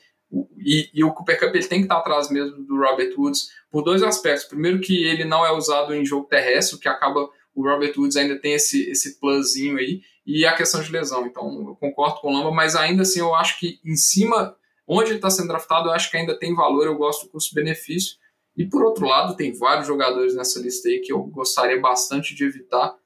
E, 0.59 0.91
e, 0.95 1.05
o 1.05 1.12
Cooper 1.12 1.39
Cup 1.39 1.55
ele 1.55 1.66
tem 1.66 1.80
que 1.80 1.85
estar 1.85 1.99
atrás 1.99 2.30
mesmo 2.30 2.64
do 2.64 2.76
Robert 2.76 3.12
Woods 3.16 3.49
por 3.70 3.82
dois 3.82 4.03
aspectos. 4.03 4.47
Primeiro, 4.47 4.80
que 4.80 5.05
ele 5.05 5.24
não 5.24 5.45
é 5.45 5.53
usado 5.53 5.95
em 5.95 6.05
jogo 6.05 6.26
terrestre, 6.26 6.78
que 6.78 6.89
acaba. 6.89 7.28
O 7.55 7.62
Robert 7.62 7.95
Woods 7.97 8.16
ainda 8.16 8.37
tem 8.37 8.55
esse, 8.55 8.91
esse 8.91 9.20
plusinho 9.20 9.78
aí, 9.78 10.01
e 10.26 10.45
a 10.45 10.57
questão 10.57 10.82
de 10.82 10.91
lesão. 10.91 11.24
Então, 11.24 11.68
eu 11.68 11.76
concordo 11.76 12.20
com 12.20 12.28
o 12.28 12.32
Lamba, 12.32 12.51
mas 12.51 12.74
ainda 12.74 13.03
assim, 13.03 13.20
eu 13.20 13.32
acho 13.32 13.61
que 13.61 13.78
em 13.85 13.95
cima, 13.95 14.57
onde 14.89 15.11
ele 15.11 15.18
está 15.18 15.30
sendo 15.30 15.49
draftado, 15.49 15.89
eu 15.89 15.93
acho 15.93 16.11
que 16.11 16.16
ainda 16.16 16.37
tem 16.37 16.53
valor. 16.53 16.85
Eu 16.85 16.97
gosto 16.97 17.26
do 17.26 17.30
custo-benefício. 17.30 18.16
E 18.57 18.66
por 18.66 18.85
outro 18.85 19.07
lado, 19.07 19.37
tem 19.37 19.53
vários 19.53 19.87
jogadores 19.87 20.35
nessa 20.35 20.61
lista 20.61 20.89
aí 20.89 21.01
que 21.01 21.12
eu 21.12 21.22
gostaria 21.24 21.80
bastante 21.80 22.35
de 22.35 22.45
evitar, 22.45 22.97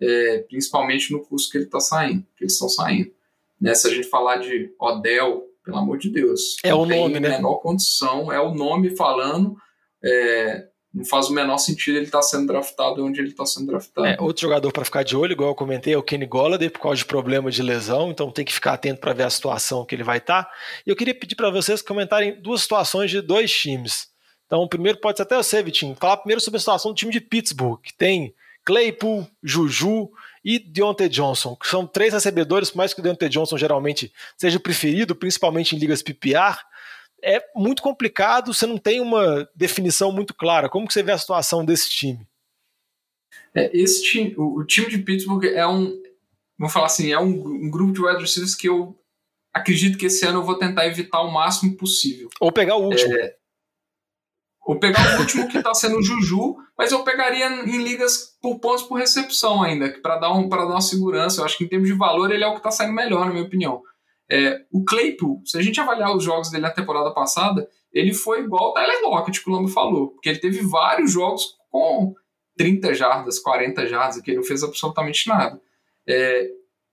é, 0.00 0.38
principalmente 0.48 1.12
no 1.12 1.20
custo 1.22 1.50
que 1.50 1.58
ele 1.58 1.64
está 1.64 1.80
saindo, 1.80 2.24
que 2.36 2.44
eles 2.44 2.52
estão 2.54 2.68
saindo. 2.68 3.10
Né, 3.60 3.74
se 3.74 3.88
a 3.88 3.90
gente 3.90 4.08
falar 4.08 4.36
de 4.36 4.72
Odell, 4.78 5.44
pelo 5.64 5.78
amor 5.78 5.98
de 5.98 6.08
Deus. 6.10 6.56
É 6.62 6.72
o 6.72 6.86
nome, 6.86 7.20
né? 7.20 7.28
menor 7.28 7.56
condição, 7.56 8.32
é 8.32 8.40
o 8.40 8.54
nome 8.54 8.96
falando. 8.96 9.56
É, 10.02 10.68
não 10.94 11.04
faz 11.04 11.28
o 11.28 11.34
menor 11.34 11.58
sentido 11.58 11.96
ele 11.96 12.06
estar 12.06 12.18
tá 12.18 12.22
sendo 12.22 12.46
draftado 12.46 13.04
onde 13.04 13.20
ele 13.20 13.28
está 13.28 13.44
sendo 13.44 13.66
draftado. 13.66 14.06
É, 14.06 14.16
outro 14.20 14.42
jogador 14.42 14.72
para 14.72 14.84
ficar 14.84 15.02
de 15.02 15.16
olho, 15.16 15.32
igual 15.32 15.50
eu 15.50 15.54
comentei, 15.54 15.92
é 15.92 15.98
o 15.98 16.02
Kenny 16.02 16.24
Golladay, 16.26 16.70
por 16.70 16.80
causa 16.80 16.96
de 16.96 17.04
problema 17.04 17.50
de 17.50 17.62
lesão, 17.62 18.10
então 18.10 18.30
tem 18.30 18.44
que 18.44 18.52
ficar 18.52 18.74
atento 18.74 19.00
para 19.00 19.12
ver 19.12 19.24
a 19.24 19.30
situação 19.30 19.84
que 19.84 19.94
ele 19.94 20.02
vai 20.02 20.18
estar. 20.18 20.44
Tá. 20.44 20.50
E 20.86 20.90
eu 20.90 20.96
queria 20.96 21.14
pedir 21.14 21.34
para 21.34 21.50
vocês 21.50 21.82
comentarem 21.82 22.40
duas 22.40 22.62
situações 22.62 23.10
de 23.10 23.20
dois 23.20 23.52
times. 23.52 24.08
Então, 24.46 24.62
o 24.62 24.68
primeiro 24.68 24.98
pode 24.98 25.18
ser 25.18 25.24
até 25.24 25.36
você, 25.36 25.62
Vitinho. 25.62 25.94
Falar 25.94 26.16
primeiro 26.16 26.40
sobre 26.40 26.56
a 26.56 26.60
situação 26.60 26.92
do 26.92 26.96
time 26.96 27.12
de 27.12 27.20
Pittsburgh, 27.20 27.78
que 27.82 27.94
tem 27.94 28.34
Claypool, 28.68 29.26
Juju 29.42 30.10
e 30.44 30.58
Deontay 30.58 31.08
Johnson, 31.08 31.56
que 31.56 31.66
são 31.66 31.86
três 31.86 32.12
recebedores, 32.12 32.70
por 32.70 32.76
mais 32.76 32.92
que 32.92 33.00
o 33.00 33.02
Deontay 33.02 33.30
Johnson 33.30 33.56
geralmente 33.56 34.12
seja 34.36 34.58
o 34.58 34.60
preferido, 34.60 35.16
principalmente 35.16 35.74
em 35.74 35.78
ligas 35.78 36.02
PPR. 36.02 36.58
É 37.24 37.42
muito 37.56 37.80
complicado, 37.80 38.52
você 38.52 38.66
não 38.66 38.76
tem 38.76 39.00
uma 39.00 39.48
definição 39.54 40.12
muito 40.12 40.34
clara. 40.34 40.68
Como 40.68 40.86
que 40.86 40.92
você 40.92 41.02
vê 41.02 41.12
a 41.12 41.18
situação 41.18 41.64
desse 41.64 41.88
time? 41.88 42.28
É, 43.54 43.74
esse 43.74 44.02
time, 44.02 44.34
o, 44.36 44.58
o, 44.58 44.66
time 44.66 44.90
de 44.90 44.98
Pittsburgh 44.98 45.46
é 45.46 45.66
um, 45.66 45.98
vou 46.58 46.68
falar 46.68 46.86
assim, 46.86 47.10
é 47.10 47.18
um, 47.18 47.64
um 47.64 47.70
grupo 47.70 47.94
de 47.94 48.02
wide 48.02 48.20
receivers 48.20 48.54
que 48.54 48.68
eu 48.68 48.94
acredito 49.50 49.96
que 49.96 50.06
esse 50.06 50.26
ano 50.26 50.40
eu 50.40 50.44
vou 50.44 50.58
tentar 50.58 50.86
evitar 50.86 51.22
o 51.22 51.32
máximo 51.32 51.74
possível. 51.74 52.28
Ou 52.38 52.52
pegar 52.52 52.76
o 52.76 52.84
último. 52.84 53.14
É, 53.14 53.34
ou 54.68 54.78
pegar 54.78 55.16
o 55.16 55.20
último 55.20 55.48
que 55.48 55.56
está 55.56 55.72
sendo 55.72 55.96
o 55.96 56.02
Juju, 56.02 56.56
mas 56.76 56.92
eu 56.92 57.02
pegaria 57.02 57.46
em 57.46 57.82
ligas 57.82 58.36
por 58.38 58.58
pontos 58.58 58.82
por 58.82 58.96
recepção 58.96 59.62
ainda, 59.62 59.88
para 60.02 60.18
dar, 60.18 60.30
um, 60.34 60.46
dar 60.46 60.66
uma 60.66 60.82
segurança. 60.82 61.40
Eu 61.40 61.46
acho 61.46 61.56
que 61.56 61.64
em 61.64 61.68
termos 61.68 61.88
de 61.88 61.94
valor 61.94 62.30
ele 62.30 62.44
é 62.44 62.46
o 62.46 62.50
que 62.52 62.58
está 62.58 62.70
saindo 62.70 62.92
melhor, 62.92 63.24
na 63.24 63.32
minha 63.32 63.46
opinião. 63.46 63.80
É, 64.30 64.60
o 64.70 64.84
Claypool, 64.84 65.40
se 65.46 65.56
a 65.56 65.62
gente 65.62 65.80
avaliar 65.80 66.14
os 66.14 66.22
jogos 66.22 66.50
dele 66.50 66.64
na 66.64 66.70
temporada 66.70 67.10
passada, 67.14 67.66
ele 67.90 68.12
foi 68.12 68.42
igual 68.42 68.68
o 68.68 68.72
Tyler 68.74 69.00
Lockett, 69.00 69.42
que 69.42 69.48
o 69.48 69.54
Lambo 69.54 69.68
falou, 69.68 70.08
porque 70.08 70.28
ele 70.28 70.38
teve 70.38 70.60
vários 70.60 71.10
jogos 71.10 71.56
com 71.70 72.14
30 72.58 72.92
jardas, 72.92 73.38
40 73.38 73.86
jardas, 73.86 74.20
que 74.20 74.30
ele 74.30 74.36
não 74.36 74.44
fez 74.44 74.62
absolutamente 74.62 75.26
nada. 75.30 75.58
É, 76.06 76.46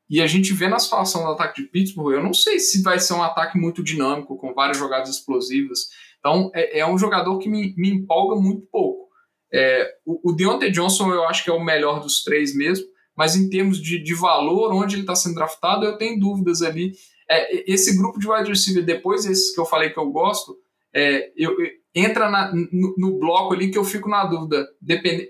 e 0.10 0.22
a 0.22 0.28
gente 0.28 0.54
vê 0.54 0.70
na 0.70 0.80
situação 0.80 1.26
do 1.26 1.32
ataque 1.32 1.62
de 1.62 1.68
Pittsburgh, 1.68 2.14
eu 2.14 2.24
não 2.24 2.34
sei 2.34 2.58
se 2.58 2.82
vai 2.82 3.02
ser 3.02 3.16
um 3.16 3.24
ataque 3.24 3.58
muito 3.58 3.84
dinâmico, 3.84 4.38
com 4.38 4.54
várias 4.54 4.78
jogadas 4.78 5.10
explosivas. 5.10 5.90
Então, 6.26 6.50
é, 6.56 6.80
é 6.80 6.88
um 6.88 6.98
jogador 6.98 7.38
que 7.38 7.48
me, 7.48 7.76
me 7.78 7.92
empolga 7.92 8.36
muito 8.36 8.66
pouco. 8.72 9.08
É, 9.54 9.94
o, 10.04 10.32
o 10.32 10.34
Deontay 10.34 10.72
Johnson 10.72 11.14
eu 11.14 11.24
acho 11.26 11.44
que 11.44 11.52
é 11.52 11.54
o 11.54 11.64
melhor 11.64 12.00
dos 12.00 12.24
três 12.24 12.56
mesmo, 12.56 12.84
mas 13.16 13.36
em 13.36 13.48
termos 13.48 13.80
de, 13.80 14.02
de 14.02 14.16
valor, 14.16 14.74
onde 14.74 14.96
ele 14.96 15.04
está 15.04 15.14
sendo 15.14 15.36
draftado, 15.36 15.86
eu 15.86 16.00
tenho 16.00 16.20
dúvidas 16.20 16.64
ali. 16.64 16.94
É, 17.30 17.72
esse 17.72 17.96
grupo 17.96 18.20
de 18.20 18.28
wide 18.28 18.50
receiver, 18.50 18.84
depois 18.84 19.26
desses 19.26 19.54
que 19.54 19.62
eu 19.62 19.66
falei 19.66 19.92
que 19.92 20.00
eu 20.00 20.10
gosto, 20.10 20.58
é, 20.92 21.32
eu, 21.38 21.56
entra 21.94 22.28
na, 22.28 22.52
no, 22.52 22.96
no, 22.98 23.20
bloco 23.20 23.54
ali 23.54 23.70
que 23.70 23.78
eu 23.78 23.84
fico 23.84 24.10
na 24.10 24.26
dúvida, 24.26 24.68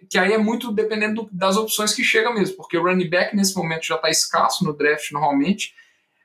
que 0.09 0.17
aí 0.17 0.31
é 0.31 0.37
muito 0.37 0.71
dependendo 0.71 1.23
do, 1.23 1.29
das 1.29 1.57
opções 1.57 1.93
que 1.93 2.05
chega 2.05 2.33
mesmo, 2.33 2.55
porque 2.55 2.77
o 2.77 2.83
running 2.83 3.09
back 3.09 3.35
nesse 3.35 3.53
momento 3.55 3.85
já 3.85 3.95
está 3.95 4.09
escasso 4.09 4.63
no 4.63 4.75
draft 4.75 5.11
normalmente, 5.11 5.73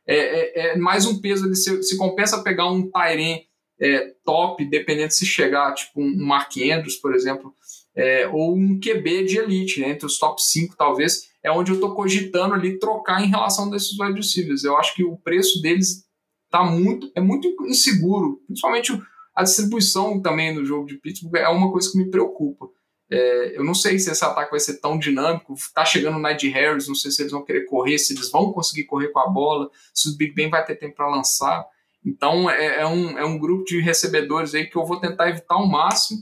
é, 0.06 0.16
é, 0.16 0.72
é, 0.72 0.76
mais 0.76 1.06
um 1.06 1.20
peso 1.20 1.46
ali, 1.46 1.56
se, 1.56 1.82
se 1.82 1.96
compensa 1.96 2.42
pegar 2.42 2.70
um 2.70 2.88
Tyren 2.88 3.40
é, 3.80 4.12
top, 4.24 4.64
dependendo 4.64 5.12
se 5.12 5.24
chegar, 5.24 5.74
tipo 5.74 6.00
um 6.00 6.26
Mark 6.26 6.52
Andrews, 6.56 6.96
por 6.96 7.14
exemplo, 7.14 7.54
é, 7.96 8.28
ou 8.28 8.54
um 8.54 8.78
QB 8.78 9.24
de 9.24 9.38
elite, 9.38 9.80
né, 9.80 9.90
entre 9.90 10.06
os 10.06 10.18
top 10.18 10.42
5 10.42 10.76
talvez, 10.76 11.30
é 11.42 11.50
onde 11.50 11.70
eu 11.70 11.76
estou 11.76 11.94
cogitando 11.94 12.54
ali 12.54 12.78
trocar 12.78 13.24
em 13.24 13.28
relação 13.28 13.70
desses 13.70 13.98
wide 13.98 14.14
receivers. 14.14 14.62
Eu 14.62 14.76
acho 14.76 14.94
que 14.94 15.02
o 15.02 15.16
preço 15.16 15.62
deles 15.62 16.04
tá 16.50 16.62
muito, 16.62 17.10
é 17.14 17.20
muito 17.20 17.48
inseguro, 17.66 18.42
principalmente 18.46 18.92
a 19.34 19.42
distribuição 19.42 20.20
também 20.20 20.54
no 20.54 20.64
jogo 20.64 20.86
de 20.86 20.98
Pittsburgh 20.98 21.36
é 21.36 21.48
uma 21.48 21.72
coisa 21.72 21.90
que 21.90 21.96
me 21.96 22.10
preocupa. 22.10 22.66
É, 23.10 23.56
eu 23.58 23.64
não 23.64 23.74
sei 23.74 23.98
se 23.98 24.10
esse 24.10 24.24
ataque 24.24 24.50
vai 24.50 24.60
ser 24.60 24.80
tão 24.80 24.98
dinâmico. 24.98 25.54
Tá 25.74 25.84
chegando 25.84 26.16
o 26.16 26.20
Najee 26.20 26.50
Harris, 26.50 26.86
não 26.86 26.94
sei 26.94 27.10
se 27.10 27.22
eles 27.22 27.32
vão 27.32 27.44
querer 27.44 27.64
correr, 27.64 27.98
se 27.98 28.12
eles 28.12 28.30
vão 28.30 28.52
conseguir 28.52 28.84
correr 28.84 29.08
com 29.08 29.18
a 29.18 29.28
bola, 29.28 29.70
se 29.94 30.10
o 30.10 30.16
Big 30.16 30.32
Ben 30.34 30.50
vai 30.50 30.64
ter 30.64 30.76
tempo 30.76 30.94
para 30.94 31.10
lançar. 31.10 31.66
Então 32.04 32.50
é, 32.50 32.80
é, 32.80 32.86
um, 32.86 33.18
é 33.18 33.24
um 33.24 33.38
grupo 33.38 33.64
de 33.64 33.80
recebedores 33.80 34.54
aí 34.54 34.66
que 34.66 34.76
eu 34.76 34.84
vou 34.84 35.00
tentar 35.00 35.28
evitar 35.28 35.54
ao 35.54 35.66
máximo. 35.66 36.20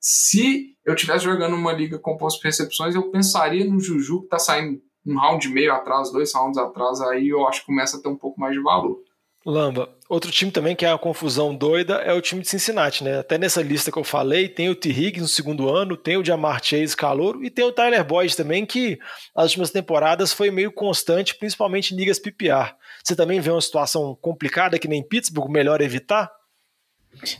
Se 0.00 0.76
eu 0.84 0.94
estivesse 0.94 1.24
jogando 1.24 1.54
uma 1.54 1.72
liga 1.72 1.98
composta 1.98 2.40
por 2.40 2.46
recepções, 2.46 2.94
eu 2.94 3.10
pensaria 3.10 3.64
no 3.64 3.78
Juju, 3.78 4.20
que 4.20 4.26
está 4.26 4.38
saindo 4.38 4.80
um 5.06 5.16
round 5.18 5.46
e 5.46 5.50
meio 5.50 5.72
atrás, 5.72 6.10
dois 6.10 6.32
rounds 6.34 6.58
atrás, 6.58 7.00
aí 7.00 7.28
eu 7.28 7.46
acho 7.46 7.60
que 7.60 7.66
começa 7.66 7.96
a 7.96 8.00
ter 8.00 8.08
um 8.08 8.16
pouco 8.16 8.40
mais 8.40 8.54
de 8.54 8.62
valor. 8.62 8.98
Lamba, 9.44 9.88
outro 10.06 10.30
time 10.30 10.50
também 10.50 10.76
que 10.76 10.84
é 10.84 10.90
uma 10.90 10.98
confusão 10.98 11.54
doida 11.54 11.94
é 11.94 12.12
o 12.12 12.20
time 12.20 12.42
de 12.42 12.48
Cincinnati, 12.48 13.02
né? 13.02 13.20
Até 13.20 13.38
nessa 13.38 13.62
lista 13.62 13.90
que 13.90 13.98
eu 13.98 14.04
falei, 14.04 14.48
tem 14.48 14.68
o 14.68 14.74
T. 14.74 14.90
Higgins 14.90 15.22
no 15.22 15.28
segundo 15.28 15.68
ano, 15.74 15.96
tem 15.96 16.18
o 16.18 16.24
Jamar 16.24 16.62
Chase 16.62 16.94
calouro 16.94 17.42
e 17.42 17.48
tem 17.48 17.64
o 17.64 17.72
Tyler 17.72 18.04
Boyd 18.04 18.36
também, 18.36 18.66
que 18.66 18.98
nas 19.34 19.46
últimas 19.46 19.70
temporadas 19.70 20.30
foi 20.30 20.50
meio 20.50 20.70
constante, 20.70 21.34
principalmente 21.34 21.94
em 21.94 21.96
ligas 21.96 22.18
PPR. 22.18 22.74
Você 23.02 23.16
também 23.16 23.40
vê 23.40 23.50
uma 23.50 23.62
situação 23.62 24.14
complicada 24.20 24.78
que 24.78 24.86
nem 24.86 25.02
Pittsburgh, 25.02 25.50
melhor 25.50 25.80
evitar? 25.80 26.30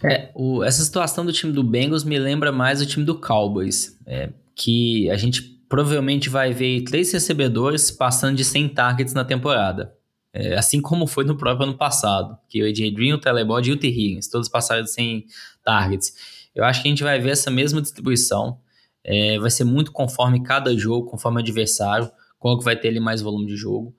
É, 0.03 0.31
o, 0.35 0.65
essa 0.65 0.83
situação 0.83 1.25
do 1.25 1.33
time 1.33 1.53
do 1.53 1.63
Bengals 1.63 2.03
me 2.03 2.19
lembra 2.19 2.51
mais 2.51 2.81
o 2.81 2.87
time 2.87 3.05
do 3.05 3.21
Cowboys, 3.21 3.99
é, 4.07 4.31
que 4.55 5.11
a 5.11 5.17
gente 5.19 5.43
provavelmente 5.69 6.31
vai 6.31 6.53
ver 6.53 6.83
três 6.83 7.13
recebedores 7.13 7.91
passando 7.91 8.37
de 8.37 8.45
100 8.45 8.71
targets 8.71 9.15
na 9.15 9.25
temporada. 9.25 9.95
É, 10.33 10.55
assim 10.55 10.81
como 10.81 11.07
foi 11.07 11.25
no 11.25 11.37
próprio 11.37 11.67
ano 11.69 11.77
passado, 11.77 12.39
que 12.49 12.63
o 12.63 12.67
AJ 12.67 12.93
Green, 12.95 13.13
o 13.13 13.19
Telebod 13.19 13.69
e 13.69 13.73
o 13.73 13.77
T. 13.77 13.89
Higgins, 13.89 14.29
todos 14.29 14.49
passaram 14.49 14.87
100 14.87 15.27
targets. 15.65 16.15
Eu 16.55 16.65
acho 16.65 16.83
que 16.83 16.89
a 16.89 16.91
gente 16.91 17.03
vai 17.03 17.19
ver 17.19 17.31
essa 17.31 17.51
mesma 17.51 17.81
distribuição. 17.81 18.61
É, 19.03 19.39
vai 19.39 19.51
ser 19.51 19.65
muito 19.65 19.91
conforme 19.93 20.43
cada 20.43 20.77
jogo, 20.77 21.11
conforme 21.11 21.39
o 21.39 21.41
adversário, 21.41 22.11
qual 22.39 22.59
que 22.59 22.65
vai 22.65 22.77
ter 22.77 22.89
ali 22.89 23.01
mais 23.01 23.21
volume 23.21 23.47
de 23.47 23.57
jogo. 23.57 23.95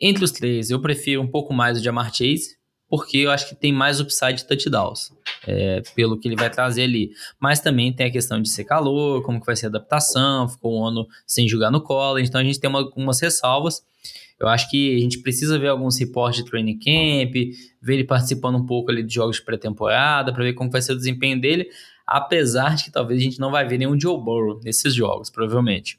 Entre 0.00 0.24
os 0.24 0.30
três, 0.30 0.70
eu 0.70 0.80
prefiro 0.80 1.22
um 1.22 1.26
pouco 1.26 1.52
mais 1.52 1.78
o 1.78 1.82
Jamar 1.82 2.14
Chase, 2.14 2.56
porque 2.88 3.18
eu 3.18 3.30
acho 3.30 3.48
que 3.48 3.54
tem 3.54 3.72
mais 3.72 4.00
upside 4.00 4.34
de 4.34 4.46
touchdowns, 4.46 5.12
é, 5.46 5.82
pelo 5.94 6.18
que 6.18 6.28
ele 6.28 6.36
vai 6.36 6.48
trazer 6.48 6.84
ali. 6.84 7.10
Mas 7.40 7.60
também 7.60 7.92
tem 7.92 8.06
a 8.06 8.10
questão 8.10 8.40
de 8.40 8.48
ser 8.48 8.64
calor, 8.64 9.22
como 9.22 9.40
que 9.40 9.46
vai 9.46 9.56
ser 9.56 9.66
a 9.66 9.68
adaptação, 9.70 10.48
ficou 10.48 10.78
um 10.78 10.84
ano 10.84 11.06
sem 11.26 11.48
jogar 11.48 11.70
no 11.70 11.80
college, 11.80 12.28
então 12.28 12.40
a 12.40 12.44
gente 12.44 12.60
tem 12.60 12.70
uma, 12.70 12.88
umas 12.96 13.20
ressalvas. 13.20 13.82
Eu 14.38 14.48
acho 14.48 14.70
que 14.70 14.94
a 14.94 15.00
gente 15.00 15.20
precisa 15.20 15.58
ver 15.58 15.68
alguns 15.68 15.98
reportes 15.98 16.44
de 16.44 16.50
training 16.50 16.78
camp, 16.78 17.34
ver 17.80 17.94
ele 17.94 18.04
participando 18.04 18.56
um 18.56 18.66
pouco 18.66 18.90
ali 18.90 19.02
de 19.02 19.12
jogos 19.12 19.36
de 19.36 19.42
pré-temporada, 19.42 20.32
para 20.32 20.44
ver 20.44 20.52
como 20.52 20.70
vai 20.70 20.82
ser 20.82 20.92
o 20.92 20.96
desempenho 20.96 21.40
dele, 21.40 21.68
apesar 22.06 22.76
de 22.76 22.84
que 22.84 22.90
talvez 22.90 23.18
a 23.18 23.24
gente 23.24 23.40
não 23.40 23.50
vai 23.50 23.66
ver 23.66 23.78
nenhum 23.78 23.98
Joe 23.98 24.22
Burrow 24.22 24.60
nesses 24.62 24.94
jogos, 24.94 25.30
provavelmente. 25.30 25.98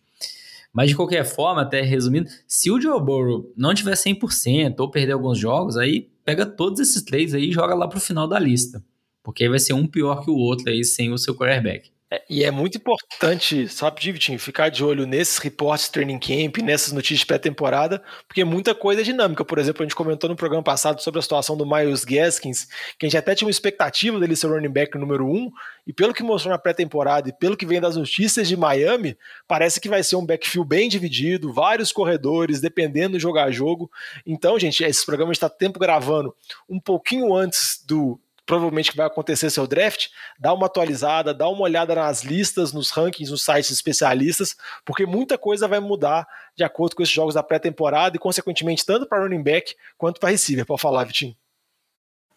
Mas 0.71 0.89
de 0.89 0.95
qualquer 0.95 1.25
forma, 1.25 1.63
até 1.63 1.81
resumindo, 1.81 2.29
se 2.47 2.69
o 2.69 2.79
Joe 2.79 3.01
Burrow 3.01 3.51
não 3.57 3.73
tiver 3.73 3.93
100% 3.93 4.75
ou 4.79 4.91
perder 4.91 5.13
alguns 5.13 5.39
jogos, 5.39 5.75
aí 5.75 6.07
pega 6.27 6.45
todos 6.45 6.81
esses 6.81 7.01
três 7.03 7.33
aí 7.33 7.51
e 7.51 7.53
joga 7.53 7.73
lá 7.73 7.87
pro 7.87 8.01
final 8.01 8.27
da 8.27 8.37
lista. 8.37 8.83
Porque 9.23 9.43
aí 9.45 9.49
vai 9.49 9.59
ser 9.59 9.71
um 9.71 9.87
pior 9.87 10.25
que 10.25 10.29
o 10.29 10.35
outro 10.35 10.69
aí 10.69 10.83
sem 10.83 11.13
o 11.13 11.17
seu 11.17 11.33
quarterback. 11.33 11.89
É, 12.09 12.23
e 12.29 12.43
é 12.45 12.49
muito 12.49 12.77
importante, 12.77 13.67
sabe, 13.67 13.99
Vitinho, 13.99 14.39
ficar 14.39 14.69
de 14.69 14.81
olho 14.81 15.05
nesses 15.05 15.39
reportes 15.39 15.89
training 15.89 16.19
camp, 16.19 16.57
nessas 16.63 16.93
notícias 16.93 17.25
pré-temporada, 17.25 18.01
porque 18.25 18.45
muita 18.45 18.73
coisa 18.73 19.01
é 19.01 19.03
dinâmica. 19.03 19.43
Por 19.43 19.59
exemplo, 19.59 19.83
a 19.83 19.85
gente 19.85 19.95
comentou 19.95 20.29
no 20.29 20.35
programa 20.35 20.63
passado 20.63 21.01
sobre 21.01 21.19
a 21.19 21.21
situação 21.21 21.57
do 21.57 21.65
Miles 21.65 22.05
Gaskins, 22.05 22.65
que 22.97 23.05
a 23.05 23.09
gente 23.09 23.17
até 23.17 23.35
tinha 23.35 23.45
uma 23.45 23.51
expectativa 23.51 24.17
dele 24.21 24.37
ser 24.37 24.47
running 24.47 24.69
back 24.69 24.97
número 24.97 25.27
um, 25.27 25.51
e 25.85 25.91
pelo 25.91 26.13
que 26.13 26.23
mostrou 26.23 26.53
na 26.53 26.57
pré-temporada 26.57 27.27
e 27.27 27.33
pelo 27.33 27.57
que 27.57 27.65
vem 27.65 27.81
das 27.81 27.97
notícias 27.97 28.47
de 28.47 28.55
Miami, 28.55 29.17
parece 29.45 29.81
que 29.81 29.89
vai 29.89 30.01
ser 30.01 30.15
um 30.15 30.25
backfield 30.25 30.65
bem 30.65 30.87
dividido, 30.87 31.51
vários 31.51 31.91
corredores, 31.91 32.61
dependendo 32.61 33.17
do 33.17 33.19
jogar 33.19 33.51
jogo. 33.51 33.91
Então, 34.25 34.57
gente, 34.57 34.81
esse 34.81 35.05
programa 35.05 35.33
está 35.33 35.49
tempo 35.49 35.77
gravando 35.77 36.33
um 36.69 36.79
pouquinho 36.79 37.35
antes 37.35 37.83
do 37.85 38.17
provavelmente 38.47 38.95
vai 38.95 39.05
acontecer 39.05 39.49
seu 39.49 39.67
draft, 39.67 40.07
dá 40.39 40.53
uma 40.53 40.65
atualizada, 40.65 41.33
dá 41.33 41.47
uma 41.49 41.61
olhada 41.61 41.93
nas 41.93 42.23
listas, 42.23 42.71
nos 42.71 42.89
rankings, 42.89 43.29
nos 43.29 43.43
sites 43.43 43.69
especialistas, 43.69 44.55
porque 44.85 45.05
muita 45.05 45.37
coisa 45.37 45.67
vai 45.67 45.81
mudar 45.81 46.25
de 46.55 46.63
acordo 46.63 46.95
com 46.95 47.03
esses 47.03 47.13
jogos 47.13 47.35
da 47.35 47.43
pré-temporada 47.43 48.15
e, 48.15 48.19
consequentemente, 48.19 48.85
tanto 48.85 49.05
para 49.05 49.21
running 49.21 49.43
back 49.43 49.75
quanto 49.97 50.19
para 50.19 50.29
receiver. 50.29 50.65
Pode 50.65 50.81
falar, 50.81 51.03
Vitinho. 51.03 51.35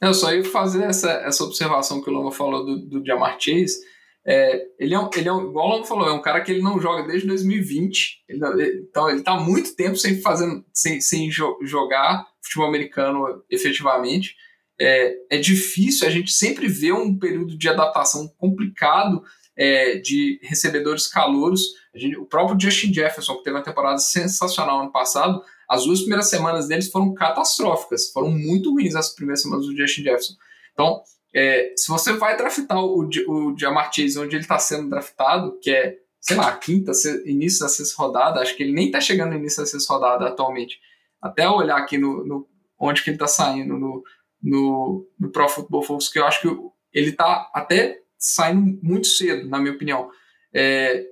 Eu 0.00 0.12
só 0.12 0.32
ia 0.32 0.44
fazer 0.44 0.82
essa, 0.82 1.10
essa 1.12 1.44
observação 1.44 2.02
que 2.02 2.10
o 2.10 2.12
Loma 2.12 2.32
falou 2.32 2.64
do, 2.64 2.78
do 2.78 3.06
Jamar 3.06 3.36
Chase. 3.38 3.78
É, 4.26 4.66
ele, 4.78 4.94
é 4.94 4.98
um, 4.98 5.08
ele 5.14 5.28
é 5.28 5.32
um, 5.32 5.48
igual 5.48 5.68
o 5.68 5.70
Loma 5.72 5.86
falou, 5.86 6.08
é 6.08 6.12
um 6.12 6.22
cara 6.22 6.40
que 6.40 6.50
ele 6.50 6.62
não 6.62 6.80
joga 6.80 7.06
desde 7.06 7.28
2020. 7.28 8.24
Ele, 8.28 8.86
então 8.88 9.08
ele 9.08 9.20
está 9.20 9.38
muito 9.38 9.76
tempo 9.76 9.96
sem, 9.96 10.20
fazer, 10.20 10.46
sem, 10.72 11.00
sem 11.00 11.30
jo 11.30 11.56
jogar 11.62 12.26
futebol 12.42 12.66
americano 12.66 13.44
efetivamente. 13.48 14.34
É, 14.80 15.14
é 15.30 15.38
difícil, 15.38 16.08
a 16.08 16.10
gente 16.10 16.32
sempre 16.32 16.66
vê 16.66 16.90
um 16.90 17.18
período 17.18 17.56
de 17.56 17.68
adaptação 17.68 18.26
complicado 18.38 19.22
é, 19.54 19.96
de 19.98 20.40
recebedores 20.42 21.06
calouros. 21.06 21.62
Gente, 21.94 22.16
o 22.16 22.24
próprio 22.24 22.58
Justin 22.58 22.94
Jefferson, 22.94 23.36
que 23.36 23.44
teve 23.44 23.56
uma 23.56 23.62
temporada 23.62 23.98
sensacional 23.98 24.80
ano 24.80 24.90
passado, 24.90 25.42
as 25.68 25.84
duas 25.84 26.00
primeiras 26.00 26.30
semanas 26.30 26.66
deles 26.66 26.90
foram 26.90 27.12
catastróficas, 27.12 28.10
foram 28.10 28.30
muito 28.30 28.72
ruins 28.72 28.94
as 28.94 29.14
primeiras 29.14 29.42
semanas 29.42 29.66
do 29.66 29.76
Justin 29.76 30.02
Jefferson. 30.02 30.34
Então, 30.72 31.02
é, 31.34 31.74
se 31.76 31.88
você 31.88 32.14
vai 32.14 32.36
draftar 32.36 32.82
o, 32.82 33.08
o 33.28 33.58
Jamar 33.58 33.92
Chase 33.92 34.18
onde 34.18 34.34
ele 34.34 34.42
está 34.42 34.58
sendo 34.58 34.88
draftado, 34.88 35.58
que 35.60 35.70
é, 35.70 35.96
sei 36.20 36.36
lá, 36.36 36.56
quinta, 36.56 36.92
início 37.24 37.60
da 37.60 37.68
sexta 37.68 38.02
rodada, 38.02 38.40
acho 38.40 38.56
que 38.56 38.62
ele 38.62 38.72
nem 38.72 38.86
está 38.86 39.00
chegando 39.00 39.30
no 39.30 39.36
início 39.36 39.62
da 39.62 39.66
sexta 39.66 39.92
rodada 39.92 40.26
atualmente. 40.26 40.78
Até 41.20 41.48
olhar 41.48 41.76
aqui 41.76 41.98
no, 41.98 42.24
no 42.24 42.48
onde 42.78 43.02
que 43.02 43.10
ele 43.10 43.16
está 43.16 43.26
saindo 43.26 43.78
no, 43.78 44.02
no, 44.42 45.06
no 45.18 45.30
Pro 45.30 45.48
Football 45.48 45.82
Focus, 45.82 46.08
que 46.08 46.18
eu 46.18 46.24
acho 46.24 46.40
que 46.40 46.48
ele 46.92 47.10
está 47.10 47.50
até 47.54 47.98
saindo 48.18 48.78
muito 48.82 49.06
cedo, 49.06 49.48
na 49.48 49.58
minha 49.58 49.74
opinião. 49.74 50.10
É, 50.54 51.04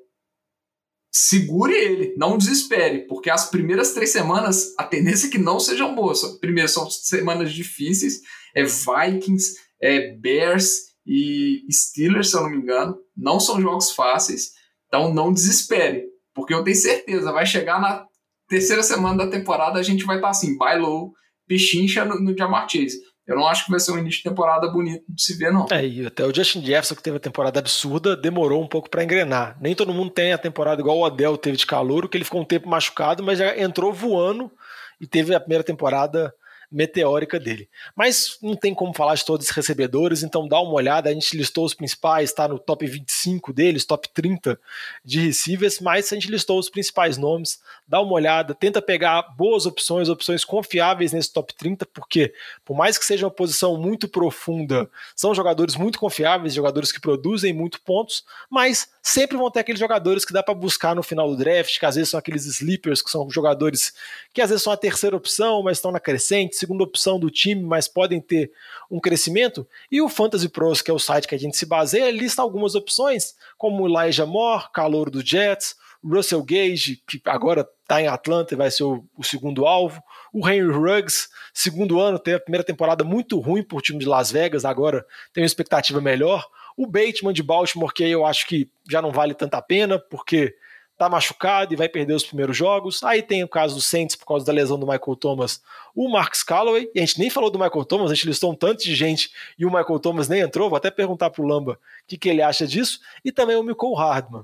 segure 1.10 1.74
ele, 1.74 2.14
não 2.16 2.36
desespere, 2.36 3.06
porque 3.06 3.30
as 3.30 3.50
primeiras 3.50 3.92
três 3.92 4.10
semanas 4.10 4.74
a 4.78 4.84
tendência 4.84 5.28
é 5.28 5.30
que 5.30 5.38
não 5.38 5.58
sejam 5.58 5.94
boas. 5.94 6.22
Primeiro, 6.38 6.68
são 6.68 6.88
semanas 6.90 7.52
difíceis, 7.52 8.20
é 8.54 8.64
Vikings, 8.64 9.56
é 9.80 10.12
Bears 10.12 10.88
e 11.06 11.64
Steelers, 11.70 12.30
se 12.30 12.36
eu 12.36 12.42
não 12.42 12.50
me 12.50 12.58
engano, 12.58 12.98
não 13.16 13.40
são 13.40 13.60
jogos 13.60 13.92
fáceis, 13.92 14.52
então 14.86 15.12
não 15.12 15.32
desespere, 15.32 16.04
porque 16.34 16.52
eu 16.52 16.62
tenho 16.62 16.76
certeza, 16.76 17.32
vai 17.32 17.46
chegar 17.46 17.80
na 17.80 18.06
terceira 18.48 18.82
semana 18.82 19.24
da 19.24 19.30
temporada, 19.30 19.78
a 19.78 19.82
gente 19.82 20.04
vai 20.04 20.16
estar 20.16 20.30
assim, 20.30 20.56
buy 20.56 20.78
low, 20.78 21.12
pechincha 21.46 22.04
no, 22.04 22.20
no 22.20 22.36
Jamar 22.36 22.68
Chase. 22.68 23.00
Eu 23.28 23.36
não 23.36 23.46
acho 23.46 23.66
que 23.66 23.70
vai 23.70 23.78
ser 23.78 23.92
um 23.92 23.98
início 23.98 24.22
de 24.22 24.30
temporada 24.30 24.66
bonito 24.68 25.04
de 25.06 25.22
se 25.22 25.36
ver, 25.36 25.52
não. 25.52 25.66
É, 25.70 25.86
e 25.86 26.06
até 26.06 26.24
o 26.24 26.34
Justin 26.34 26.64
Jefferson, 26.64 26.94
que 26.94 27.02
teve 27.02 27.18
a 27.18 27.20
temporada 27.20 27.60
absurda, 27.60 28.16
demorou 28.16 28.62
um 28.62 28.66
pouco 28.66 28.88
para 28.88 29.04
engrenar. 29.04 29.54
Nem 29.60 29.74
todo 29.74 29.92
mundo 29.92 30.10
tem 30.10 30.32
a 30.32 30.38
temporada 30.38 30.80
igual 30.80 30.96
o 30.96 31.02
Odell 31.02 31.36
teve 31.36 31.58
de 31.58 31.66
calor, 31.66 32.08
que 32.08 32.16
ele 32.16 32.24
ficou 32.24 32.40
um 32.40 32.44
tempo 32.44 32.66
machucado, 32.66 33.22
mas 33.22 33.38
já 33.38 33.54
entrou 33.58 33.92
voando 33.92 34.50
e 34.98 35.06
teve 35.06 35.34
a 35.34 35.40
primeira 35.40 35.62
temporada 35.62 36.32
meteórica 36.70 37.40
dele. 37.40 37.68
Mas 37.96 38.38
não 38.42 38.54
tem 38.54 38.74
como 38.74 38.94
falar 38.94 39.14
de 39.14 39.24
todos 39.24 39.46
os 39.46 39.52
recebedores, 39.52 40.22
então 40.22 40.46
dá 40.46 40.60
uma 40.60 40.74
olhada. 40.74 41.08
A 41.08 41.12
gente 41.12 41.36
listou 41.36 41.64
os 41.64 41.74
principais, 41.74 42.30
está 42.30 42.46
no 42.46 42.58
top 42.58 42.86
25 42.86 43.52
deles, 43.52 43.84
top 43.84 44.08
30 44.12 44.58
de 45.04 45.20
receivers, 45.20 45.80
mas 45.80 46.12
a 46.12 46.14
gente 46.14 46.30
listou 46.30 46.58
os 46.58 46.68
principais 46.68 47.16
nomes. 47.16 47.58
Dá 47.86 48.00
uma 48.00 48.12
olhada, 48.12 48.54
tenta 48.54 48.82
pegar 48.82 49.22
boas 49.36 49.66
opções, 49.66 50.08
opções 50.08 50.44
confiáveis 50.44 51.12
nesse 51.12 51.32
top 51.32 51.54
30, 51.54 51.86
porque 51.86 52.32
por 52.64 52.76
mais 52.76 52.98
que 52.98 53.04
seja 53.04 53.26
uma 53.26 53.32
posição 53.32 53.76
muito 53.78 54.08
profunda, 54.08 54.90
são 55.16 55.34
jogadores 55.34 55.74
muito 55.74 55.98
confiáveis, 55.98 56.54
jogadores 56.54 56.92
que 56.92 57.00
produzem 57.00 57.52
muito 57.52 57.80
pontos, 57.80 58.24
mas 58.50 58.88
sempre 59.02 59.36
vão 59.36 59.50
ter 59.50 59.60
aqueles 59.60 59.80
jogadores 59.80 60.24
que 60.24 60.32
dá 60.32 60.42
para 60.42 60.54
buscar 60.54 60.94
no 60.94 61.02
final 61.02 61.28
do 61.30 61.36
draft, 61.36 61.78
que 61.78 61.86
às 61.86 61.94
vezes 61.94 62.10
são 62.10 62.18
aqueles 62.18 62.44
sleepers, 62.44 63.00
que 63.00 63.10
são 63.10 63.28
jogadores 63.30 63.92
que 64.34 64.42
às 64.42 64.50
vezes 64.50 64.62
são 64.62 64.72
a 64.72 64.76
terceira 64.76 65.16
opção, 65.16 65.62
mas 65.62 65.78
estão 65.78 65.90
na 65.90 66.00
crescente, 66.00 66.57
segunda 66.58 66.84
opção 66.84 67.18
do 67.18 67.30
time, 67.30 67.62
mas 67.62 67.88
podem 67.88 68.20
ter 68.20 68.50
um 68.90 69.00
crescimento. 69.00 69.66
E 69.90 70.00
o 70.00 70.08
Fantasy 70.08 70.48
Pros, 70.48 70.82
que 70.82 70.90
é 70.90 70.94
o 70.94 70.98
site 70.98 71.28
que 71.28 71.34
a 71.34 71.38
gente 71.38 71.56
se 71.56 71.64
baseia, 71.64 72.10
lista 72.10 72.42
algumas 72.42 72.74
opções, 72.74 73.34
como 73.56 73.86
Elijah 73.86 74.26
Moore, 74.26 74.70
calor 74.72 75.10
do 75.10 75.24
Jets, 75.24 75.76
Russell 76.04 76.42
Gage, 76.42 77.02
que 77.06 77.20
agora 77.24 77.68
está 77.82 78.00
em 78.00 78.06
Atlanta 78.06 78.54
e 78.54 78.56
vai 78.56 78.70
ser 78.70 78.84
o, 78.84 79.04
o, 79.16 79.24
segundo 79.24 79.66
alvo. 79.66 80.02
O 80.32 80.48
Henry 80.48 80.70
Ruggs, 80.70 81.28
segundo 81.52 82.00
ano, 82.00 82.18
teve 82.18 82.36
a 82.36 82.40
primeira 82.40 82.64
temporada 82.64 83.02
muito 83.02 83.38
ruim 83.38 83.62
por 83.62 83.82
time 83.82 83.98
de 83.98 84.06
Las 84.06 84.30
Vegas, 84.30 84.64
agora 84.64 85.04
tem 85.32 85.42
uma 85.42 85.46
expectativa 85.46 86.00
melhor. 86.00 86.46
O 86.76 86.86
Bateman 86.86 87.32
de 87.32 87.42
Baltimore, 87.42 87.92
que 87.92 88.04
eu 88.04 88.24
acho 88.24 88.46
que 88.46 88.70
já 88.88 89.02
não 89.02 89.10
vale 89.10 89.34
tanta 89.34 89.60
pena, 89.60 89.98
porque 89.98 90.54
tá 90.98 91.08
machucado 91.08 91.72
e 91.72 91.76
vai 91.76 91.88
perder 91.88 92.14
os 92.14 92.24
primeiros 92.24 92.56
jogos. 92.56 93.02
Aí 93.04 93.22
tem 93.22 93.44
o 93.44 93.48
caso 93.48 93.76
do 93.76 93.80
Saints 93.80 94.16
por 94.16 94.26
causa 94.26 94.44
da 94.44 94.52
lesão 94.52 94.78
do 94.78 94.86
Michael 94.86 95.16
Thomas, 95.16 95.62
o 95.94 96.10
Marcus 96.10 96.42
Calloway, 96.42 96.90
e 96.92 96.98
a 96.98 97.06
gente 97.06 97.20
nem 97.20 97.30
falou 97.30 97.50
do 97.50 97.58
Michael 97.58 97.84
Thomas, 97.84 98.10
a 98.10 98.14
gente 98.14 98.26
listou 98.26 98.50
um 98.50 98.54
tanto 98.54 98.82
de 98.82 98.94
gente 98.94 99.30
e 99.56 99.64
o 99.64 99.70
Michael 99.70 100.00
Thomas 100.00 100.28
nem 100.28 100.40
entrou, 100.40 100.68
vou 100.68 100.76
até 100.76 100.90
perguntar 100.90 101.30
pro 101.30 101.46
Lamba 101.46 101.72
o 101.72 101.78
que, 102.08 102.18
que 102.18 102.28
ele 102.28 102.42
acha 102.42 102.66
disso, 102.66 102.98
e 103.24 103.30
também 103.30 103.56
o 103.56 103.62
Michael 103.62 103.94
Hardman. 103.94 104.42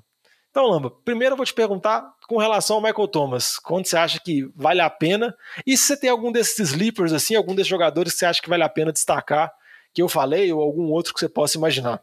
Então, 0.51 0.69
Lamba, 0.69 0.89
primeiro 1.05 1.33
eu 1.33 1.37
vou 1.37 1.45
te 1.45 1.53
perguntar 1.53 2.09
com 2.29 2.39
relação 2.39 2.77
ao 2.77 2.83
Michael 2.83 3.09
Thomas, 3.09 3.59
quando 3.59 3.87
você 3.87 3.97
acha 3.97 4.21
que 4.21 4.49
vale 4.55 4.81
a 4.81 4.89
pena, 4.89 5.37
e 5.67 5.77
se 5.77 5.89
você 5.89 5.97
tem 5.97 6.09
algum 6.09 6.31
desses 6.31 6.71
sleepers, 6.71 7.13
assim, 7.13 7.35
algum 7.35 7.57
desses 7.57 7.69
jogadores 7.69 8.13
que 8.13 8.21
você 8.21 8.27
acha 8.27 8.41
que 8.41 8.49
vale 8.49 8.63
a 8.63 8.69
pena 8.69 8.93
destacar, 8.93 9.53
que 9.93 10.01
eu 10.01 10.09
falei, 10.09 10.53
ou 10.53 10.63
algum 10.63 10.91
outro 10.93 11.13
que 11.13 11.19
você 11.19 11.29
possa 11.29 11.59
imaginar. 11.59 12.01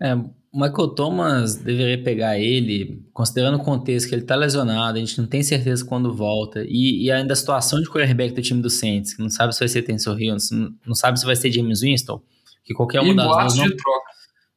É, 0.00 0.14
o 0.56 0.60
Michael 0.60 0.88
Thomas 0.88 1.56
deveria 1.56 2.02
pegar 2.02 2.38
ele, 2.38 3.06
considerando 3.12 3.56
o 3.56 3.62
contexto 3.62 4.08
que 4.08 4.14
ele 4.14 4.22
está 4.22 4.34
lesionado, 4.34 4.96
a 4.96 5.00
gente 5.00 5.18
não 5.20 5.26
tem 5.26 5.42
certeza 5.42 5.84
quando 5.84 6.14
volta, 6.14 6.64
e, 6.66 7.04
e, 7.04 7.10
ainda 7.10 7.34
a 7.34 7.36
situação 7.36 7.80
de 7.80 7.88
quarterback 7.88 8.34
do 8.34 8.40
time 8.40 8.62
do 8.62 8.70
Saints, 8.70 9.14
que 9.14 9.22
não 9.22 9.28
sabe 9.28 9.52
se 9.52 9.58
vai 9.58 9.68
ser 9.68 9.82
Tensor 9.82 10.20
Hill, 10.20 10.36
não 10.86 10.94
sabe 10.94 11.20
se 11.20 11.26
vai 11.26 11.36
ser 11.36 11.50
James 11.50 11.80
Winston, 11.80 12.22
que 12.64 12.72
qualquer 12.72 13.00
uma 13.00 13.14
das 13.14 13.54
duas 13.54 13.56
não, 13.56 13.66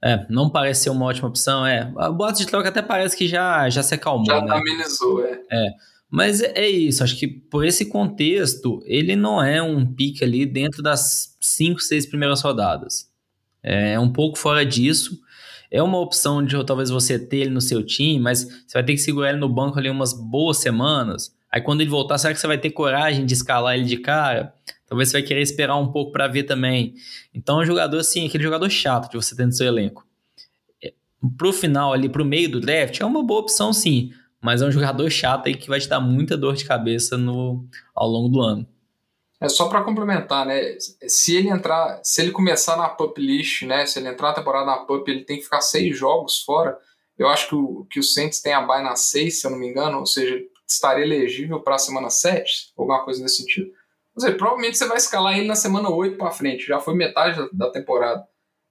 é, 0.01 0.25
não 0.29 0.49
parece 0.49 0.83
ser 0.83 0.89
uma 0.89 1.05
ótima 1.05 1.27
opção, 1.27 1.65
é, 1.65 1.91
a 1.97 2.09
boato 2.09 2.39
de 2.39 2.47
troca 2.47 2.69
até 2.69 2.81
parece 2.81 3.17
que 3.17 3.27
já, 3.27 3.69
já 3.69 3.83
se 3.83 3.93
acalmou, 3.93 4.25
Já 4.25 4.41
né? 4.41 4.55
amenizou, 4.55 5.25
é. 5.25 5.41
É, 5.51 5.69
mas 6.09 6.41
é, 6.41 6.53
é 6.55 6.69
isso, 6.69 7.03
acho 7.03 7.17
que 7.17 7.27
por 7.27 7.65
esse 7.65 7.85
contexto, 7.85 8.81
ele 8.85 9.17
não 9.17 9.43
é 9.43 9.61
um 9.61 9.85
pique 9.85 10.23
ali 10.23 10.45
dentro 10.45 10.81
das 10.81 11.37
5, 11.41 11.81
6 11.81 12.05
primeiras 12.05 12.41
rodadas. 12.41 13.09
É 13.61 13.99
um 13.99 14.11
pouco 14.11 14.37
fora 14.37 14.65
disso, 14.65 15.19
é 15.71 15.81
uma 15.83 15.99
opção 15.99 16.43
de 16.43 16.61
talvez 16.63 16.89
você 16.89 17.19
ter 17.19 17.37
ele 17.37 17.49
no 17.49 17.61
seu 17.61 17.83
time, 17.83 18.19
mas 18.19 18.43
você 18.43 18.73
vai 18.73 18.83
ter 18.83 18.93
que 18.93 18.99
segurar 18.99 19.29
ele 19.29 19.39
no 19.39 19.49
banco 19.49 19.77
ali 19.77 19.89
umas 19.89 20.13
boas 20.13 20.57
semanas. 20.57 21.35
Aí 21.51 21.61
quando 21.61 21.81
ele 21.81 21.89
voltar, 21.89 22.17
será 22.17 22.33
que 22.33 22.39
você 22.39 22.47
vai 22.47 22.57
ter 22.57 22.71
coragem 22.71 23.25
de 23.25 23.33
escalar 23.33 23.75
ele 23.75 23.85
de 23.85 23.97
cara? 23.97 24.53
Talvez 24.87 25.09
você 25.09 25.19
vai 25.19 25.27
querer 25.27 25.41
esperar 25.41 25.75
um 25.77 25.91
pouco 25.91 26.11
para 26.11 26.27
ver 26.27 26.43
também. 26.43 26.95
Então 27.33 27.59
é 27.59 27.63
um 27.63 27.65
jogador 27.65 27.99
assim, 27.99 28.27
aquele 28.27 28.43
jogador 28.43 28.69
chato 28.69 29.11
de 29.11 29.17
você 29.17 29.35
ter 29.35 29.45
no 29.45 29.51
seu 29.51 29.67
elenco. 29.67 30.05
É, 30.83 30.93
pro 31.37 31.53
final 31.53 31.93
ali, 31.93 32.09
pro 32.09 32.25
meio 32.25 32.49
do 32.49 32.59
draft, 32.59 32.99
é 32.99 33.05
uma 33.05 33.23
boa 33.23 33.41
opção 33.41 33.71
sim, 33.71 34.11
mas 34.41 34.61
é 34.61 34.65
um 34.65 34.71
jogador 34.71 35.09
chato 35.09 35.47
aí 35.47 35.55
que 35.55 35.69
vai 35.69 35.79
te 35.79 35.87
dar 35.87 35.99
muita 35.99 36.35
dor 36.35 36.55
de 36.55 36.65
cabeça 36.65 37.17
no, 37.17 37.65
ao 37.93 38.09
longo 38.09 38.29
do 38.29 38.41
ano. 38.41 38.67
É 39.41 39.47
só 39.47 39.69
para 39.69 39.83
complementar, 39.83 40.45
né? 40.45 40.77
Se 41.07 41.35
ele 41.35 41.49
entrar, 41.49 42.01
se 42.03 42.21
ele 42.21 42.31
começar 42.31 42.75
na 42.75 42.89
pup 42.89 43.17
list, 43.19 43.63
né? 43.63 43.85
Se 43.85 43.99
ele 43.99 44.09
entrar 44.09 44.29
na 44.29 44.33
temporada 44.35 44.65
na 44.65 44.77
pup, 44.79 45.07
ele 45.07 45.23
tem 45.23 45.37
que 45.37 45.43
ficar 45.43 45.61
seis 45.61 45.97
jogos 45.97 46.39
fora. 46.39 46.77
Eu 47.17 47.27
acho 47.27 47.47
que 47.49 47.55
o, 47.55 47.85
que 47.89 47.99
o 47.99 48.03
Saints 48.03 48.41
tem 48.41 48.53
a 48.53 48.61
bye 48.61 48.83
na 48.83 48.95
seis, 48.95 49.39
se 49.39 49.47
eu 49.47 49.51
não 49.51 49.57
me 49.57 49.67
engano, 49.67 49.99
ou 49.99 50.05
seja, 50.05 50.39
estaria 50.67 51.03
elegível 51.03 51.61
para 51.61 51.75
a 51.75 51.79
semana 51.79 52.09
7, 52.09 52.73
alguma 52.77 53.03
coisa 53.03 53.21
nesse 53.21 53.37
sentido. 53.37 53.71
Ou 54.15 54.21
seja, 54.21 54.37
provavelmente 54.37 54.77
você 54.77 54.87
vai 54.87 54.97
escalar 54.97 55.37
ele 55.37 55.47
na 55.47 55.55
semana 55.55 55.89
8 55.89 56.17
para 56.17 56.31
frente, 56.31 56.67
já 56.67 56.79
foi 56.79 56.95
metade 56.95 57.37
da, 57.37 57.49
da 57.65 57.71
temporada. 57.71 58.25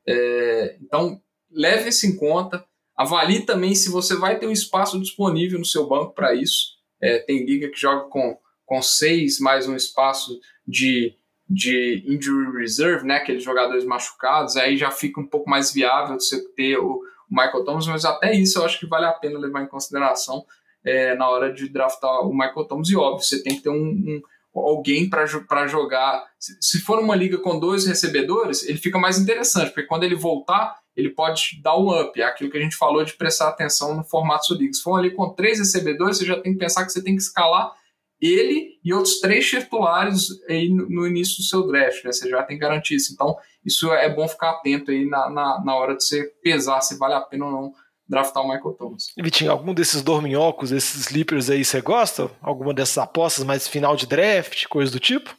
É, 0.06 0.76
então, 0.80 1.20
leve 1.50 1.88
isso 1.88 2.06
em 2.06 2.16
conta. 2.16 2.64
Avalie 2.96 3.44
também 3.44 3.74
se 3.74 3.90
você 3.90 4.16
vai 4.16 4.38
ter 4.38 4.46
um 4.46 4.52
espaço 4.52 4.98
disponível 4.98 5.58
no 5.58 5.64
seu 5.64 5.86
banco 5.86 6.14
para 6.14 6.34
isso. 6.34 6.78
É, 7.00 7.18
tem 7.18 7.44
liga 7.44 7.70
que 7.70 7.78
joga 7.78 8.08
com, 8.08 8.36
com 8.68 8.80
seis 8.80 9.40
mais 9.40 9.66
um 9.66 9.74
espaço 9.74 10.38
de, 10.66 11.16
de 11.48 12.04
injury 12.06 12.58
reserve, 12.58 13.06
né, 13.06 13.16
aqueles 13.16 13.42
jogadores 13.42 13.84
machucados, 13.84 14.56
aí 14.56 14.76
já 14.76 14.90
fica 14.90 15.20
um 15.20 15.26
pouco 15.26 15.50
mais 15.50 15.72
viável 15.72 16.20
você 16.20 16.46
ter 16.54 16.78
o, 16.78 17.02
Michael 17.30 17.64
Thomas, 17.64 17.86
mas 17.86 18.04
até 18.04 18.32
isso 18.34 18.58
eu 18.58 18.64
acho 18.64 18.78
que 18.78 18.86
vale 18.86 19.04
a 19.04 19.12
pena 19.12 19.38
levar 19.38 19.62
em 19.62 19.68
consideração 19.68 20.44
é, 20.84 21.14
na 21.14 21.28
hora 21.28 21.52
de 21.52 21.68
draftar 21.68 22.26
o 22.26 22.32
Michael 22.32 22.64
Thomas. 22.64 22.88
E 22.88 22.96
óbvio, 22.96 23.24
você 23.24 23.42
tem 23.42 23.56
que 23.56 23.62
ter 23.62 23.70
um, 23.70 23.74
um 23.74 24.22
alguém 24.54 25.08
para 25.08 25.26
jogar. 25.66 26.24
Se, 26.38 26.56
se 26.60 26.80
for 26.80 26.98
uma 26.98 27.14
liga 27.14 27.38
com 27.38 27.60
dois 27.60 27.86
recebedores, 27.86 28.66
ele 28.66 28.78
fica 28.78 28.98
mais 28.98 29.18
interessante, 29.18 29.68
porque 29.68 29.86
quando 29.86 30.04
ele 30.04 30.16
voltar, 30.16 30.78
ele 30.96 31.10
pode 31.10 31.60
dar 31.62 31.76
um 31.76 31.90
up. 32.00 32.20
É 32.20 32.24
aquilo 32.24 32.50
que 32.50 32.58
a 32.58 32.60
gente 32.62 32.76
falou 32.76 33.04
de 33.04 33.12
prestar 33.12 33.48
atenção 33.48 33.94
no 33.94 34.02
formato 34.02 34.46
sua 34.46 34.56
liga. 34.56 34.72
Se 34.72 34.82
for 34.82 34.98
ali 34.98 35.10
com 35.10 35.32
três 35.34 35.58
recebedores, 35.58 36.18
você 36.18 36.24
já 36.24 36.40
tem 36.40 36.54
que 36.54 36.58
pensar 36.58 36.84
que 36.84 36.92
você 36.92 37.02
tem 37.02 37.14
que 37.14 37.22
escalar 37.22 37.72
ele 38.20 38.78
e 38.84 38.92
outros 38.92 39.20
três 39.20 39.48
titulares 39.48 40.28
aí 40.48 40.68
no, 40.68 41.06
início 41.06 41.36
do 41.36 41.42
seu 41.42 41.66
draft, 41.66 42.04
né? 42.04 42.12
Você 42.12 42.28
já 42.28 42.42
tem 42.42 42.58
garantia 42.58 42.96
isso. 42.96 43.12
Então, 43.12 43.36
isso 43.64 43.92
é 43.92 44.12
bom 44.12 44.26
ficar 44.26 44.50
atento 44.50 44.90
aí 44.90 45.06
na, 45.06 45.30
na, 45.30 45.64
na 45.64 45.74
hora 45.76 45.96
de 45.96 46.04
você 46.04 46.24
pesar 46.42 46.80
se 46.80 46.98
vale 46.98 47.14
a 47.14 47.20
pena 47.20 47.46
ou 47.46 47.52
não 47.52 47.72
draftar 48.08 48.42
o 48.42 48.48
Michael 48.48 48.74
Thomas. 48.74 49.12
Vitinho, 49.16 49.52
algum 49.52 49.74
desses 49.74 50.02
dorminhocos, 50.02 50.72
esses 50.72 51.06
sleepers 51.06 51.50
aí, 51.50 51.64
você 51.64 51.80
gosta? 51.80 52.30
Alguma 52.40 52.72
dessas 52.72 52.98
apostas 52.98 53.44
mais 53.44 53.68
final 53.68 53.94
de 53.94 54.06
draft, 54.06 54.66
coisa 54.66 54.90
do 54.90 54.98
tipo? 54.98 55.36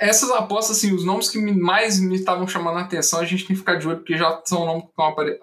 Essas 0.00 0.30
apostas, 0.30 0.78
assim, 0.78 0.92
os 0.92 1.04
nomes 1.04 1.28
que 1.28 1.38
mais 1.38 1.98
me 2.00 2.16
estavam 2.16 2.46
chamando 2.46 2.78
a 2.78 2.82
atenção, 2.82 3.20
a 3.20 3.24
gente 3.24 3.46
tem 3.46 3.54
que 3.54 3.60
ficar 3.60 3.76
de 3.76 3.86
olho, 3.86 3.98
porque 3.98 4.16
já 4.16 4.40
são 4.44 4.66
nomes 4.66 4.84
que 4.84 4.90
estão, 4.90 5.06
apare 5.06 5.38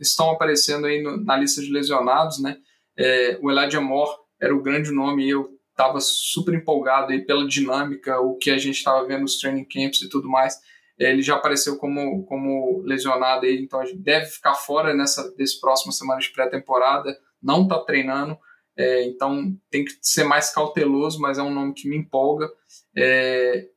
estão 0.00 0.30
aparecendo 0.30 0.86
aí 0.86 1.02
no, 1.02 1.16
na 1.22 1.36
lista 1.36 1.60
de 1.60 1.70
lesionados, 1.70 2.40
né? 2.40 2.56
É, 2.96 3.38
o 3.42 3.50
Elijah 3.50 3.80
Moore 3.80 4.16
era 4.40 4.54
o 4.54 4.62
grande 4.62 4.90
nome, 4.90 5.28
eu 5.28 5.50
estava 5.70 6.00
super 6.00 6.54
empolgado 6.54 7.12
aí 7.12 7.24
pela 7.24 7.46
dinâmica, 7.46 8.18
o 8.20 8.36
que 8.36 8.50
a 8.50 8.58
gente 8.58 8.76
estava 8.76 9.06
vendo 9.06 9.22
nos 9.22 9.38
training 9.38 9.64
camps 9.64 10.02
e 10.02 10.08
tudo 10.08 10.28
mais. 10.28 10.58
É, 10.98 11.10
ele 11.10 11.22
já 11.22 11.34
apareceu 11.36 11.76
como, 11.76 12.24
como 12.24 12.80
lesionado 12.82 13.44
aí, 13.44 13.60
então 13.60 13.80
a 13.80 13.84
gente 13.84 13.98
deve 13.98 14.26
ficar 14.26 14.54
fora 14.54 14.94
nessa 14.94 15.30
desse 15.36 15.60
próxima 15.60 15.92
semana 15.92 16.20
de 16.20 16.30
pré-temporada, 16.30 17.18
não 17.42 17.64
está 17.64 17.78
treinando, 17.80 18.38
é, 18.76 19.04
então 19.04 19.54
tem 19.70 19.84
que 19.84 19.92
ser 20.00 20.24
mais 20.24 20.50
cauteloso, 20.52 21.20
mas 21.20 21.38
é 21.38 21.42
um 21.42 21.52
nome 21.52 21.74
que 21.74 21.88
me 21.88 21.96
empolga. 21.96 22.48
É, 22.96 23.68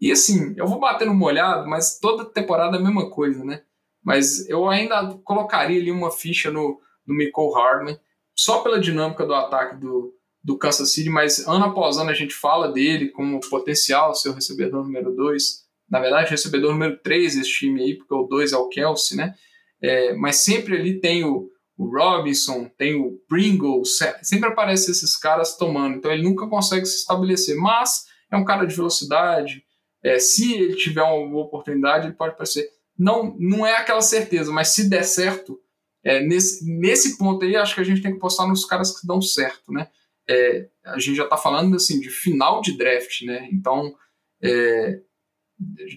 e 0.00 0.12
assim, 0.12 0.54
eu 0.56 0.66
vou 0.66 0.78
bater 0.78 1.06
no 1.06 1.14
molhado, 1.14 1.68
mas 1.68 1.98
toda 1.98 2.24
temporada 2.24 2.76
é 2.76 2.80
a 2.80 2.82
mesma 2.82 3.10
coisa, 3.10 3.44
né? 3.44 3.62
Mas 4.02 4.48
eu 4.48 4.68
ainda 4.68 5.14
colocaria 5.24 5.78
ali 5.78 5.90
uma 5.90 6.10
ficha 6.10 6.50
no, 6.50 6.80
no 7.06 7.14
Michael 7.14 7.50
Hardman, 7.50 8.00
só 8.40 8.62
pela 8.62 8.80
dinâmica 8.80 9.26
do 9.26 9.34
ataque 9.34 9.76
do, 9.76 10.14
do 10.42 10.56
Kansas 10.56 10.94
City, 10.94 11.10
mas 11.10 11.46
ano 11.46 11.66
após 11.66 11.98
ano 11.98 12.08
a 12.08 12.14
gente 12.14 12.32
fala 12.32 12.72
dele 12.72 13.10
como 13.10 13.38
potencial 13.50 14.14
seu 14.14 14.32
recebedor 14.32 14.82
número 14.82 15.14
2. 15.14 15.42
Na 15.90 16.00
verdade, 16.00 16.30
recebedor 16.30 16.72
número 16.72 16.96
3 17.02 17.34
desse 17.34 17.50
time 17.50 17.82
aí, 17.82 17.98
porque 17.98 18.14
o 18.14 18.22
2 18.22 18.54
é 18.54 18.56
o 18.56 18.68
Kelsey, 18.68 19.18
né? 19.18 19.34
É, 19.82 20.14
mas 20.14 20.36
sempre 20.36 20.78
ali 20.78 20.98
tem 20.98 21.22
o, 21.22 21.50
o 21.76 21.84
Robinson, 21.84 22.70
tem 22.78 22.94
o 22.94 23.18
Pringles, 23.28 23.98
sempre 24.22 24.48
aparecem 24.48 24.90
esses 24.90 25.18
caras 25.18 25.58
tomando, 25.58 25.96
então 25.96 26.10
ele 26.10 26.22
nunca 26.22 26.46
consegue 26.46 26.86
se 26.86 26.96
estabelecer. 26.96 27.56
Mas 27.56 28.06
é 28.32 28.38
um 28.38 28.44
cara 28.44 28.64
de 28.64 28.74
velocidade, 28.74 29.62
é, 30.02 30.18
se 30.18 30.54
ele 30.54 30.76
tiver 30.76 31.02
uma 31.02 31.40
oportunidade, 31.40 32.06
ele 32.06 32.16
pode 32.16 32.32
aparecer. 32.32 32.70
Não, 32.98 33.36
não 33.38 33.66
é 33.66 33.76
aquela 33.76 34.00
certeza, 34.00 34.50
mas 34.50 34.68
se 34.68 34.88
der 34.88 35.02
certo, 35.02 35.60
é, 36.02 36.20
nesse, 36.20 36.64
nesse 36.64 37.18
ponto 37.18 37.44
aí, 37.44 37.56
acho 37.56 37.74
que 37.74 37.80
a 37.80 37.84
gente 37.84 38.02
tem 38.02 38.12
que 38.12 38.18
postar 38.18 38.46
nos 38.46 38.64
caras 38.64 38.98
que 38.98 39.06
dão 39.06 39.20
certo, 39.20 39.72
né? 39.72 39.88
É, 40.28 40.68
a 40.84 40.98
gente 40.98 41.16
já 41.16 41.24
está 41.24 41.36
falando 41.36 41.76
assim 41.76 42.00
de 42.00 42.08
final 42.08 42.60
de 42.60 42.76
draft, 42.76 43.22
né? 43.22 43.48
Então, 43.52 43.94
é, 44.42 45.00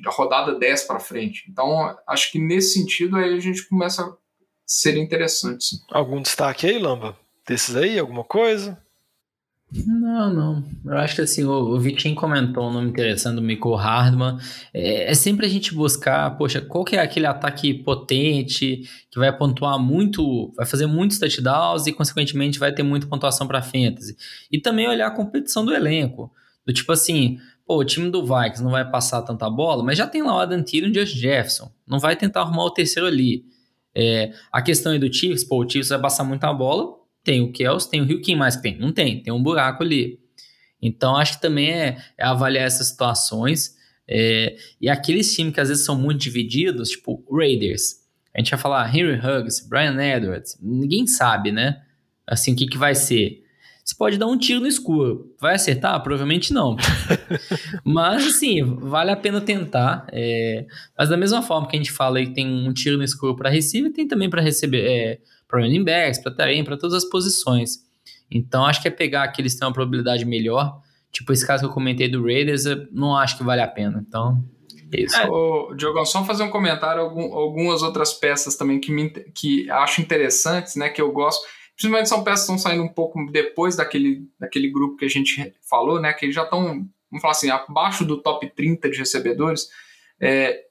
da 0.01 0.12
rodada 0.12 0.58
10 0.58 0.84
para 0.84 0.99
frente. 0.99 1.45
Então, 1.49 1.95
acho 2.08 2.32
que 2.32 2.39
nesse 2.39 2.74
sentido 2.74 3.16
aí 3.16 3.34
a 3.34 3.39
gente 3.39 3.68
começa 3.68 4.04
a 4.04 4.18
ser 4.66 4.97
interessante. 4.97 5.66
Sim. 5.66 5.78
Algum 5.91 6.22
destaque 6.22 6.68
aí, 6.68 6.78
Lamba? 6.78 7.18
Desses 7.47 7.76
aí, 7.76 7.97
alguma 7.97 8.24
coisa? 8.24 8.83
Não, 9.86 10.32
não. 10.32 10.63
Eu 10.86 10.97
acho 10.99 11.15
que 11.15 11.21
assim, 11.21 11.43
o, 11.43 11.80
Vitinho 11.80 12.13
comentou 12.13 12.69
um 12.69 12.74
nome 12.74 12.89
interessante 12.89 13.36
do 13.36 13.41
Michael 13.41 13.76
Hardman. 13.76 14.38
É, 14.71 15.11
é, 15.11 15.13
sempre 15.15 15.47
a 15.47 15.49
gente 15.49 15.74
buscar, 15.74 16.38
poxa, 16.38 16.61
qual 16.61 16.86
que 16.86 16.95
é 16.95 17.01
aquele 17.01 17.26
ataque 17.26 17.74
potente 17.74 18.84
que 19.09 19.19
vai 19.19 19.36
pontuar 19.36 19.80
muito, 19.80 20.53
vai 20.55 20.65
fazer 20.65 20.86
muitos 20.86 21.17
touchdowns 21.17 21.88
e, 21.88 21.91
consequentemente, 21.91 22.59
vai 22.59 22.71
ter 22.71 22.84
muita 22.84 23.07
pontuação 23.07 23.47
para 23.47 23.63
fantasy. 23.63 24.15
E 24.51 24.59
também 24.59 24.88
olhar 24.88 25.07
a 25.07 25.11
competição 25.11 25.65
do 25.65 25.74
elenco. 25.74 26.32
Do 26.65 26.71
tipo 26.71 26.91
assim, 26.91 27.39
pô, 27.65 27.78
o 27.78 27.84
time 27.84 28.11
do 28.11 28.21
Vikings 28.24 28.63
não 28.63 28.71
vai 28.71 28.89
passar 28.89 29.24
tanta 29.24 29.49
bola, 29.49 29.84
mas 29.84 29.97
já 29.97 30.05
tem 30.05 30.21
lá 30.21 30.36
o 30.36 30.39
Adam 30.39 30.61
Thielen 30.61 30.89
e 30.89 30.91
o 30.91 30.93
Josh 30.93 31.13
Jefferson. 31.13 31.71
Não 31.88 31.99
vai 31.99 32.15
tentar 32.15 32.41
arrumar 32.41 32.65
o 32.65 32.71
terceiro 32.71 33.07
ali. 33.07 33.43
É, 33.95 34.34
a 34.51 34.61
questão 34.61 34.91
aí 34.91 34.99
do 34.99 35.11
Chiefs, 35.11 35.43
pô, 35.43 35.63
o 35.63 35.69
Chiefs 35.69 35.89
vai 35.89 35.99
passar 35.99 36.24
muita 36.24 36.51
bola, 36.53 36.95
tem 37.24 37.41
o 37.41 37.51
Kels, 37.51 37.86
tem 37.86 38.01
o 38.01 38.05
Rio, 38.05 38.21
quem 38.21 38.36
mais 38.36 38.55
que 38.55 38.63
tem? 38.63 38.78
Não 38.78 38.91
tem, 38.91 39.21
tem 39.21 39.32
um 39.34 39.41
buraco 39.41 39.84
ali. 39.84 40.19
Então, 40.82 41.15
acho 41.15 41.36
que 41.36 41.41
também 41.41 41.71
é, 41.71 41.97
é 42.17 42.26
avaliar 42.26 42.65
essas 42.65 42.88
situações. 42.88 43.76
É, 44.07 44.57
e 44.82 44.89
aqueles 44.89 45.34
times 45.34 45.53
que 45.53 45.61
às 45.61 45.69
vezes 45.69 45.86
são 45.86 45.97
muito 45.97 46.19
divididos, 46.19 46.89
tipo 46.89 47.24
Raiders. 47.32 48.03
A 48.36 48.39
gente 48.39 48.51
vai 48.51 48.59
falar 48.59 48.93
Henry 48.93 49.17
Huggs, 49.17 49.67
Brian 49.67 49.97
Edwards, 50.01 50.57
ninguém 50.61 51.07
sabe, 51.07 51.51
né? 51.51 51.82
Assim, 52.28 52.53
o 52.53 52.55
que, 52.55 52.67
que 52.67 52.78
vai 52.78 52.95
ser. 52.95 53.41
Você 53.84 53.95
pode 53.95 54.17
dar 54.17 54.28
um 54.28 54.38
tiro 54.38 54.61
no 54.61 54.67
escuro. 54.67 55.36
Vai 55.39 55.55
acertar? 55.55 56.01
Provavelmente 56.01 56.53
não. 56.53 56.76
mas, 57.84 58.26
assim, 58.26 58.63
vale 58.63 59.11
a 59.11 59.15
pena 59.15 59.41
tentar. 59.41 60.07
É... 60.11 60.65
Mas 60.97 61.09
da 61.09 61.17
mesma 61.17 61.41
forma 61.41 61.67
que 61.67 61.76
a 61.76 61.80
gente 61.80 61.91
fala 61.91 62.21
que 62.21 62.34
tem 62.34 62.47
um 62.47 62.74
tiro 62.74 62.97
no 62.97 63.03
escuro 63.03 63.36
para 63.36 63.49
receiver, 63.49 63.91
tem 63.91 64.07
também 64.07 64.30
para 64.30 64.41
receber 64.41 64.86
é 64.86 65.19
para 65.54 65.62
running 65.62 65.84
backs, 65.84 66.18
para 66.18 66.34
terreno, 66.34 66.66
para 66.66 66.78
todas 66.78 66.95
as 66.95 67.06
posições. 67.06 67.78
Então 68.32 68.66
acho 68.66 68.82
que 68.82 68.88
é 68.88 68.91
pegar 68.91 69.22
aqueles 69.22 69.54
que 69.54 69.60
têm 69.60 69.68
uma 69.68 69.74
probabilidade 69.74 70.26
melhor. 70.26 70.82
Tipo 71.12 71.32
esse 71.32 71.45
caso 71.45 71.62
que 71.62 71.70
eu 71.70 71.74
comentei 71.74 72.10
do 72.10 72.24
Raiders, 72.24 72.64
não 72.91 73.16
acho 73.16 73.38
que 73.38 73.43
vale 73.43 73.62
a 73.62 73.68
pena. 73.68 74.04
Então, 74.08 74.43
é 74.91 75.01
isso. 75.01 75.16
É, 75.16 75.30
ô, 75.30 75.76
Diogão, 75.76 76.04
só 76.06 76.26
fazer 76.26 76.41
um 76.41 76.49
comentário, 76.49 77.04
algum, 77.04 77.36
algumas 77.36 77.84
outras 77.84 78.14
peças 78.14 78.56
também 78.56 78.80
que, 78.80 78.91
me, 78.91 79.12
que 79.12 79.70
acho 79.70 80.01
interessantes, 80.01 80.76
né, 80.76 80.89
que 80.89 80.99
eu 80.99 81.12
gosto. 81.12 81.45
Principalmente 81.76 82.10
são 82.10 82.24
peças 82.24 82.47
que 82.47 82.51
estão 82.51 82.58
saindo 82.58 82.84
um 82.84 82.91
pouco 82.91 83.24
depois 83.32 83.76
daquele, 83.76 84.28
daquele 84.39 84.72
grupo 84.72 84.97
que 84.97 85.06
a 85.06 85.10
gente 85.10 85.54
falou, 85.70 86.01
né, 86.01 86.14
que 86.14 86.32
já 86.32 86.43
estão, 86.43 86.64
vamos 86.64 87.22
falar 87.22 87.34
assim, 87.34 87.51
abaixo 87.51 88.04
do 88.04 88.20
top 88.20 88.49
30 88.56 88.89
de 88.89 88.97
recebedores. 88.97 89.68
É, 90.20 90.64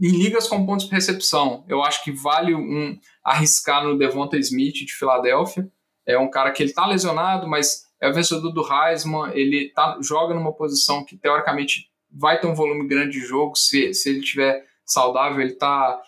em 0.00 0.22
ligas 0.22 0.46
com 0.46 0.64
pontos 0.64 0.86
de 0.86 0.92
recepção, 0.92 1.64
eu 1.68 1.82
acho 1.82 2.04
que 2.04 2.12
vale 2.12 2.54
um 2.54 2.96
arriscar 3.30 3.84
no 3.84 3.96
Devonta 3.96 4.36
Smith 4.38 4.74
de 4.74 4.92
Filadélfia. 4.92 5.70
É 6.06 6.18
um 6.18 6.30
cara 6.30 6.50
que 6.50 6.62
ele 6.62 6.70
está 6.70 6.86
lesionado, 6.86 7.46
mas 7.48 7.84
é 8.00 8.08
o 8.08 8.14
vencedor 8.14 8.50
do 8.50 8.66
Heisman, 8.66 9.30
ele 9.34 9.70
tá, 9.74 9.98
joga 10.02 10.34
numa 10.34 10.52
posição 10.52 11.04
que 11.04 11.16
teoricamente 11.16 11.90
vai 12.10 12.40
ter 12.40 12.46
um 12.46 12.54
volume 12.54 12.88
grande 12.88 13.20
de 13.20 13.26
jogo, 13.26 13.56
se, 13.56 13.94
se 13.94 14.08
ele 14.08 14.20
tiver 14.20 14.64
saudável, 14.84 15.40
ele 15.40 15.52
está 15.52 16.00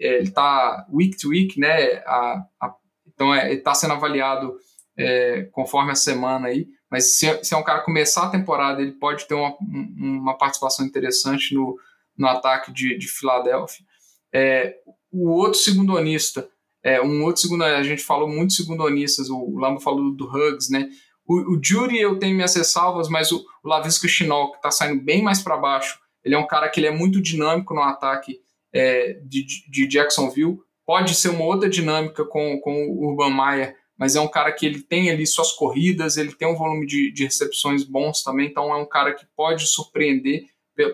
é, 0.00 0.18
ele 0.18 0.30
tá 0.30 0.86
week 0.92 1.16
to 1.16 1.30
week, 1.30 1.58
né? 1.58 2.02
A, 2.06 2.44
a, 2.60 2.74
então 3.06 3.34
é, 3.34 3.46
ele 3.50 3.58
está 3.58 3.74
sendo 3.74 3.94
avaliado 3.94 4.54
é, 4.96 5.44
conforme 5.52 5.92
a 5.92 5.96
semana 5.96 6.48
aí. 6.48 6.66
Mas 6.90 7.16
se, 7.16 7.42
se, 7.42 7.54
é 7.54 7.56
um 7.56 7.62
cara 7.62 7.80
começar 7.80 8.24
a 8.24 8.30
temporada, 8.30 8.82
ele 8.82 8.92
pode 8.92 9.26
ter 9.26 9.34
uma, 9.34 9.56
uma 9.60 10.36
participação 10.36 10.84
interessante 10.84 11.54
no, 11.54 11.76
no 12.16 12.26
ataque 12.28 12.70
de, 12.72 12.96
de 12.98 13.08
Filadélfia. 13.08 13.84
É, 14.32 14.76
o 15.10 15.30
outro 15.30 15.58
segundonista, 15.58 16.48
é, 16.84 17.00
um 17.00 17.24
outro 17.24 17.40
segundo, 17.40 17.62
a 17.64 17.82
gente 17.82 18.02
falou 18.02 18.28
muito 18.28 18.52
segundonistas, 18.52 19.30
o 19.30 19.58
Lambo 19.58 19.80
falou 19.80 20.12
do 20.12 20.24
Hugs, 20.24 20.68
né? 20.68 20.88
O, 21.24 21.54
o 21.54 21.60
Jury 21.62 22.00
eu 22.00 22.18
tenho 22.18 22.34
minhas 22.34 22.54
ressalvas, 22.54 23.08
mas 23.08 23.30
o, 23.30 23.44
o 23.62 23.68
Lavisca 23.68 24.08
Chinol, 24.08 24.50
que 24.50 24.56
está 24.56 24.70
saindo 24.70 25.02
bem 25.02 25.22
mais 25.22 25.40
para 25.40 25.56
baixo, 25.56 25.98
ele 26.24 26.34
é 26.34 26.38
um 26.38 26.46
cara 26.46 26.68
que 26.68 26.80
ele 26.80 26.88
é 26.88 26.90
muito 26.90 27.20
dinâmico 27.20 27.74
no 27.74 27.82
ataque 27.82 28.40
é, 28.72 29.14
de, 29.24 29.44
de 29.70 29.86
Jacksonville. 29.86 30.58
Pode 30.84 31.14
ser 31.14 31.28
uma 31.28 31.44
outra 31.44 31.68
dinâmica 31.68 32.24
com, 32.24 32.60
com 32.60 32.88
o 32.88 33.10
Urban 33.10 33.34
Meyer, 33.34 33.76
mas 33.96 34.16
é 34.16 34.20
um 34.20 34.28
cara 34.28 34.50
que 34.50 34.66
ele 34.66 34.80
tem 34.80 35.10
ali 35.10 35.26
suas 35.26 35.52
corridas, 35.52 36.16
ele 36.16 36.32
tem 36.32 36.48
um 36.48 36.56
volume 36.56 36.86
de, 36.86 37.12
de 37.12 37.24
recepções 37.24 37.84
bons 37.84 38.22
também, 38.22 38.48
então 38.48 38.72
é 38.72 38.76
um 38.76 38.88
cara 38.88 39.14
que 39.14 39.24
pode 39.36 39.66
surpreender 39.66 40.44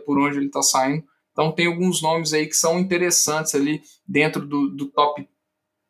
por 0.05 0.19
onde 0.19 0.37
ele 0.37 0.47
está 0.47 0.61
saindo. 0.61 1.05
Então 1.33 1.53
tem 1.53 1.67
alguns 1.67 2.03
nomes 2.03 2.35
aí 2.35 2.47
que 2.47 2.57
são 2.57 2.79
interessantes 2.79 3.55
ali 3.55 3.81
dentro 4.07 4.45
do, 4.45 4.69
do 4.69 4.87
top, 4.87 5.27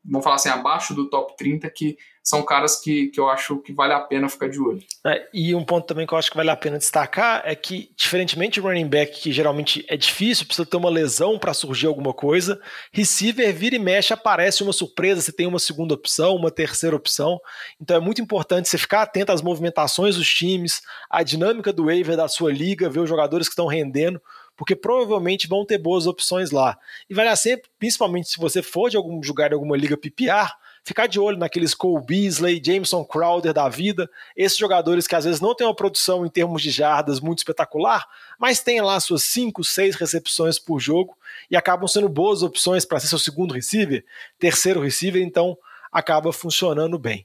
vamos 0.05 0.25
falar 0.25 0.37
assim, 0.37 0.49
abaixo 0.49 0.95
do 0.95 1.09
top 1.09 1.37
30, 1.37 1.69
que 1.71 1.97
são 2.29 2.43
caras 2.43 2.77
que, 2.77 3.07
que 3.07 3.19
eu 3.19 3.29
acho 3.31 3.59
que 3.59 3.73
vale 3.73 3.95
a 3.95 4.01
pena 4.01 4.29
ficar 4.29 4.51
de 4.51 4.61
olho. 4.61 4.83
É, 5.07 5.27
e 5.33 5.55
um 5.55 5.65
ponto 5.65 5.87
também 5.87 6.07
que 6.07 6.13
eu 6.13 6.19
acho 6.19 6.31
que 6.31 6.37
vale 6.37 6.51
a 6.51 6.57
pena 6.57 6.77
destacar 6.77 7.41
é 7.45 7.55
que, 7.55 7.91
diferentemente 7.97 8.61
do 8.61 8.67
running 8.67 8.87
back, 8.87 9.19
que 9.19 9.33
geralmente 9.33 9.83
é 9.89 9.97
difícil, 9.97 10.45
precisa 10.45 10.67
ter 10.67 10.77
uma 10.77 10.91
lesão 10.91 11.39
para 11.39 11.55
surgir 11.55 11.87
alguma 11.87 12.13
coisa, 12.13 12.61
receiver 12.93 13.51
vira 13.55 13.77
e 13.77 13.79
mexe, 13.79 14.13
aparece 14.13 14.63
uma 14.63 14.75
surpresa, 14.75 15.23
você 15.23 15.33
tem 15.33 15.47
uma 15.47 15.59
segunda 15.59 15.95
opção, 15.95 16.37
uma 16.37 16.51
terceira 16.51 16.95
opção. 16.95 17.41
Então 17.81 17.97
é 17.97 18.01
muito 18.01 18.21
importante 18.21 18.69
você 18.69 18.77
ficar 18.77 19.01
atento 19.01 19.33
às 19.33 19.41
movimentações 19.41 20.17
dos 20.17 20.29
times, 20.29 20.83
à 21.09 21.23
dinâmica 21.23 21.73
do 21.73 21.87
waiver 21.87 22.15
da 22.15 22.29
sua 22.29 22.53
liga, 22.53 22.91
ver 22.91 23.01
os 23.01 23.09
jogadores 23.09 23.49
que 23.49 23.53
estão 23.53 23.67
rendendo, 23.67 24.21
porque 24.59 24.75
provavelmente 24.75 25.47
vão 25.47 25.65
ter 25.65 25.79
boas 25.79 26.09
opções 26.09 26.51
lá. 26.51 26.77
E 27.09 27.15
vale 27.15 27.29
a 27.29 27.37
sempre, 27.37 27.71
principalmente 27.79 28.29
se 28.29 28.39
você 28.39 28.61
for 28.61 28.91
de 28.91 28.97
algum 28.97 29.23
jogar 29.23 29.53
em 29.53 29.55
alguma 29.55 29.77
liga 29.77 29.97
PPR, 29.97 30.51
ficar 30.83 31.07
de 31.07 31.21
olho 31.21 31.39
naqueles 31.39 31.75
Cole 31.75 32.05
Beasley, 32.05 32.61
Jameson 32.63 33.05
Crowder 33.05 33.53
da 33.53 33.69
vida, 33.69 34.11
esses 34.37 34.59
jogadores 34.59 35.07
que 35.07 35.15
às 35.15 35.25
vezes 35.25 35.41
não 35.41 35.55
têm 35.55 35.65
uma 35.65 35.77
produção 35.77 36.27
em 36.27 36.29
termos 36.29 36.61
de 36.61 36.71
jardas 36.71 37.21
muito 37.21 37.39
espetacular, 37.39 38.05
mas 38.37 38.61
têm 38.61 38.81
lá 38.81 38.99
suas 38.99 39.23
5, 39.23 39.63
6 39.63 39.95
recepções 39.95 40.59
por 40.59 40.81
jogo 40.81 41.17
e 41.49 41.57
acabam 41.57 41.87
sendo 41.87 42.09
boas 42.09 42.43
opções 42.43 42.85
para 42.85 42.99
ser 42.99 43.07
seu 43.07 43.19
segundo 43.19 43.55
receiver, 43.55 44.05
terceiro 44.41 44.81
receiver, 44.81 45.23
então 45.23 45.57
acaba 45.93 46.33
funcionando 46.33 46.99
bem. 46.99 47.25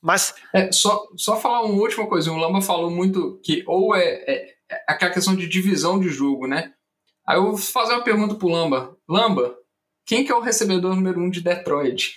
Mas. 0.00 0.32
É, 0.54 0.70
só, 0.70 1.08
só 1.16 1.40
falar 1.40 1.62
uma 1.62 1.74
última 1.74 2.06
coisa. 2.06 2.30
O 2.30 2.36
Lamba 2.36 2.62
falou 2.62 2.88
muito 2.88 3.40
que 3.42 3.64
ou 3.66 3.96
é, 3.96 4.22
é 4.28 4.57
aquela 4.86 5.12
questão 5.12 5.34
de 5.34 5.48
divisão 5.48 5.98
de 5.98 6.08
jogo, 6.08 6.46
né? 6.46 6.72
Aí 7.26 7.36
eu 7.36 7.44
vou 7.44 7.56
fazer 7.56 7.92
uma 7.94 8.04
pergunta 8.04 8.34
pro 8.34 8.48
Lamba. 8.48 8.96
Lamba, 9.08 9.54
quem 10.06 10.24
que 10.24 10.32
é 10.32 10.34
o 10.34 10.40
recebedor 10.40 10.94
número 10.94 11.20
um 11.20 11.28
de 11.30 11.40
Detroit? 11.40 12.16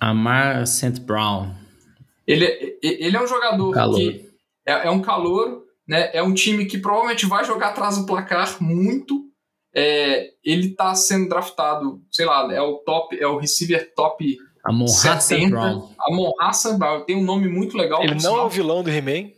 Amar 0.00 0.66
St. 0.66 1.00
Brown. 1.00 1.54
Ele, 2.26 2.46
é, 2.46 2.78
ele 2.82 3.16
é 3.16 3.22
um 3.22 3.26
jogador 3.26 3.72
calor. 3.72 3.96
que 3.96 4.30
é, 4.66 4.86
é, 4.86 4.90
um 4.90 5.02
calor, 5.02 5.64
né? 5.86 6.10
É 6.14 6.22
um 6.22 6.32
time 6.32 6.66
que 6.66 6.78
provavelmente 6.78 7.26
vai 7.26 7.44
jogar 7.44 7.68
atrás 7.68 7.98
do 7.98 8.06
placar 8.06 8.62
muito. 8.62 9.22
É, 9.74 10.30
ele 10.44 10.68
está 10.68 10.94
sendo 10.94 11.28
draftado, 11.28 12.02
sei 12.10 12.26
lá, 12.26 12.52
é 12.52 12.60
o 12.60 12.78
top, 12.78 13.18
é 13.18 13.26
o 13.26 13.38
receiver 13.38 13.92
top 13.94 14.36
Amon 14.64 14.86
70. 14.86 15.50
Brown. 15.50 15.94
Amon 16.00 16.32
Hassan 16.40 16.78
Brown 16.78 17.04
tem 17.04 17.16
um 17.16 17.24
nome 17.24 17.48
muito 17.48 17.76
legal. 17.76 18.02
Ele 18.02 18.14
não 18.14 18.20
sinal. 18.20 18.38
é 18.38 18.42
o 18.44 18.48
vilão 18.48 18.82
do 18.82 18.90
He-Man. 18.90 19.30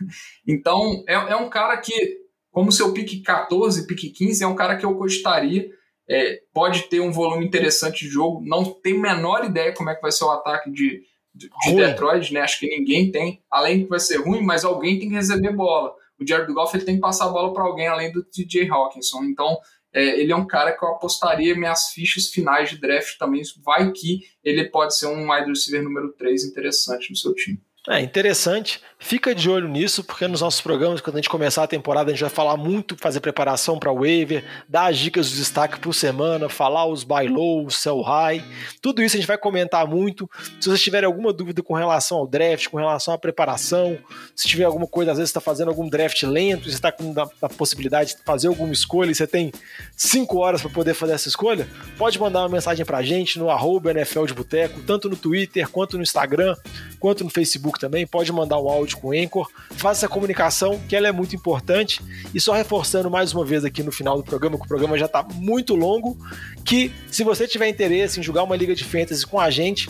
então, 0.46 1.04
é, 1.08 1.14
é 1.14 1.36
um 1.36 1.48
cara 1.48 1.76
que, 1.76 2.18
como 2.50 2.72
seu 2.72 2.92
pique 2.92 3.20
14, 3.20 3.86
pique 3.86 4.10
15, 4.10 4.44
é 4.44 4.46
um 4.46 4.54
cara 4.54 4.76
que 4.76 4.84
eu 4.84 4.96
cogitaria. 4.96 5.68
É, 6.08 6.40
pode 6.54 6.84
ter 6.84 7.00
um 7.00 7.10
volume 7.10 7.44
interessante 7.44 8.04
de 8.04 8.10
jogo. 8.10 8.40
Não 8.44 8.64
tenho 8.64 8.98
a 8.98 9.14
menor 9.14 9.44
ideia 9.44 9.74
como 9.74 9.90
é 9.90 9.94
que 9.94 10.02
vai 10.02 10.12
ser 10.12 10.24
o 10.24 10.30
ataque 10.30 10.70
de, 10.70 11.02
de, 11.34 11.48
de 11.48 11.74
Detroit, 11.74 12.32
né? 12.32 12.40
Acho 12.40 12.60
que 12.60 12.68
ninguém 12.68 13.10
tem. 13.10 13.42
Além 13.50 13.82
que 13.82 13.88
vai 13.88 13.98
ser 13.98 14.18
ruim, 14.18 14.42
mas 14.42 14.64
alguém 14.64 14.98
tem 14.98 15.08
que 15.08 15.14
receber 15.14 15.52
bola. 15.52 15.92
O 16.18 16.26
Jared 16.26 16.52
Goff 16.52 16.76
ele 16.76 16.84
tem 16.84 16.94
que 16.94 17.00
passar 17.00 17.26
a 17.26 17.30
bola 17.30 17.52
para 17.52 17.64
alguém 17.64 17.88
além 17.88 18.12
do 18.12 18.24
DJ 18.32 18.70
Hawkinson. 18.70 19.24
Então, 19.24 19.58
é, 19.92 20.20
ele 20.20 20.30
é 20.30 20.36
um 20.36 20.46
cara 20.46 20.72
que 20.72 20.84
eu 20.84 20.90
apostaria 20.90 21.54
minhas 21.54 21.88
fichas 21.88 22.28
finais 22.28 22.70
de 22.70 22.78
draft 22.78 23.18
também. 23.18 23.42
Vai 23.64 23.90
que 23.92 24.20
ele 24.42 24.68
pode 24.68 24.96
ser 24.96 25.06
um 25.06 25.32
wide 25.32 25.48
receiver 25.48 25.82
número 25.82 26.12
3 26.12 26.44
interessante 26.44 27.10
no 27.10 27.16
seu 27.16 27.34
time. 27.34 27.58
É 27.88 28.00
interessante. 28.00 28.80
Fica 28.98 29.34
de 29.34 29.48
olho 29.48 29.68
nisso, 29.68 30.02
porque 30.02 30.26
nos 30.26 30.40
nossos 30.40 30.60
programas, 30.60 31.02
quando 31.02 31.16
a 31.16 31.18
gente 31.18 31.28
começar 31.28 31.62
a 31.62 31.66
temporada, 31.66 32.10
a 32.10 32.14
gente 32.14 32.22
vai 32.22 32.30
falar 32.30 32.56
muito, 32.56 32.96
fazer 32.98 33.20
preparação 33.20 33.78
para 33.78 33.92
waiver, 33.92 34.42
dar 34.66 34.86
as 34.86 34.98
dicas 34.98 35.30
de 35.30 35.36
destaque 35.36 35.78
por 35.78 35.94
semana, 35.94 36.48
falar 36.48 36.86
os 36.86 37.04
buy 37.04 37.28
low, 37.28 37.68
sell 37.70 38.00
high. 38.00 38.42
Tudo 38.80 39.02
isso 39.02 39.14
a 39.14 39.20
gente 39.20 39.28
vai 39.28 39.36
comentar 39.36 39.86
muito. 39.86 40.28
Se 40.58 40.68
vocês 40.68 40.82
tiverem 40.82 41.06
alguma 41.06 41.30
dúvida 41.30 41.62
com 41.62 41.74
relação 41.74 42.18
ao 42.18 42.26
draft, 42.26 42.68
com 42.68 42.78
relação 42.78 43.12
à 43.12 43.18
preparação, 43.18 43.98
se 44.34 44.48
tiver 44.48 44.64
alguma 44.64 44.86
coisa, 44.86 45.12
às 45.12 45.18
vezes 45.18 45.28
está 45.28 45.40
fazendo 45.40 45.68
algum 45.68 45.88
draft 45.88 46.22
lento, 46.22 46.64
você 46.64 46.70
está 46.70 46.90
com 46.90 47.14
a, 47.42 47.48
possibilidade 47.50 48.16
de 48.16 48.22
fazer 48.24 48.48
alguma 48.48 48.72
escolha 48.72 49.10
e 49.10 49.14
você 49.14 49.26
tem 49.26 49.52
cinco 49.94 50.38
horas 50.38 50.62
para 50.62 50.70
poder 50.70 50.94
fazer 50.94 51.12
essa 51.12 51.28
escolha, 51.28 51.68
pode 51.98 52.18
mandar 52.18 52.40
uma 52.40 52.48
mensagem 52.48 52.84
para 52.84 52.98
a 52.98 53.02
gente 53.02 53.38
no 53.38 53.50
arroba 53.50 53.90
NFL 53.90 54.24
de 54.24 54.34
Boteco, 54.34 54.80
tanto 54.82 55.08
no 55.08 55.16
Twitter, 55.16 55.68
quanto 55.68 55.96
no 55.98 56.02
Instagram, 56.02 56.56
quanto 56.98 57.22
no 57.22 57.30
Facebook 57.30 57.75
também. 57.78 58.06
Pode 58.06 58.32
mandar 58.32 58.58
um 58.58 58.68
áudio 58.68 58.98
com 58.98 59.08
o 59.08 59.12
Anchor, 59.12 59.50
faça 59.72 60.00
essa 60.00 60.08
comunicação, 60.08 60.80
que 60.88 60.94
ela 60.94 61.08
é 61.08 61.12
muito 61.12 61.34
importante. 61.34 62.02
E 62.34 62.40
só 62.40 62.52
reforçando 62.52 63.10
mais 63.10 63.32
uma 63.32 63.44
vez 63.44 63.64
aqui 63.64 63.82
no 63.82 63.92
final 63.92 64.16
do 64.16 64.24
programa, 64.24 64.58
que 64.58 64.64
o 64.64 64.68
programa 64.68 64.98
já 64.98 65.06
está 65.06 65.22
muito 65.22 65.74
longo, 65.74 66.16
que 66.64 66.92
se 67.10 67.24
você 67.24 67.46
tiver 67.46 67.68
interesse 67.68 68.20
em 68.20 68.22
jogar 68.22 68.42
uma 68.42 68.56
liga 68.56 68.74
de 68.74 68.84
fantasy 68.84 69.26
com 69.26 69.40
a 69.40 69.50
gente, 69.50 69.88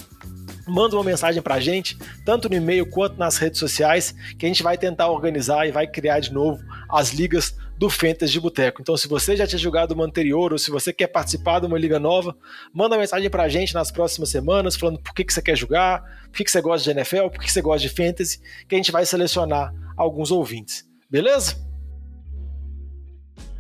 manda 0.67 0.97
uma 0.97 1.05
mensagem 1.05 1.41
para 1.41 1.55
a 1.55 1.61
gente, 1.61 1.97
tanto 2.25 2.49
no 2.49 2.57
e-mail 2.57 2.87
quanto 2.87 3.17
nas 3.17 3.37
redes 3.37 3.59
sociais, 3.59 4.15
que 4.39 4.45
a 4.45 4.49
gente 4.49 4.63
vai 4.63 4.77
tentar 4.77 5.09
organizar 5.09 5.67
e 5.67 5.71
vai 5.71 5.87
criar 5.87 6.21
de 6.21 6.33
novo 6.33 6.63
as 6.89 7.13
ligas 7.13 7.55
do 7.79 7.91
Fantasy 7.91 8.33
de 8.33 8.41
Boteco. 8.41 8.81
Então, 8.81 8.97
se 8.97 9.07
você 9.07 9.37
já 9.37 9.47
tinha 9.47 9.59
jogado 9.59 9.93
uma 9.93 10.05
anterior 10.05 10.53
ou 10.53 10.59
se 10.59 10.71
você 10.71 10.93
quer 10.93 11.09
participar 11.09 11.61
de 11.61 11.67
uma 11.67 11.79
liga 11.79 11.99
nova, 11.99 12.35
manda 12.73 12.97
mensagem 12.97 13.29
pra 13.29 13.49
gente 13.49 13.75
nas 13.75 13.91
próximas 13.91 14.31
semanas 14.31 14.77
falando 14.77 14.99
por 15.01 15.15
que, 15.15 15.25
que 15.25 15.33
você 15.33 15.43
quer 15.43 15.57
jogar, 15.57 16.03
por 16.25 16.39
que, 16.39 16.45
que 16.45 16.51
você 16.51 16.61
gosta 16.61 16.85
de 16.85 16.99
NFL, 16.99 17.29
por 17.29 17.41
que, 17.41 17.47
que 17.47 17.53
você 17.53 17.61
gosta 17.61 17.87
de 17.87 17.95
Fantasy, 17.95 18.41
que 18.69 18.75
a 18.75 18.79
gente 18.79 18.91
vai 18.91 19.05
selecionar 19.05 19.73
alguns 19.97 20.31
ouvintes. 20.31 20.85
Beleza? 21.11 21.57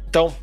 Então, 0.08 0.34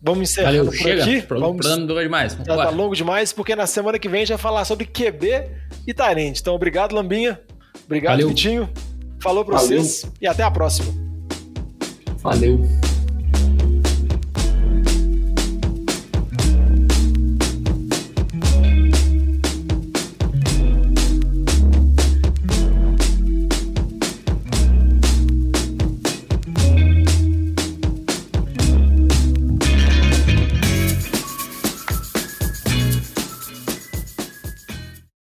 Vamos 0.00 0.30
encerrando 0.30 0.56
Valeu, 0.58 0.70
por 0.70 0.76
chega. 0.76 1.02
aqui. 1.02 1.20
Vamos, 1.28 1.66
plano 1.66 2.00
demais. 2.00 2.32
já 2.34 2.56
tá 2.56 2.70
longo 2.70 2.94
demais, 2.94 3.32
porque 3.32 3.56
na 3.56 3.66
semana 3.66 3.98
que 3.98 4.08
vem 4.08 4.18
a 4.18 4.24
gente 4.24 4.28
vai 4.28 4.38
falar 4.38 4.64
sobre 4.64 4.86
QB 4.86 5.50
e 5.86 5.92
Tarente. 5.92 6.40
Então, 6.40 6.54
obrigado, 6.54 6.94
Lambinha. 6.94 7.40
Obrigado, 7.84 8.12
Valeu. 8.12 8.28
Vitinho. 8.28 8.70
Falou 9.20 9.44
pra 9.44 9.56
Valeu. 9.56 9.82
vocês 9.82 10.10
e 10.20 10.26
até 10.26 10.44
a 10.44 10.50
próxima. 10.50 11.07
Valeu. 12.28 12.87